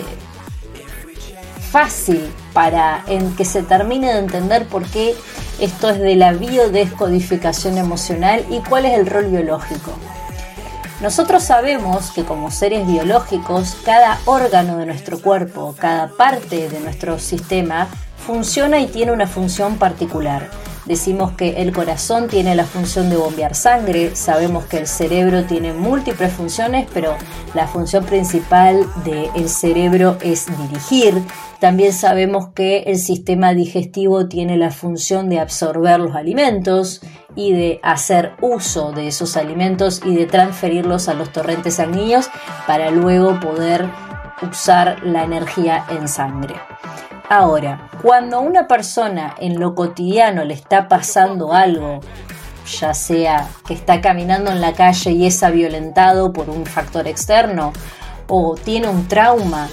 fácil 1.71 2.29
para 2.53 3.03
en 3.07 3.35
que 3.37 3.45
se 3.45 3.63
termine 3.63 4.13
de 4.13 4.19
entender 4.19 4.67
por 4.67 4.85
qué 4.85 5.15
esto 5.61 5.91
es 5.91 6.01
de 6.01 6.17
la 6.17 6.33
biodescodificación 6.33 7.79
emocional 7.79 8.45
y 8.51 8.59
cuál 8.61 8.85
es 8.85 8.99
el 8.99 9.07
rol 9.07 9.27
biológico. 9.27 9.93
Nosotros 11.05 11.45
sabemos 11.45 12.13
que 12.13 12.25
como 12.25 12.51
seres 12.51 12.87
biológicos, 12.87 13.77
cada 13.85 14.19
órgano 14.25 14.79
de 14.79 14.87
nuestro 14.87 15.21
cuerpo, 15.21 15.75
cada 15.79 16.09
parte 16.09 16.71
de 16.71 16.81
nuestro 16.81 17.19
sistema, 17.19 17.89
funciona 18.27 18.81
y 18.81 18.87
tiene 18.87 19.13
una 19.13 19.27
función 19.27 19.77
particular. 19.77 20.49
Decimos 20.87 21.33
que 21.33 21.61
el 21.61 21.75
corazón 21.75 22.29
tiene 22.29 22.55
la 22.55 22.65
función 22.65 23.11
de 23.11 23.19
bombear 23.19 23.55
sangre, 23.55 24.17
sabemos 24.17 24.65
que 24.65 24.79
el 24.79 24.87
cerebro 24.87 25.45
tiene 25.45 25.75
múltiples 25.75 26.33
funciones, 26.33 26.89
pero 26.95 27.15
la 27.53 27.69
función 27.69 28.07
principal 28.07 28.87
del 29.05 29.51
cerebro 29.51 30.17
es 30.23 30.47
dirigir. 30.59 31.23
También 31.65 31.95
sabemos 31.95 32.49
que 32.55 32.81
el 32.81 32.99
sistema 32.99 33.55
digestivo 33.55 34.29
tiene 34.29 34.59
la 34.59 34.71
función 34.71 35.31
de 35.31 35.41
absorber 35.41 35.99
los 35.99 36.15
alimentos 36.15 37.01
y 37.35 37.55
de 37.55 37.81
hacer 37.83 38.33
uso 38.43 38.93
de 38.93 39.09
esos 39.09 39.39
alimentos 39.39 40.03
y 40.05 40.15
de 40.15 40.27
transferirlos 40.27 41.09
a 41.09 41.15
los 41.15 41.33
torrentes 41.33 41.77
sanguíneos 41.77 42.29
para 42.67 42.91
luego 42.91 43.41
poder 43.41 43.87
usar 44.43 45.03
la 45.05 45.25
energía 45.25 45.87
en 45.89 46.07
sangre. 46.07 46.55
Ahora, 47.31 47.89
cuando 48.03 48.37
a 48.37 48.41
una 48.41 48.69
persona 48.69 49.35
en 49.39 49.59
lo 49.59 49.75
cotidiano 49.75 50.45
le 50.45 50.53
está 50.53 50.87
pasando 50.87 51.55
algo, 51.55 52.01
ya 52.79 52.93
sea 52.93 53.49
que 53.67 53.73
está 53.73 54.03
caminando 54.03 54.51
en 54.51 54.61
la 54.61 54.75
calle 54.75 55.13
y 55.13 55.25
es 55.25 55.43
violentado 55.51 56.31
por 56.31 56.51
un 56.51 56.67
factor 56.67 57.09
externo, 57.09 57.73
o 58.29 58.55
tiene 58.55 58.89
un 58.89 59.09
trauma, 59.09 59.69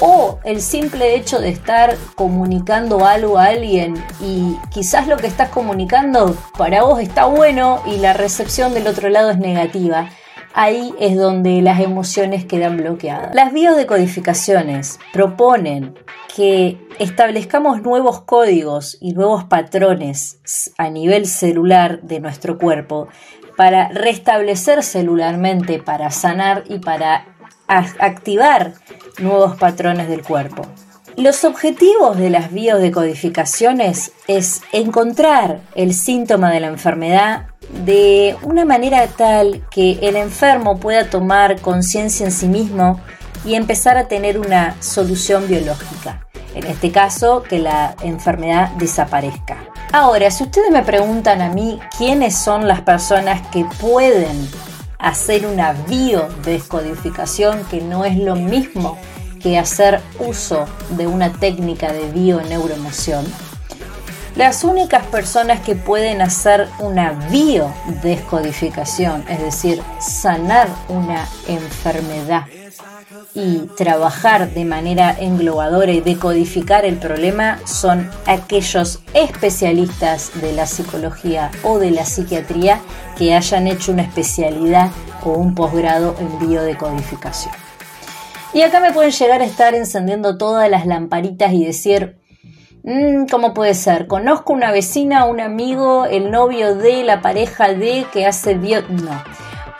o 0.00 0.38
el 0.44 0.60
simple 0.60 1.14
hecho 1.14 1.40
de 1.40 1.50
estar 1.50 1.96
comunicando 2.14 3.06
algo 3.06 3.38
a 3.38 3.46
alguien 3.46 3.94
y 4.20 4.56
quizás 4.70 5.06
lo 5.06 5.16
que 5.16 5.26
estás 5.26 5.50
comunicando 5.50 6.36
para 6.58 6.82
vos 6.82 7.00
está 7.00 7.26
bueno 7.26 7.82
y 7.86 7.98
la 7.98 8.12
recepción 8.12 8.74
del 8.74 8.86
otro 8.86 9.08
lado 9.08 9.30
es 9.30 9.38
negativa, 9.38 10.10
ahí 10.54 10.94
es 10.98 11.16
donde 11.16 11.62
las 11.62 11.80
emociones 11.80 12.44
quedan 12.44 12.76
bloqueadas. 12.76 13.34
Las 13.34 13.52
biodecodificaciones 13.52 14.98
proponen 15.12 15.94
que 16.34 16.78
establezcamos 16.98 17.82
nuevos 17.82 18.22
códigos 18.22 18.98
y 19.00 19.12
nuevos 19.12 19.44
patrones 19.44 20.40
a 20.78 20.90
nivel 20.90 21.26
celular 21.26 22.02
de 22.02 22.20
nuestro 22.20 22.58
cuerpo 22.58 23.08
para 23.56 23.88
restablecer 23.88 24.82
celularmente, 24.82 25.80
para 25.80 26.10
sanar 26.10 26.64
y 26.68 26.78
para 26.78 27.33
activar 27.66 28.74
nuevos 29.18 29.56
patrones 29.56 30.08
del 30.08 30.22
cuerpo. 30.22 30.66
Los 31.16 31.44
objetivos 31.44 32.18
de 32.18 32.28
las 32.28 32.52
biodecodificaciones 32.52 34.12
es 34.26 34.62
encontrar 34.72 35.60
el 35.76 35.94
síntoma 35.94 36.50
de 36.50 36.60
la 36.60 36.66
enfermedad 36.66 37.46
de 37.84 38.36
una 38.42 38.64
manera 38.64 39.06
tal 39.06 39.64
que 39.70 39.98
el 40.02 40.16
enfermo 40.16 40.78
pueda 40.78 41.10
tomar 41.10 41.60
conciencia 41.60 42.26
en 42.26 42.32
sí 42.32 42.48
mismo 42.48 43.00
y 43.44 43.54
empezar 43.54 43.96
a 43.96 44.08
tener 44.08 44.38
una 44.38 44.80
solución 44.82 45.46
biológica. 45.46 46.26
En 46.54 46.66
este 46.66 46.90
caso, 46.90 47.42
que 47.42 47.58
la 47.58 47.94
enfermedad 48.02 48.70
desaparezca. 48.72 49.56
Ahora, 49.92 50.30
si 50.30 50.44
ustedes 50.44 50.70
me 50.70 50.82
preguntan 50.82 51.40
a 51.42 51.48
mí 51.48 51.78
quiénes 51.96 52.36
son 52.36 52.66
las 52.66 52.80
personas 52.80 53.46
que 53.48 53.64
pueden 53.80 54.48
hacer 54.98 55.46
una 55.46 55.72
biodescodificación, 55.72 57.64
que 57.64 57.80
no 57.80 58.04
es 58.04 58.16
lo 58.16 58.36
mismo 58.36 58.98
que 59.40 59.58
hacer 59.58 60.00
uso 60.18 60.66
de 60.90 61.06
una 61.06 61.32
técnica 61.32 61.92
de 61.92 62.10
bio-neuroemoción, 62.10 63.26
las 64.36 64.64
únicas 64.64 65.06
personas 65.06 65.60
que 65.60 65.76
pueden 65.76 66.20
hacer 66.20 66.68
una 66.80 67.12
biodescodificación, 67.30 69.24
es 69.28 69.40
decir, 69.40 69.80
sanar 70.00 70.68
una 70.88 71.28
enfermedad 71.46 72.46
y 73.34 73.66
trabajar 73.76 74.50
de 74.54 74.64
manera 74.64 75.14
englobadora 75.18 75.92
y 75.92 76.00
decodificar 76.00 76.84
el 76.84 76.96
problema 76.98 77.58
son 77.66 78.08
aquellos 78.26 79.00
especialistas 79.12 80.30
de 80.40 80.52
la 80.52 80.66
psicología 80.66 81.50
o 81.62 81.78
de 81.78 81.90
la 81.90 82.04
psiquiatría 82.04 82.80
que 83.18 83.34
hayan 83.34 83.66
hecho 83.66 83.92
una 83.92 84.02
especialidad 84.02 84.90
o 85.24 85.32
un 85.32 85.54
posgrado 85.54 86.14
en 86.18 86.38
biodecodificación. 86.38 87.54
Y 88.52 88.62
acá 88.62 88.78
me 88.78 88.92
pueden 88.92 89.10
llegar 89.10 89.40
a 89.42 89.44
estar 89.44 89.74
encendiendo 89.74 90.38
todas 90.38 90.70
las 90.70 90.86
lamparitas 90.86 91.52
y 91.52 91.64
decir, 91.64 92.18
Mm, 92.86 93.28
¿Cómo 93.30 93.54
puede 93.54 93.72
ser? 93.72 94.06
Conozco 94.06 94.52
una 94.52 94.70
vecina, 94.70 95.24
un 95.24 95.40
amigo, 95.40 96.04
el 96.04 96.30
novio 96.30 96.74
de, 96.76 97.02
la 97.02 97.22
pareja 97.22 97.72
de, 97.72 98.04
que 98.12 98.26
hace 98.26 98.54
bio... 98.56 98.82
No. 98.88 99.22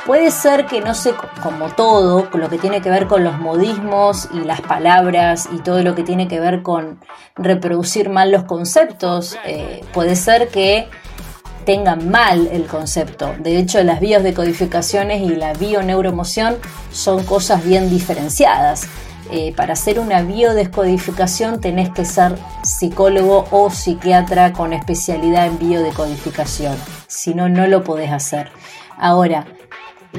Puede 0.06 0.30
ser 0.30 0.66
que 0.66 0.82
no 0.82 0.94
sé, 0.94 1.14
como 1.42 1.70
todo, 1.70 2.28
lo 2.34 2.50
que 2.50 2.58
tiene 2.58 2.82
que 2.82 2.90
ver 2.90 3.06
con 3.06 3.24
los 3.24 3.38
modismos 3.38 4.28
y 4.34 4.40
las 4.40 4.60
palabras 4.60 5.48
y 5.50 5.58
todo 5.58 5.82
lo 5.82 5.94
que 5.94 6.02
tiene 6.02 6.28
que 6.28 6.40
ver 6.40 6.62
con 6.62 7.00
reproducir 7.36 8.10
mal 8.10 8.30
los 8.30 8.44
conceptos, 8.44 9.38
eh, 9.46 9.82
puede 9.94 10.14
ser 10.14 10.48
que 10.48 10.88
tengan 11.64 12.10
mal 12.10 12.48
el 12.52 12.66
concepto. 12.66 13.34
De 13.38 13.56
hecho, 13.56 13.82
las 13.82 14.00
biodescodificaciones 14.00 15.22
y 15.22 15.36
la 15.36 15.54
bioneuroemoción 15.54 16.56
son 16.92 17.24
cosas 17.24 17.64
bien 17.64 17.88
diferenciadas. 17.88 18.86
Eh, 19.30 19.54
para 19.56 19.72
hacer 19.72 19.98
una 19.98 20.20
biodescodificación 20.20 21.62
tenés 21.62 21.88
que 21.88 22.04
ser 22.04 22.36
psicólogo 22.62 23.46
o 23.50 23.70
psiquiatra 23.70 24.52
con 24.52 24.74
especialidad 24.74 25.46
en 25.46 25.58
biodescodificación. 25.58 26.76
Si 27.06 27.32
no, 27.32 27.48
no 27.48 27.66
lo 27.66 27.84
podés 27.84 28.12
hacer. 28.12 28.50
Ahora, 28.98 29.46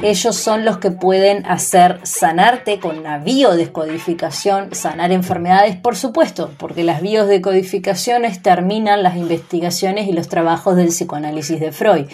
ellos 0.02 0.36
son 0.36 0.66
los 0.66 0.78
que 0.78 0.92
pueden 0.92 1.46
hacer 1.46 2.00
sanarte 2.04 2.80
con 2.80 3.04
la 3.04 3.20
biodescodificación, 3.20 4.74
sanar 4.76 5.12
enfermedades, 5.12 5.76
por 5.78 5.96
supuesto, 5.96 6.52
porque 6.58 6.84
las 6.84 7.02
biodescodificaciones 7.02 8.42
terminan 8.42 9.04
las 9.04 9.16
investigaciones 9.16 10.08
y 10.08 10.14
los 10.14 10.28
trabajos 10.28 10.76
del 10.76 10.88
psicoanálisis 10.88 11.60
de 11.60 11.72
Freud. 11.72 12.06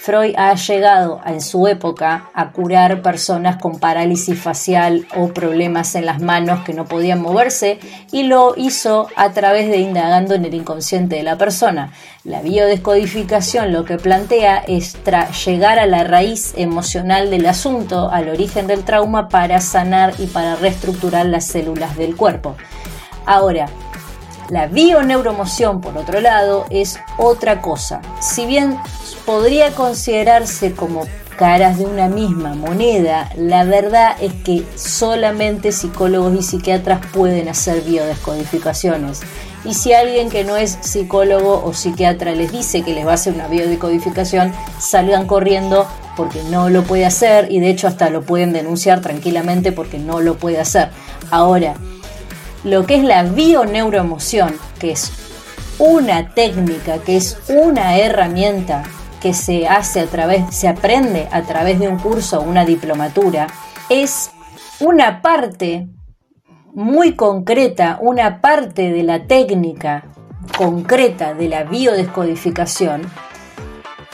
Freud 0.00 0.34
ha 0.38 0.54
llegado 0.54 1.20
en 1.26 1.40
su 1.40 1.66
época 1.66 2.30
a 2.32 2.52
curar 2.52 3.02
personas 3.02 3.56
con 3.56 3.80
parálisis 3.80 4.40
facial 4.40 5.06
o 5.16 5.28
problemas 5.28 5.94
en 5.96 6.06
las 6.06 6.22
manos 6.22 6.60
que 6.64 6.72
no 6.72 6.84
podían 6.84 7.20
moverse 7.20 7.80
y 8.12 8.22
lo 8.22 8.54
hizo 8.56 9.08
a 9.16 9.32
través 9.32 9.68
de 9.68 9.78
indagando 9.78 10.34
en 10.34 10.44
el 10.44 10.54
inconsciente 10.54 11.16
de 11.16 11.24
la 11.24 11.36
persona. 11.36 11.92
La 12.24 12.40
biodescodificación 12.42 13.72
lo 13.72 13.84
que 13.84 13.96
plantea 13.96 14.58
es 14.58 14.96
llegar 15.44 15.78
a 15.78 15.86
la 15.86 16.04
raíz 16.04 16.54
emocional 16.56 17.28
del 17.30 17.46
asunto, 17.46 18.08
al 18.10 18.28
origen 18.28 18.68
del 18.68 18.84
trauma 18.84 19.28
para 19.28 19.60
sanar 19.60 20.14
y 20.18 20.26
para 20.26 20.54
reestructurar 20.56 21.26
las 21.26 21.44
células 21.46 21.96
del 21.96 22.16
cuerpo. 22.16 22.56
Ahora, 23.26 23.66
la 24.48 24.66
bioneuromoción, 24.66 25.82
por 25.82 25.98
otro 25.98 26.20
lado, 26.20 26.64
es 26.70 26.98
otra 27.18 27.60
cosa. 27.60 28.00
Si 28.20 28.46
bien 28.46 28.78
podría 29.28 29.72
considerarse 29.72 30.72
como 30.72 31.02
caras 31.36 31.76
de 31.76 31.84
una 31.84 32.08
misma 32.08 32.54
moneda, 32.54 33.30
la 33.36 33.64
verdad 33.64 34.16
es 34.22 34.32
que 34.32 34.64
solamente 34.74 35.70
psicólogos 35.70 36.34
y 36.34 36.42
psiquiatras 36.42 37.04
pueden 37.12 37.46
hacer 37.50 37.82
biodescodificaciones. 37.82 39.20
Y 39.66 39.74
si 39.74 39.92
alguien 39.92 40.30
que 40.30 40.44
no 40.44 40.56
es 40.56 40.78
psicólogo 40.80 41.62
o 41.62 41.74
psiquiatra 41.74 42.32
les 42.32 42.52
dice 42.52 42.80
que 42.80 42.94
les 42.94 43.06
va 43.06 43.10
a 43.10 43.14
hacer 43.16 43.34
una 43.34 43.48
biodescodificación, 43.48 44.50
salgan 44.80 45.26
corriendo 45.26 45.86
porque 46.16 46.42
no 46.44 46.70
lo 46.70 46.84
puede 46.84 47.04
hacer 47.04 47.52
y 47.52 47.60
de 47.60 47.68
hecho 47.68 47.86
hasta 47.86 48.08
lo 48.08 48.22
pueden 48.22 48.54
denunciar 48.54 49.02
tranquilamente 49.02 49.72
porque 49.72 49.98
no 49.98 50.22
lo 50.22 50.38
puede 50.38 50.58
hacer. 50.58 50.88
Ahora, 51.30 51.74
lo 52.64 52.86
que 52.86 52.94
es 52.94 53.04
la 53.04 53.24
bioneuroemoción, 53.24 54.54
que 54.78 54.92
es 54.92 55.12
una 55.78 56.30
técnica, 56.30 56.96
que 57.04 57.18
es 57.18 57.36
una 57.48 57.98
herramienta 57.98 58.84
que 59.20 59.34
se 59.34 59.66
hace 59.68 60.00
a 60.00 60.06
través, 60.06 60.54
se 60.54 60.68
aprende 60.68 61.28
a 61.32 61.42
través 61.42 61.78
de 61.78 61.88
un 61.88 61.98
curso 61.98 62.40
o 62.40 62.42
una 62.42 62.64
diplomatura, 62.64 63.46
es 63.88 64.30
una 64.80 65.22
parte 65.22 65.88
muy 66.74 67.16
concreta, 67.16 67.98
una 68.00 68.40
parte 68.40 68.92
de 68.92 69.02
la 69.02 69.26
técnica 69.26 70.04
concreta 70.56 71.34
de 71.34 71.48
la 71.48 71.64
biodescodificación 71.64 73.02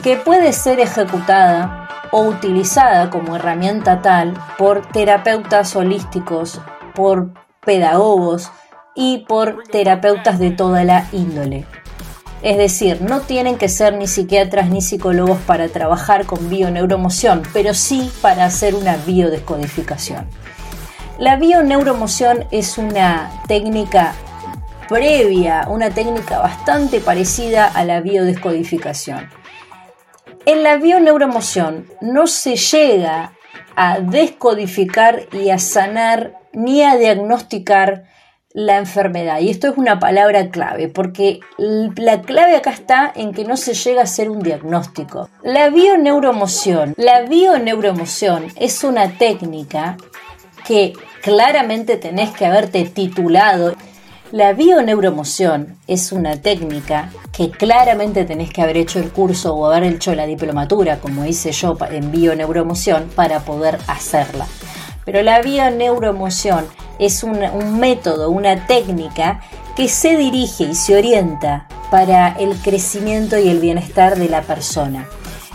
que 0.01 0.17
puede 0.17 0.53
ser 0.53 0.79
ejecutada 0.79 1.89
o 2.11 2.21
utilizada 2.21 3.09
como 3.09 3.35
herramienta 3.35 4.01
tal 4.01 4.33
por 4.57 4.85
terapeutas 4.87 5.75
holísticos, 5.75 6.61
por 6.93 7.33
pedagogos 7.65 8.51
y 8.95 9.25
por 9.27 9.63
terapeutas 9.63 10.39
de 10.39 10.51
toda 10.51 10.83
la 10.83 11.07
índole. 11.11 11.65
Es 12.41 12.57
decir, 12.57 13.01
no 13.01 13.21
tienen 13.21 13.57
que 13.57 13.69
ser 13.69 13.93
ni 13.95 14.07
psiquiatras 14.07 14.69
ni 14.69 14.81
psicólogos 14.81 15.39
para 15.39 15.67
trabajar 15.67 16.25
con 16.25 16.49
bioneuromoción, 16.49 17.43
pero 17.53 17.73
sí 17.73 18.11
para 18.21 18.45
hacer 18.45 18.75
una 18.75 18.97
biodescodificación. 18.97 20.27
La 21.17 21.37
bioneuromoción 21.37 22.45
es 22.51 22.77
una 22.77 23.31
técnica 23.47 24.13
previa, 24.89 25.65
una 25.69 25.89
técnica 25.89 26.39
bastante 26.39 26.99
parecida 26.99 27.65
a 27.65 27.85
la 27.85 28.01
biodescodificación. 28.01 29.29
En 30.45 30.61
la 30.61 30.75
bioneuromoción 30.75 31.87
no 32.01 32.27
se 32.27 32.55
llega 32.55 33.33
a 33.75 33.99
descodificar 33.99 35.27
y 35.31 35.49
a 35.49 35.57
sanar 35.57 36.39
ni 36.53 36.83
a 36.83 36.97
diagnosticar 36.97 38.03
la 38.55 38.77
enfermedad. 38.77 39.41
Y 39.41 39.49
esto 39.49 39.67
es 39.67 39.77
una 39.77 39.99
palabra 39.99 40.49
clave, 40.49 40.87
porque 40.87 41.41
la 41.57 42.21
clave 42.21 42.55
acá 42.55 42.71
está 42.71 43.11
en 43.13 43.33
que 43.33 43.43
no 43.43 43.57
se 43.57 43.73
llega 43.73 43.99
a 43.99 44.05
hacer 44.05 44.29
un 44.29 44.39
diagnóstico. 44.39 45.29
La 45.43 45.69
bioneuromoción, 45.69 46.93
la 46.97 47.23
bioneuromoción 47.23 48.47
es 48.55 48.83
una 48.85 49.09
técnica 49.17 49.97
que 50.65 50.93
claramente 51.21 51.97
tenés 51.97 52.31
que 52.31 52.45
haberte 52.45 52.85
titulado. 52.85 53.75
La 54.31 54.53
bioneuromoción 54.53 55.77
es 55.85 56.13
una 56.13 56.41
técnica 56.41 57.11
que 57.33 57.51
claramente 57.51 58.23
tenés 58.23 58.51
que 58.51 58.61
haber 58.61 58.77
hecho 58.77 58.99
el 58.99 59.11
curso 59.11 59.53
o 59.53 59.65
haber 59.65 59.83
hecho 59.83 60.15
la 60.15 60.25
diplomatura, 60.25 60.99
como 60.99 61.25
hice 61.25 61.51
yo 61.51 61.77
en 61.91 62.09
bioneuromoción, 62.09 63.09
para 63.15 63.41
poder 63.41 63.77
hacerla. 63.87 64.47
Pero 65.05 65.21
la 65.21 65.41
bioneuroemoción 65.41 66.67
es 66.99 67.23
un, 67.23 67.43
un 67.43 67.79
método, 67.79 68.29
una 68.29 68.67
técnica 68.67 69.39
que 69.75 69.87
se 69.87 70.17
dirige 70.17 70.65
y 70.65 70.75
se 70.75 70.97
orienta 70.97 71.67
para 71.91 72.29
el 72.39 72.55
crecimiento 72.57 73.37
y 73.37 73.49
el 73.49 73.59
bienestar 73.59 74.17
de 74.17 74.29
la 74.29 74.41
persona. 74.41 75.07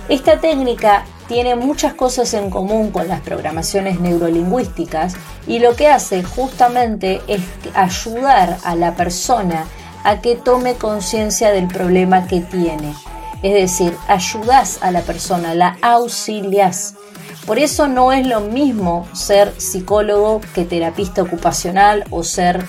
Esta 0.08 0.40
técnica 0.40 1.04
tiene 1.28 1.54
muchas 1.54 1.94
cosas 1.94 2.34
en 2.34 2.50
común 2.50 2.90
con 2.90 3.06
las 3.06 3.20
programaciones 3.20 4.00
neurolingüísticas 4.00 5.14
y 5.46 5.60
lo 5.60 5.76
que 5.76 5.86
hace 5.86 6.24
justamente 6.24 7.20
es 7.28 7.40
ayudar 7.74 8.58
a 8.64 8.74
la 8.74 8.96
persona 8.96 9.64
a 10.02 10.20
que 10.20 10.34
tome 10.34 10.74
conciencia 10.74 11.52
del 11.52 11.68
problema 11.68 12.26
que 12.26 12.40
tiene. 12.40 12.94
Es 13.42 13.54
decir, 13.54 13.96
ayudas 14.08 14.78
a 14.82 14.90
la 14.90 15.02
persona, 15.02 15.54
la 15.54 15.76
auxilias. 15.82 16.94
Por 17.50 17.58
eso 17.58 17.88
no 17.88 18.12
es 18.12 18.28
lo 18.28 18.42
mismo 18.42 19.08
ser 19.12 19.60
psicólogo 19.60 20.40
que 20.54 20.64
terapista 20.64 21.22
ocupacional 21.22 22.04
o 22.10 22.22
ser 22.22 22.64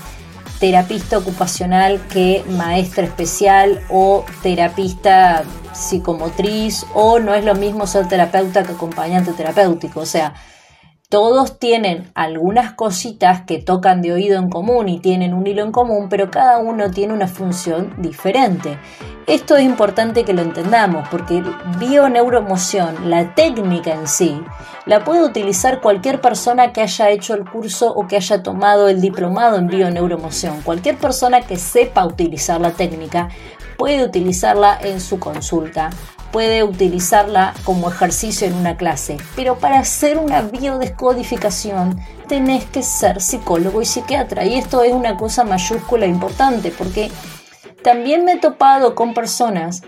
terapista 0.59 1.19
ocupacional 1.19 2.01
que 2.07 2.43
maestra 2.49 3.03
especial 3.03 3.79
o 3.91 4.25
terapista 4.41 5.43
psicomotriz 5.71 6.83
o 6.95 7.19
no 7.19 7.35
es 7.35 7.45
lo 7.45 7.53
mismo 7.53 7.85
ser 7.85 8.07
terapeuta 8.07 8.63
que 8.63 8.71
acompañante 8.71 9.33
terapéutico. 9.33 9.99
O 9.99 10.05
sea, 10.07 10.33
todos 11.11 11.59
tienen 11.59 12.09
algunas 12.15 12.71
cositas 12.71 13.41
que 13.41 13.57
tocan 13.57 14.01
de 14.01 14.13
oído 14.13 14.39
en 14.39 14.49
común 14.49 14.87
y 14.87 14.99
tienen 14.99 15.33
un 15.33 15.45
hilo 15.45 15.61
en 15.61 15.73
común, 15.73 16.07
pero 16.09 16.31
cada 16.31 16.57
uno 16.57 16.89
tiene 16.89 17.13
una 17.13 17.27
función 17.27 17.93
diferente. 17.97 18.79
Esto 19.27 19.57
es 19.57 19.63
importante 19.63 20.23
que 20.23 20.31
lo 20.31 20.41
entendamos 20.41 21.05
porque 21.09 21.43
bioneuroemoción, 21.79 23.09
la 23.09 23.35
técnica 23.35 23.93
en 23.93 24.07
sí, 24.07 24.41
la 24.85 25.03
puede 25.03 25.25
utilizar 25.25 25.81
cualquier 25.81 26.21
persona 26.21 26.71
que 26.71 26.79
haya 26.79 27.09
hecho 27.09 27.33
el 27.33 27.43
curso 27.43 27.93
o 27.93 28.07
que 28.07 28.15
haya 28.15 28.41
tomado 28.41 28.87
el 28.87 29.01
diplomado 29.01 29.57
en 29.57 29.67
bioneuroemoción. 29.67 30.61
Cualquier 30.61 30.95
persona 30.95 31.41
que 31.41 31.57
sepa 31.57 32.05
utilizar 32.05 32.61
la 32.61 32.71
técnica 32.71 33.27
puede 33.77 34.05
utilizarla 34.05 34.79
en 34.81 35.01
su 35.01 35.19
consulta 35.19 35.89
puede 36.31 36.63
utilizarla 36.63 37.53
como 37.63 37.89
ejercicio 37.89 38.47
en 38.47 38.53
una 38.53 38.77
clase, 38.77 39.17
pero 39.35 39.57
para 39.57 39.79
hacer 39.79 40.17
una 40.17 40.41
biodescodificación 40.41 41.99
tenés 42.27 42.65
que 42.65 42.83
ser 42.83 43.21
psicólogo 43.21 43.81
y 43.81 43.85
psiquiatra. 43.85 44.45
Y 44.45 44.55
esto 44.55 44.83
es 44.83 44.93
una 44.93 45.17
cosa 45.17 45.43
mayúscula 45.43 46.05
importante 46.05 46.71
porque 46.71 47.11
también 47.83 48.25
me 48.25 48.33
he 48.33 48.37
topado 48.37 48.95
con 48.95 49.13
personas 49.13 49.81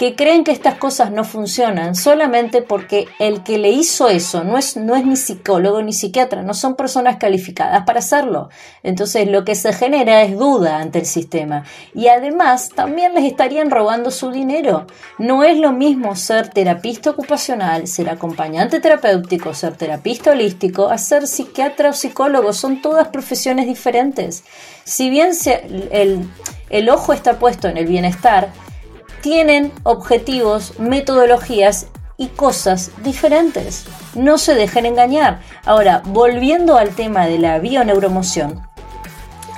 que 0.00 0.16
creen 0.16 0.44
que 0.44 0.50
estas 0.50 0.76
cosas 0.76 1.10
no 1.12 1.24
funcionan 1.24 1.94
solamente 1.94 2.62
porque 2.62 3.06
el 3.18 3.42
que 3.42 3.58
le 3.58 3.68
hizo 3.68 4.08
eso 4.08 4.44
no 4.44 4.56
es, 4.56 4.78
no 4.78 4.96
es 4.96 5.04
ni 5.04 5.14
psicólogo 5.14 5.82
ni 5.82 5.92
psiquiatra, 5.92 6.42
no 6.42 6.54
son 6.54 6.74
personas 6.74 7.18
calificadas 7.18 7.84
para 7.84 7.98
hacerlo. 7.98 8.48
Entonces 8.82 9.28
lo 9.28 9.44
que 9.44 9.54
se 9.54 9.74
genera 9.74 10.22
es 10.22 10.38
duda 10.38 10.78
ante 10.78 11.00
el 11.00 11.04
sistema. 11.04 11.64
Y 11.94 12.08
además 12.08 12.70
también 12.70 13.12
les 13.12 13.24
estarían 13.24 13.70
robando 13.70 14.10
su 14.10 14.30
dinero. 14.30 14.86
No 15.18 15.44
es 15.44 15.58
lo 15.58 15.72
mismo 15.72 16.16
ser 16.16 16.48
terapista 16.48 17.10
ocupacional, 17.10 17.86
ser 17.86 18.08
acompañante 18.08 18.80
terapéutico, 18.80 19.52
ser 19.52 19.76
terapista 19.76 20.30
holístico, 20.30 20.88
a 20.88 20.96
ser 20.96 21.26
psiquiatra 21.26 21.90
o 21.90 21.92
psicólogo. 21.92 22.54
Son 22.54 22.80
todas 22.80 23.08
profesiones 23.08 23.66
diferentes. 23.66 24.44
Si 24.84 25.10
bien 25.10 25.32
el 25.90 26.26
el 26.70 26.88
ojo 26.88 27.12
está 27.12 27.38
puesto 27.38 27.68
en 27.68 27.76
el 27.76 27.86
bienestar, 27.86 28.48
tienen 29.20 29.72
objetivos, 29.82 30.78
metodologías 30.78 31.86
y 32.16 32.28
cosas 32.28 32.90
diferentes. 33.02 33.86
No 34.14 34.38
se 34.38 34.54
dejen 34.54 34.86
engañar. 34.86 35.40
Ahora, 35.64 36.02
volviendo 36.04 36.76
al 36.76 36.90
tema 36.90 37.26
de 37.26 37.38
la 37.38 37.58
bioneuromoción. 37.58 38.62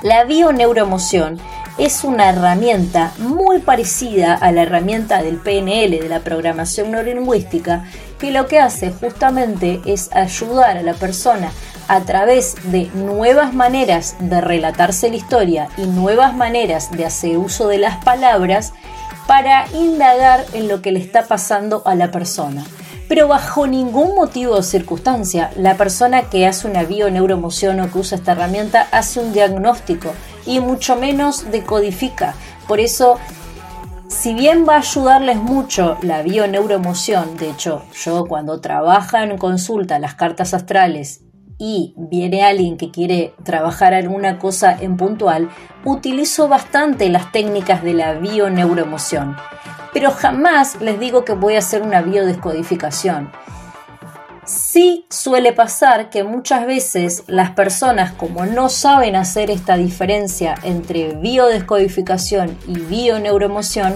La 0.01 0.23
bioneuromoción 0.23 1.39
es 1.77 2.03
una 2.03 2.29
herramienta 2.29 3.11
muy 3.17 3.59
parecida 3.59 4.35
a 4.35 4.51
la 4.51 4.61
herramienta 4.61 5.23
del 5.23 5.37
PNL, 5.37 5.99
de 5.99 6.09
la 6.09 6.19
programación 6.19 6.91
neurolingüística, 6.91 7.85
que 8.19 8.31
lo 8.31 8.47
que 8.47 8.59
hace 8.59 8.91
justamente 8.91 9.81
es 9.85 10.13
ayudar 10.13 10.77
a 10.77 10.83
la 10.83 10.93
persona 10.93 11.51
a 11.87 12.01
través 12.01 12.55
de 12.71 12.89
nuevas 12.93 13.53
maneras 13.53 14.15
de 14.19 14.39
relatarse 14.39 15.09
la 15.09 15.15
historia 15.15 15.67
y 15.77 15.85
nuevas 15.85 16.35
maneras 16.35 16.91
de 16.91 17.05
hacer 17.05 17.37
uso 17.37 17.67
de 17.67 17.79
las 17.79 18.03
palabras 18.03 18.73
para 19.27 19.65
indagar 19.73 20.45
en 20.53 20.67
lo 20.67 20.81
que 20.81 20.91
le 20.91 20.99
está 20.99 21.27
pasando 21.27 21.81
a 21.85 21.95
la 21.95 22.11
persona. 22.11 22.63
Pero 23.07 23.27
bajo 23.27 23.67
ningún 23.67 24.15
motivo 24.15 24.55
o 24.55 24.63
circunstancia, 24.63 25.51
la 25.55 25.75
persona 25.75 26.29
que 26.29 26.47
hace 26.47 26.67
una 26.67 26.83
bioneuromoción 26.83 27.79
o 27.79 27.91
que 27.91 27.99
usa 27.99 28.17
esta 28.17 28.31
herramienta 28.31 28.87
hace 28.91 29.19
un 29.19 29.33
diagnóstico 29.33 30.13
y 30.45 30.59
mucho 30.59 30.95
menos 30.95 31.51
decodifica. 31.51 32.33
Por 32.67 32.79
eso, 32.79 33.17
si 34.07 34.33
bien 34.33 34.65
va 34.67 34.75
a 34.75 34.79
ayudarles 34.79 35.37
mucho 35.37 35.97
la 36.01 36.21
bioneuromoción, 36.21 37.37
de 37.37 37.49
hecho, 37.49 37.83
yo 37.93 38.25
cuando 38.25 38.61
trabaja 38.61 39.23
en 39.23 39.37
consulta 39.37 39.99
las 39.99 40.15
cartas 40.15 40.53
astrales 40.53 41.21
y 41.65 41.93
viene 41.95 42.43
alguien 42.43 42.75
que 42.75 42.91
quiere 42.91 43.33
trabajar 43.45 43.93
alguna 43.93 44.37
cosa 44.37 44.77
en 44.77 44.97
puntual, 44.97 45.47
utilizo 45.85 46.49
bastante 46.49 47.07
las 47.07 47.31
técnicas 47.31 47.81
de 47.83 47.93
la 47.93 48.15
bioneuromoción. 48.15 49.37
Pero 49.93 50.11
jamás 50.11 50.81
les 50.81 50.99
digo 50.99 51.23
que 51.23 51.31
voy 51.31 51.55
a 51.55 51.59
hacer 51.59 51.81
una 51.81 52.01
biodescodificación. 52.01 53.31
Sí 54.43 55.05
suele 55.09 55.53
pasar 55.53 56.09
que 56.09 56.25
muchas 56.25 56.65
veces 56.65 57.23
las 57.27 57.51
personas, 57.51 58.11
como 58.11 58.45
no 58.45 58.67
saben 58.67 59.15
hacer 59.15 59.49
esta 59.49 59.77
diferencia 59.77 60.55
entre 60.63 61.15
biodescodificación 61.15 62.57
y 62.67 62.77
bioneuromoción, 62.77 63.95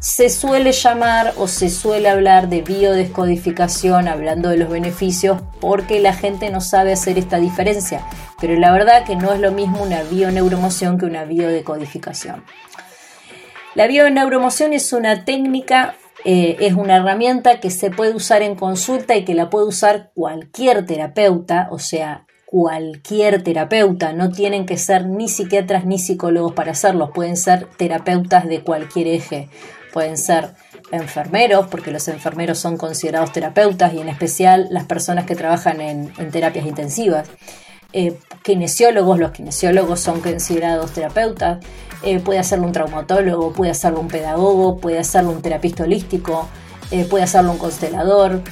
se 0.00 0.30
suele 0.30 0.72
llamar 0.72 1.34
o 1.38 1.48
se 1.48 1.70
suele 1.70 2.08
hablar 2.08 2.48
de 2.48 2.62
biodescodificación 2.62 4.06
hablando 4.06 4.48
de 4.48 4.56
los 4.56 4.70
beneficios 4.70 5.42
porque 5.60 6.00
la 6.00 6.12
gente 6.12 6.50
no 6.50 6.60
sabe 6.60 6.92
hacer 6.92 7.18
esta 7.18 7.38
diferencia. 7.38 8.06
Pero 8.40 8.54
la 8.54 8.70
verdad 8.70 9.04
que 9.04 9.16
no 9.16 9.32
es 9.32 9.40
lo 9.40 9.50
mismo 9.50 9.82
una 9.82 10.02
bioneuromoción 10.04 10.98
que 10.98 11.06
una 11.06 11.24
biodescodificación. 11.24 12.44
La 13.74 13.86
bioneuromoción 13.88 14.72
es 14.72 14.92
una 14.92 15.24
técnica, 15.24 15.96
eh, 16.24 16.56
es 16.60 16.74
una 16.74 16.96
herramienta 16.96 17.58
que 17.58 17.70
se 17.70 17.90
puede 17.90 18.14
usar 18.14 18.42
en 18.42 18.54
consulta 18.54 19.16
y 19.16 19.24
que 19.24 19.34
la 19.34 19.50
puede 19.50 19.66
usar 19.66 20.12
cualquier 20.14 20.86
terapeuta, 20.86 21.68
o 21.70 21.78
sea, 21.78 22.26
cualquier 22.46 23.42
terapeuta, 23.42 24.12
no 24.12 24.30
tienen 24.30 24.64
que 24.64 24.78
ser 24.78 25.06
ni 25.06 25.28
psiquiatras 25.28 25.84
ni 25.84 25.98
psicólogos 25.98 26.54
para 26.54 26.72
hacerlo, 26.72 27.12
pueden 27.12 27.36
ser 27.36 27.68
terapeutas 27.76 28.48
de 28.48 28.62
cualquier 28.62 29.08
eje 29.08 29.48
pueden 29.92 30.16
ser 30.16 30.54
enfermeros, 30.90 31.66
porque 31.66 31.90
los 31.90 32.08
enfermeros 32.08 32.58
son 32.58 32.76
considerados 32.76 33.32
terapeutas 33.32 33.92
y 33.94 34.00
en 34.00 34.08
especial 34.08 34.68
las 34.70 34.84
personas 34.84 35.26
que 35.26 35.34
trabajan 35.34 35.80
en, 35.80 36.12
terapias 36.30 36.66
intensivas. 36.66 37.28
Eh, 37.92 38.18
kinesiólogos, 38.42 39.18
los 39.18 39.30
kinesiólogos 39.32 40.00
son 40.00 40.20
considerados 40.20 40.92
terapeutas, 40.92 41.64
eh, 42.02 42.20
puede 42.20 42.38
hacerlo 42.38 42.66
un 42.66 42.72
traumatólogo, 42.72 43.52
puede 43.52 43.70
hacerlo 43.70 44.00
un 44.00 44.08
pedagogo, 44.08 44.78
puede 44.78 44.98
hacerlo 44.98 45.30
un 45.30 45.40
terapista 45.40 45.84
holístico, 45.84 46.48
eh, 46.90 47.04
puede 47.04 47.24
hacerlo 47.24 47.52
un 47.52 47.58
constelador, 47.58 48.42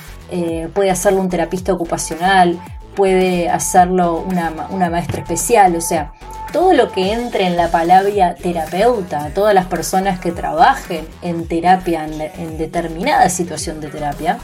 puede 0.74 0.90
hacerlo 0.90 1.20
un 1.20 1.28
terapista 1.28 1.72
ocupacional, 1.72 2.58
puede 2.96 3.48
hacerlo 3.48 4.24
una, 4.28 4.66
una 4.70 4.90
maestra 4.90 5.20
especial, 5.20 5.76
o 5.76 5.80
sea, 5.80 6.12
todo 6.56 6.72
lo 6.72 6.90
que 6.90 7.12
entre 7.12 7.44
en 7.44 7.54
la 7.54 7.70
palabra 7.70 8.34
terapeuta, 8.34 9.28
todas 9.34 9.52
las 9.52 9.66
personas 9.66 10.20
que 10.20 10.32
trabajen 10.32 11.06
en 11.20 11.46
terapia, 11.46 12.06
en, 12.06 12.56
determinada 12.56 13.28
situación 13.28 13.78
de 13.82 13.88
terapia, 13.88 14.38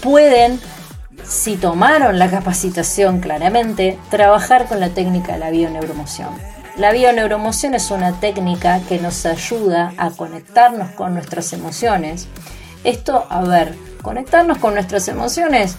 pueden, 0.00 0.60
si 1.24 1.56
tomaron 1.56 2.16
la 2.16 2.30
capacitación 2.30 3.18
claramente, 3.18 3.98
trabajar 4.08 4.66
con 4.68 4.78
la 4.78 4.90
técnica 4.90 5.32
de 5.32 5.40
la 5.40 5.50
bioneuromoción. 5.50 6.30
La 6.76 6.92
bioneuromoción 6.92 7.74
es 7.74 7.90
una 7.90 8.20
técnica 8.20 8.82
que 8.88 9.00
nos 9.00 9.26
ayuda 9.26 9.92
a 9.96 10.10
conectarnos 10.10 10.92
con 10.92 11.14
nuestras 11.14 11.52
emociones. 11.52 12.28
Esto, 12.84 13.26
a 13.28 13.42
ver, 13.42 13.74
conectarnos 14.00 14.58
con 14.58 14.74
nuestras 14.74 15.08
emociones 15.08 15.76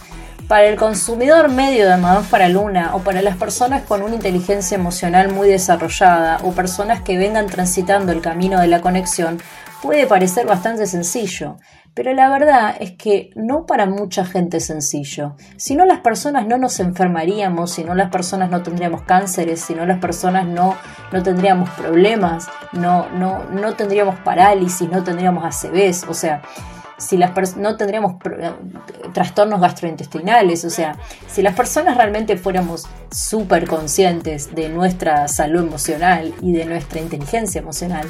para 0.48 0.66
el 0.66 0.76
consumidor 0.76 1.50
medio 1.50 1.90
de 1.90 1.98
Madame 1.98 2.26
Faraluna 2.26 2.96
o 2.96 3.00
para 3.00 3.22
las 3.22 3.38
personas 3.38 3.84
con 3.84 4.02
una 4.02 4.16
inteligencia 4.16 4.76
emocional 4.76 5.32
muy 5.32 5.48
desarrollada 5.48 6.40
o 6.44 6.52
personas 6.52 7.02
que 7.02 7.18
vengan 7.18 7.48
transitando 7.48 8.12
el 8.12 8.22
camino 8.22 8.60
de 8.60 8.68
la 8.68 8.82
conexión, 8.82 9.42
puede 9.82 10.08
parecer 10.08 10.46
bastante 10.46 10.86
sencillo. 10.86 11.58
Pero 11.96 12.12
la 12.14 12.28
verdad 12.30 12.76
es 12.80 12.94
que 12.94 13.30
no 13.36 13.68
para 13.68 13.86
mucha 13.86 14.26
gente 14.26 14.58
es 14.58 14.66
sencillo. 14.66 15.36
Si 15.58 15.76
no 15.76 15.86
las 15.86 16.00
personas 16.00 16.48
no 16.48 16.58
nos 16.58 16.80
enfermaríamos, 16.80 17.72
si 17.72 17.84
no 17.84 17.94
las 17.94 18.10
personas 18.10 18.50
no 18.50 18.64
tendríamos 18.64 19.04
cánceres, 19.04 19.62
si 19.62 19.76
no 19.76 19.86
las 19.86 20.00
personas 20.00 20.48
no, 20.48 20.76
no 21.12 21.22
tendríamos 21.22 21.70
problemas, 21.72 22.48
no, 22.72 23.10
no, 23.10 23.44
no 23.44 23.76
tendríamos 23.76 24.16
parálisis, 24.20 24.90
no 24.90 25.04
tendríamos 25.04 25.46
ACVs. 25.46 26.06
O 26.10 26.16
sea, 26.16 26.42
si 26.98 27.18
las 27.18 27.58
no 27.58 27.76
tendríamos 27.76 28.16
trastornos 29.14 29.60
gastrointestinales, 29.60 30.66
o 30.66 30.70
sea, 30.70 30.98
si 31.28 31.42
las 31.42 31.56
personas 31.56 31.98
realmente 31.98 32.38
fuéramos 32.38 32.86
súper 33.12 33.68
conscientes 33.68 34.54
de 34.56 34.70
nuestra 34.70 35.28
salud 35.28 35.64
emocional 35.64 36.34
y 36.42 36.54
de 36.54 36.66
nuestra 36.66 37.02
inteligencia 37.02 37.60
emocional, 37.60 38.08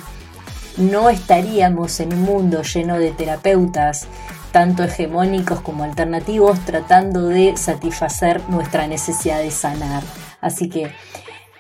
no 0.78 1.10
estaríamos 1.10 2.00
en 2.00 2.14
un 2.14 2.22
mundo 2.22 2.64
lleno 2.64 2.98
de 2.98 3.12
terapeutas, 3.12 4.08
tanto 4.52 4.84
hegemónicos 4.84 5.62
como 5.62 5.84
alternativos, 5.84 6.60
tratando 6.66 7.28
de 7.28 7.58
satisfacer 7.58 8.42
nuestra 8.50 8.88
necesidad 8.88 9.40
de 9.40 9.52
sanar. 9.52 10.04
Así 10.42 10.70
que 10.70 10.92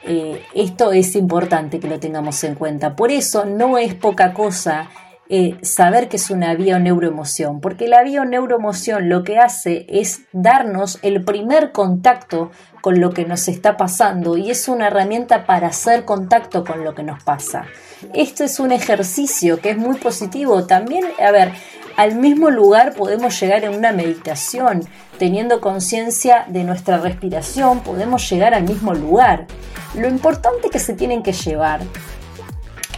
eh, 0.04 0.44
esto 0.54 0.92
es 0.92 1.16
importante 1.16 1.80
que 1.80 1.88
lo 1.88 2.00
tengamos 2.00 2.44
en 2.44 2.56
cuenta. 2.56 2.96
Por 2.96 3.12
eso 3.12 3.46
no 3.46 3.78
es 3.78 3.94
poca 3.96 4.34
cosa 4.34 4.90
eh, 5.30 5.58
saber 5.62 6.10
que 6.10 6.18
es 6.18 6.30
una 6.30 6.54
bioneuroemoción, 6.54 7.62
porque 7.62 7.88
la 7.88 8.04
bioneuroemoción 8.04 9.08
lo 9.08 9.24
que 9.24 9.38
hace 9.38 9.86
es 9.88 10.24
darnos 10.34 11.00
el 11.02 11.24
primer 11.24 11.72
contacto 11.72 12.52
con 12.82 13.00
lo 13.00 13.12
que 13.12 13.24
nos 13.24 13.48
está 13.48 13.78
pasando 13.78 14.36
y 14.36 14.52
es 14.52 14.68
una 14.68 14.88
herramienta 14.88 15.46
para 15.46 15.68
hacer 15.68 16.04
contacto 16.04 16.66
con 16.66 16.84
lo 16.84 16.94
que 16.94 17.04
nos 17.04 17.24
pasa. 17.24 17.66
Esto 18.14 18.44
es 18.44 18.60
un 18.60 18.74
ejercicio 18.74 19.62
que 19.62 19.70
es 19.70 19.78
muy 19.78 19.96
positivo. 19.96 20.66
También, 20.66 21.06
a 21.26 21.32
ver, 21.32 21.54
al 21.96 22.16
mismo 22.16 22.50
lugar 22.50 22.94
podemos 22.94 23.40
llegar 23.40 23.64
en 23.64 23.76
una 23.76 23.94
meditación, 23.94 24.82
teniendo 25.20 25.62
conciencia 25.62 26.46
de 26.50 26.66
nuestra 26.66 26.98
respiración, 26.98 27.80
podemos 27.80 28.30
llegar 28.30 28.54
al 28.54 28.64
mismo 28.64 28.94
lugar. 28.94 29.48
Lo 29.96 30.10
importante 30.10 30.70
que 30.70 30.80
se 30.80 30.94
tienen 30.94 31.24
que 31.24 31.32
llevar 31.32 31.80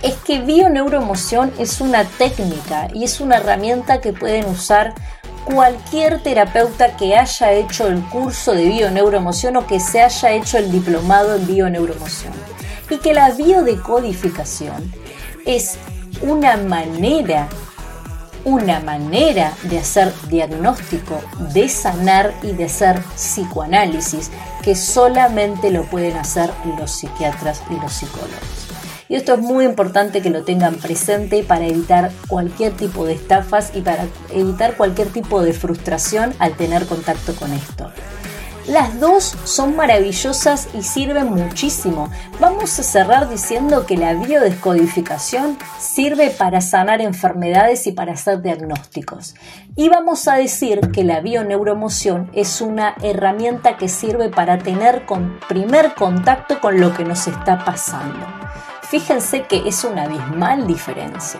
es 0.05 0.17
que 0.17 0.39
bioneuroemoción 0.39 1.51
es 1.57 1.81
una 1.81 2.03
técnica 2.03 2.87
y 2.93 3.05
es 3.05 3.19
una 3.19 3.37
herramienta 3.37 4.01
que 4.01 4.13
pueden 4.13 4.45
usar 4.45 4.93
cualquier 5.45 6.21
terapeuta 6.21 6.95
que 6.95 7.17
haya 7.17 7.53
hecho 7.53 7.87
el 7.87 8.03
curso 8.09 8.51
de 8.51 8.65
bioneuroemoción 8.67 9.57
o 9.57 9.65
que 9.65 9.79
se 9.79 10.03
haya 10.03 10.33
hecho 10.33 10.59
el 10.59 10.71
diplomado 10.71 11.35
en 11.35 11.47
bioneuroemoción. 11.47 12.33
Y 12.91 12.99
que 12.99 13.15
la 13.15 13.31
biodecodificación 13.31 14.93
es 15.43 15.79
una 16.21 16.55
manera, 16.55 17.47
una 18.43 18.81
manera 18.81 19.53
de 19.63 19.79
hacer 19.79 20.13
diagnóstico, 20.29 21.19
de 21.51 21.67
sanar 21.67 22.31
y 22.43 22.51
de 22.51 22.65
hacer 22.65 23.01
psicoanálisis 23.15 24.29
que 24.61 24.75
solamente 24.75 25.71
lo 25.71 25.83
pueden 25.85 26.15
hacer 26.15 26.51
los 26.77 26.91
psiquiatras 26.91 27.63
y 27.71 27.79
los 27.81 27.91
psicólogos. 27.91 28.64
Y 29.07 29.15
esto 29.15 29.33
es 29.33 29.39
muy 29.39 29.65
importante 29.65 30.21
que 30.21 30.29
lo 30.29 30.43
tengan 30.43 30.75
presente 30.75 31.43
para 31.43 31.65
evitar 31.65 32.11
cualquier 32.27 32.73
tipo 32.73 33.05
de 33.05 33.13
estafas 33.13 33.71
y 33.75 33.81
para 33.81 34.07
evitar 34.33 34.75
cualquier 34.75 35.09
tipo 35.09 35.41
de 35.41 35.53
frustración 35.53 36.33
al 36.39 36.55
tener 36.57 36.85
contacto 36.85 37.35
con 37.35 37.53
esto. 37.53 37.91
Las 38.67 38.99
dos 38.99 39.37
son 39.43 39.75
maravillosas 39.75 40.69
y 40.73 40.81
sirven 40.81 41.31
muchísimo. 41.31 42.09
Vamos 42.39 42.79
a 42.79 42.83
cerrar 42.83 43.29
diciendo 43.29 43.85
que 43.85 43.95
la 43.95 44.15
biodescodificación 44.15 45.59
sirve 45.77 46.31
para 46.31 46.61
sanar 46.61 46.99
enfermedades 46.99 47.85
y 47.85 47.91
para 47.91 48.13
hacer 48.13 48.41
diagnósticos. 48.41 49.35
Y 49.75 49.89
vamos 49.89 50.27
a 50.27 50.37
decir 50.37 50.79
que 50.91 51.03
la 51.03 51.19
bioneuromoción 51.19 52.31
es 52.33 52.59
una 52.59 52.95
herramienta 53.03 53.77
que 53.77 53.87
sirve 53.87 54.29
para 54.29 54.57
tener 54.57 55.03
primer 55.47 55.93
contacto 55.93 56.59
con 56.59 56.81
lo 56.81 56.91
que 56.91 57.03
nos 57.03 57.27
está 57.27 57.63
pasando. 57.63 58.25
Fíjense 58.89 59.43
que 59.43 59.67
es 59.67 59.83
una 59.83 60.03
abismal 60.03 60.67
diferencia. 60.67 61.39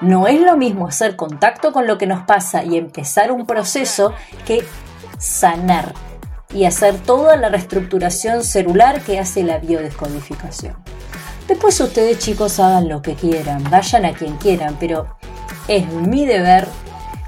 No 0.00 0.26
es 0.26 0.40
lo 0.40 0.56
mismo 0.56 0.86
hacer 0.86 1.16
contacto 1.16 1.72
con 1.72 1.86
lo 1.86 1.98
que 1.98 2.06
nos 2.06 2.24
pasa 2.24 2.64
y 2.64 2.76
empezar 2.76 3.32
un 3.32 3.46
proceso 3.46 4.12
que 4.46 4.64
sanar 5.18 5.94
y 6.52 6.64
hacer 6.66 6.96
toda 6.98 7.36
la 7.36 7.48
reestructuración 7.48 8.44
celular 8.44 9.02
que 9.02 9.18
hace 9.18 9.42
la 9.42 9.58
biodescodificación. 9.58 10.76
Después 11.48 11.80
ustedes 11.80 12.18
chicos 12.18 12.58
hagan 12.60 12.88
lo 12.88 13.02
que 13.02 13.14
quieran, 13.14 13.64
vayan 13.70 14.04
a 14.04 14.12
quien 14.12 14.36
quieran, 14.36 14.76
pero 14.78 15.16
es 15.68 15.86
mi 15.92 16.26
deber 16.26 16.68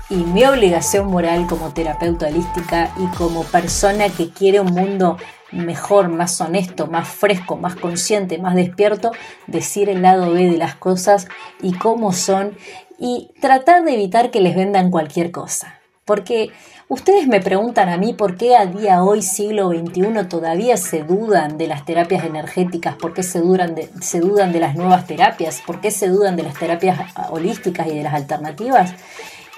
y 0.09 0.17
mi 0.17 0.45
obligación 0.45 1.09
moral 1.09 1.47
como 1.49 1.73
terapeuta 1.73 2.27
holística 2.29 2.93
y 2.99 3.07
como 3.17 3.43
persona 3.45 4.09
que 4.09 4.31
quiere 4.31 4.61
un 4.61 4.73
mundo 4.73 5.17
mejor, 5.53 6.09
más 6.09 6.41
honesto, 6.41 6.87
más 6.87 7.09
fresco, 7.09 7.57
más 7.57 7.77
consciente, 7.77 8.39
más 8.39 8.55
despierto, 8.55 9.13
decir 9.47 9.89
el 9.89 10.03
lado 10.03 10.33
B 10.33 10.51
de 10.51 10.59
las 10.59 10.77
cosas 10.77 11.29
y 11.61 11.73
cómo 11.73 12.13
son 12.13 12.57
y 12.99 13.31
tratar 13.41 13.85
de 13.85 13.95
evitar 13.95 14.31
que 14.31 14.41
les 14.41 14.57
vendan 14.57 14.91
cualquier 14.91 15.31
cosa. 15.31 15.81
Porque 16.05 16.51
ustedes 16.89 17.27
me 17.27 17.41
preguntan 17.41 17.89
a 17.89 17.97
mí 17.97 18.15
por 18.15 18.37
qué 18.37 18.57
a 18.57 18.67
día 18.67 19.03
hoy, 19.03 19.23
siglo 19.23 19.71
XXI, 19.71 20.29
todavía 20.29 20.77
se 20.77 21.03
dudan 21.03 21.59
de 21.59 21.67
las 21.67 21.85
terapias 21.85 22.25
energéticas, 22.25 22.95
por 22.95 23.13
qué 23.13 23.25
se, 23.25 23.41
de, 23.41 23.91
se 24.01 24.21
dudan 24.21 24.53
de 24.53 24.61
las 24.61 24.77
nuevas 24.77 25.07
terapias, 25.07 25.63
por 25.67 25.81
qué 25.81 25.91
se 25.91 26.09
dudan 26.09 26.37
de 26.37 26.45
las 26.45 26.55
terapias 26.55 27.13
holísticas 27.31 27.89
y 27.89 27.97
de 27.97 28.05
las 28.05 28.15
alternativas. 28.15 28.95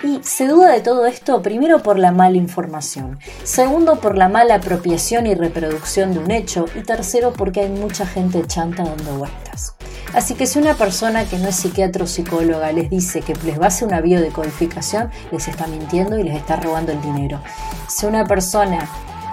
Y 0.03 0.21
se 0.23 0.47
duda 0.47 0.71
de 0.71 0.81
todo 0.81 1.07
esto 1.07 1.43
primero 1.43 1.83
por 1.83 1.99
la 1.99 2.13
mala 2.13 2.37
información, 2.37 3.19
segundo 3.43 3.97
por 3.97 4.17
la 4.17 4.29
mala 4.29 4.55
apropiación 4.55 5.27
y 5.27 5.35
reproducción 5.35 6.13
de 6.13 6.21
un 6.21 6.31
hecho 6.31 6.67
y 6.77 6.83
tercero 6.83 7.33
porque 7.33 7.63
hay 7.63 7.69
mucha 7.69 8.07
gente 8.07 8.47
chanta 8.47 8.85
dando 8.85 9.19
vueltas. 9.19 9.75
Así 10.15 10.35
que 10.35 10.47
si 10.47 10.61
una 10.61 10.75
persona 10.75 11.25
que 11.25 11.39
no 11.39 11.49
es 11.49 11.57
psiquiatra 11.57 12.05
o 12.05 12.07
psicóloga 12.07 12.71
les 12.71 12.91
dice 12.91 13.23
que 13.23 13.35
les 13.45 13.59
va 13.61 13.65
a 13.65 13.69
hacer 13.69 13.89
una 13.89 14.01
biodecodificación, 14.01 15.11
les 15.33 15.49
está 15.49 15.67
mintiendo 15.67 16.17
y 16.17 16.23
les 16.23 16.37
está 16.37 16.57
robando 16.57 16.93
el 16.93 17.03
dinero. 17.03 17.43
Si 17.89 18.07
una 18.07 18.25
persona 18.25 18.89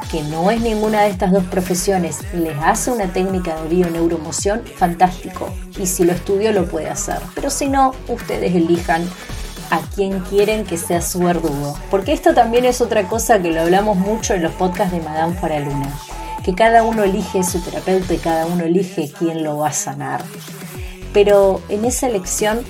que 0.10 0.24
no 0.24 0.50
es 0.50 0.62
ninguna 0.62 1.04
de 1.04 1.10
estas 1.10 1.32
dos 1.32 1.44
profesiones 1.46 2.22
les 2.34 2.58
hace 2.58 2.92
una 2.92 3.14
técnica 3.14 3.56
de 3.62 3.70
bio-neuromoción, 3.70 4.64
fantástico. 4.64 5.50
Y 5.78 5.86
si 5.86 6.04
lo 6.04 6.14
estudió 6.14 6.52
lo 6.52 6.68
puede 6.68 6.90
hacer. 6.90 7.20
Pero 7.36 7.50
si 7.50 7.68
no, 7.68 7.94
ustedes 8.08 8.56
elijan 8.56 9.08
a 9.70 9.80
quien 9.82 10.20
quieren 10.22 10.66
que 10.66 10.78
sea 10.78 11.02
su 11.02 11.20
verdugo. 11.20 11.78
Porque 11.90 12.14
esto 12.14 12.34
también 12.34 12.66
es 12.66 12.82
otra 12.82 13.08
cosa 13.08 13.42
que 13.42 13.52
lo 13.52 13.62
hablamos 13.62 13.98
mucho 13.98 14.34
en 14.34 14.44
los 14.44 14.54
podcasts 14.54 14.94
de 14.94 15.02
Madame 15.02 15.36
Faraluna. 15.36 15.90
Que 16.44 16.54
cada 16.54 16.84
uno 16.84 17.04
elige 17.04 17.44
su 17.44 17.60
terapeuta 17.62 18.14
y 18.14 18.18
cada 18.18 18.46
uno 18.46 18.64
elige 18.64 19.12
quién 19.18 19.44
lo 19.44 19.58
va 19.58 19.70
a 19.70 19.74
sanar. 19.74 20.24
Pero 21.14 21.62
en 21.70 21.86
esa 21.86 22.08
elección 22.08 22.64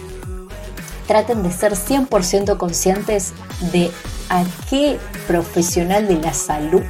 traten 1.08 1.43
de 1.43 1.52
ser 1.52 1.74
100% 1.74 2.58
conscientes 2.58 3.34
de 3.74 3.91
a 4.30 4.43
qué 4.70 4.98
profesional 5.28 6.08
de 6.08 6.16
la 6.16 6.34
salud 6.34 6.82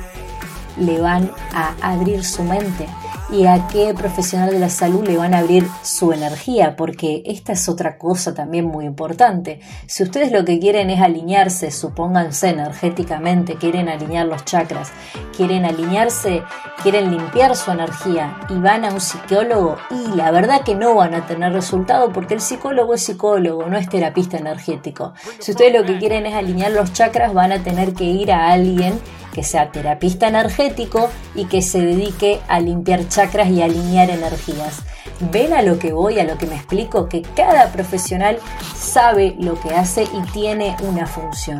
le 0.78 1.00
van 1.00 1.32
a 1.54 1.74
abrir 1.82 2.24
su 2.24 2.44
mente 2.44 2.88
y 3.30 3.46
a 3.46 3.68
qué 3.68 3.94
profesional 3.94 4.52
de 4.52 4.60
la 4.60 4.70
salud 4.70 5.06
le 5.06 5.18
van 5.18 5.34
a 5.34 5.40
abrir 5.40 5.68
su 5.84 6.12
energía, 6.12 6.76
porque 6.76 7.24
esta 7.26 7.54
es 7.54 7.68
otra 7.68 7.98
cosa 7.98 8.34
también 8.34 8.66
muy 8.66 8.86
importante. 8.86 9.60
Si 9.88 10.04
ustedes 10.04 10.32
lo 10.32 10.46
que 10.46 10.60
quieren 10.60 10.90
es 10.90 11.02
alinearse, 11.02 11.72
supónganse 11.72 12.50
energéticamente, 12.50 13.56
quieren 13.56 13.90
alinear 13.90 14.28
los 14.28 14.46
chakras, 14.46 14.92
quieren 15.36 15.66
alinearse, 15.66 16.44
quieren 16.84 17.12
limpiar 17.12 17.56
su 17.56 17.72
energía 17.72 18.38
y 18.50 18.56
van 18.56 18.86
a 18.86 18.94
un 18.94 19.02
psicólogo 19.02 19.78
y 19.90 20.16
la 20.16 20.32
verdad 20.32 20.62
que 20.62 20.76
no 20.76 20.96
van 20.96 21.16
a 21.16 21.26
tener 21.26 21.54
resultado 21.54 22.12
porque 22.12 22.36
el 22.36 22.42
psicólogo 22.42 22.94
es 22.94 23.04
psicólogo, 23.04 23.66
no 23.66 23.78
es 23.78 23.90
terapista 23.90 24.38
energético. 24.38 25.14
Si 25.40 25.52
ustedes 25.52 25.74
lo 25.74 25.86
que 25.86 25.98
quieren 25.98 26.26
es 26.26 26.36
alinear 26.36 26.72
los 26.72 26.94
chakras, 26.94 27.34
van 27.34 27.52
a 27.52 27.64
tener 27.64 27.94
que 27.94 28.06
ir 28.06 28.32
a 28.32 28.52
alguien 28.52 29.00
que 29.36 29.44
sea 29.44 29.70
terapista 29.70 30.30
energético 30.30 31.10
y 31.36 31.44
que 31.46 31.62
se 31.62 31.82
dedique 31.82 32.40
a 32.48 32.62
limpiar 32.62 33.06
chakras 33.10 33.50
y 33.50 33.62
alinear 33.62 34.10
energías. 34.10 34.78
Ven 35.20 35.52
a 35.52 35.62
lo 35.62 35.78
que 35.78 35.92
voy, 35.92 36.20
a 36.20 36.24
lo 36.24 36.38
que 36.38 36.48
me 36.48 36.56
explico, 36.56 37.10
que 37.10 37.22
cada 37.22 37.74
profesional 37.74 38.40
sabe 38.74 39.36
lo 39.38 39.60
que 39.60 39.76
hace 39.76 40.04
y 40.04 40.22
tiene 40.32 40.78
una 40.84 41.06
función. 41.06 41.60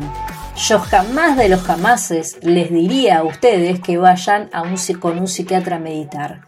Yo 0.58 0.78
jamás 0.78 1.36
de 1.36 1.50
los 1.50 1.62
jamases 1.62 2.38
les 2.40 2.70
diría 2.70 3.18
a 3.18 3.24
ustedes 3.24 3.78
que 3.80 3.98
vayan 3.98 4.48
a 4.52 4.62
un, 4.62 4.76
con 4.98 5.18
un 5.18 5.28
psiquiatra 5.28 5.76
a 5.76 5.78
meditar. 5.78 6.40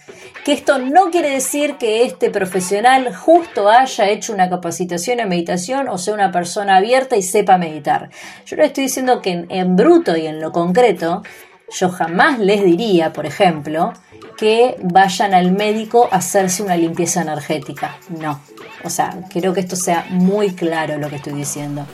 Que 0.47 0.53
esto 0.55 0.79
no 0.79 1.11
quiere 1.11 1.31
decir 1.31 1.77
que 1.77 2.05
este 2.05 2.31
profesional 2.31 3.15
justo 3.15 3.69
haya 3.69 4.09
hecho 4.09 4.33
una 4.33 4.49
capacitación 4.49 5.21
en 5.21 5.29
meditación 5.29 5.89
o 5.89 5.99
sea 5.99 6.15
una 6.15 6.33
persona 6.33 6.77
abierta 6.77 7.17
y 7.17 7.23
sepa 7.23 7.59
meditar. 7.59 8.09
Yo 8.47 8.57
le 8.57 8.65
estoy 8.65 8.85
diciendo 8.85 9.21
que 9.21 9.31
en, 9.31 9.47
en 9.51 9.77
bruto 9.77 10.17
y 10.17 10.27
en 10.27 10.41
lo 10.41 10.53
concreto, 10.53 11.23
yo 11.71 11.91
jamás 11.91 12.39
les 12.39 12.65
diría, 12.65 13.13
por 13.13 13.27
ejemplo, 13.27 13.93
que 14.39 14.77
vayan 14.83 15.35
al 15.35 15.53
médico 15.53 16.09
a 16.11 16.17
hacerse 16.17 16.63
una 16.63 16.77
limpieza 16.77 17.21
energética. 17.21 17.99
No. 18.09 18.41
O 18.85 18.91
sea, 18.91 19.19
creo 19.29 19.53
que 19.53 19.61
esto 19.61 19.77
sea 19.77 20.07
muy 20.09 20.55
claro 20.55 20.97
lo 20.97 21.11
que 21.11 21.17
estoy 21.17 21.35
diciendo. 21.35 21.87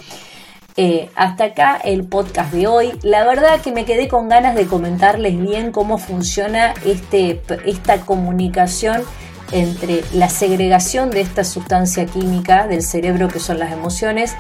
Eh, 0.77 1.09
hasta 1.15 1.45
acá 1.45 1.77
el 1.85 2.03
podcast 2.03 2.53
de 2.53 2.67
hoy. 2.67 2.93
La 3.03 3.25
verdad 3.25 3.61
que 3.61 3.71
me 3.71 3.85
quedé 3.85 4.09
con 4.09 4.29
ganas 4.29 4.57
de 4.57 4.67
comentarles 4.67 5.41
bien 5.41 5.71
cómo 5.71 5.99
funciona 5.99 6.75
este, 6.85 7.41
esta 7.65 8.01
comunicación 8.01 9.03
entre 9.53 10.03
la 10.15 10.29
segregación 10.29 11.11
de 11.11 11.21
esta 11.21 11.45
sustancia 11.45 12.07
química 12.07 12.67
del 12.67 12.83
cerebro 12.83 13.29
que 13.29 13.39
son 13.39 13.61
las 13.61 13.73
emociones, 13.73 14.35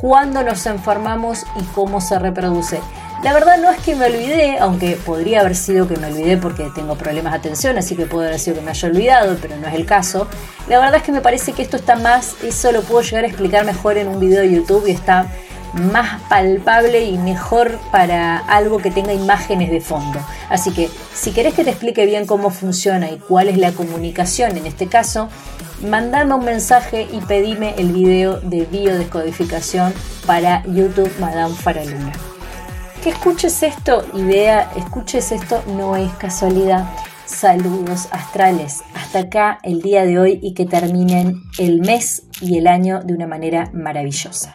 cuando 0.00 0.42
nos 0.42 0.64
enfermamos 0.64 1.44
y 1.60 1.62
cómo 1.74 2.00
se 2.00 2.18
reproduce. 2.18 2.80
La 3.22 3.34
verdad 3.34 3.58
no 3.58 3.70
es 3.70 3.78
que 3.80 3.94
me 3.94 4.06
olvidé, 4.06 4.58
aunque 4.58 4.96
podría 4.96 5.40
haber 5.40 5.56
sido 5.56 5.88
que 5.88 5.96
me 5.96 6.06
olvidé 6.06 6.38
porque 6.38 6.70
tengo 6.74 6.96
problemas 6.96 7.32
de 7.32 7.38
atención, 7.38 7.76
así 7.76 7.96
que 7.96 8.06
puede 8.06 8.28
haber 8.28 8.40
sido 8.40 8.56
que 8.56 8.62
me 8.62 8.70
haya 8.70 8.88
olvidado, 8.88 9.36
pero 9.42 9.56
no 9.56 9.66
es 9.66 9.74
el 9.74 9.84
caso. 9.84 10.26
La 10.68 10.78
verdad 10.78 10.96
es 10.96 11.02
que 11.02 11.12
me 11.12 11.20
parece 11.20 11.52
que 11.52 11.62
esto 11.62 11.76
está 11.76 11.96
más, 11.96 12.36
eso 12.42 12.72
lo 12.72 12.82
puedo 12.82 13.02
llegar 13.02 13.24
a 13.24 13.26
explicar 13.26 13.64
mejor 13.66 13.98
en 13.98 14.08
un 14.08 14.20
video 14.20 14.40
de 14.40 14.52
YouTube 14.52 14.86
y 14.86 14.92
está 14.92 15.26
más 15.76 16.20
palpable 16.22 17.04
y 17.04 17.18
mejor 17.18 17.78
para 17.92 18.38
algo 18.38 18.78
que 18.78 18.90
tenga 18.90 19.12
imágenes 19.12 19.70
de 19.70 19.80
fondo. 19.80 20.18
Así 20.48 20.72
que 20.72 20.90
si 21.14 21.32
querés 21.32 21.54
que 21.54 21.64
te 21.64 21.70
explique 21.70 22.06
bien 22.06 22.26
cómo 22.26 22.50
funciona 22.50 23.10
y 23.10 23.18
cuál 23.18 23.48
es 23.48 23.58
la 23.58 23.72
comunicación 23.72 24.56
en 24.56 24.66
este 24.66 24.86
caso, 24.86 25.28
mandame 25.82 26.34
un 26.34 26.44
mensaje 26.44 27.06
y 27.12 27.20
pedime 27.20 27.74
el 27.78 27.92
video 27.92 28.40
de 28.40 28.64
biodescodificación 28.64 29.92
para 30.26 30.62
YouTube 30.64 31.12
Madame 31.20 31.54
Faraluna. 31.54 32.12
Que 33.02 33.10
escuches 33.10 33.62
esto, 33.62 34.04
idea, 34.14 34.70
escuches 34.76 35.30
esto 35.32 35.62
no 35.68 35.96
es 35.96 36.10
casualidad. 36.14 36.86
Saludos 37.24 38.08
astrales. 38.12 38.82
Hasta 38.94 39.20
acá 39.20 39.58
el 39.62 39.82
día 39.82 40.04
de 40.04 40.18
hoy 40.18 40.38
y 40.42 40.54
que 40.54 40.64
terminen 40.64 41.42
el 41.58 41.80
mes 41.80 42.22
y 42.40 42.56
el 42.58 42.66
año 42.66 43.00
de 43.02 43.14
una 43.14 43.26
manera 43.26 43.70
maravillosa. 43.72 44.54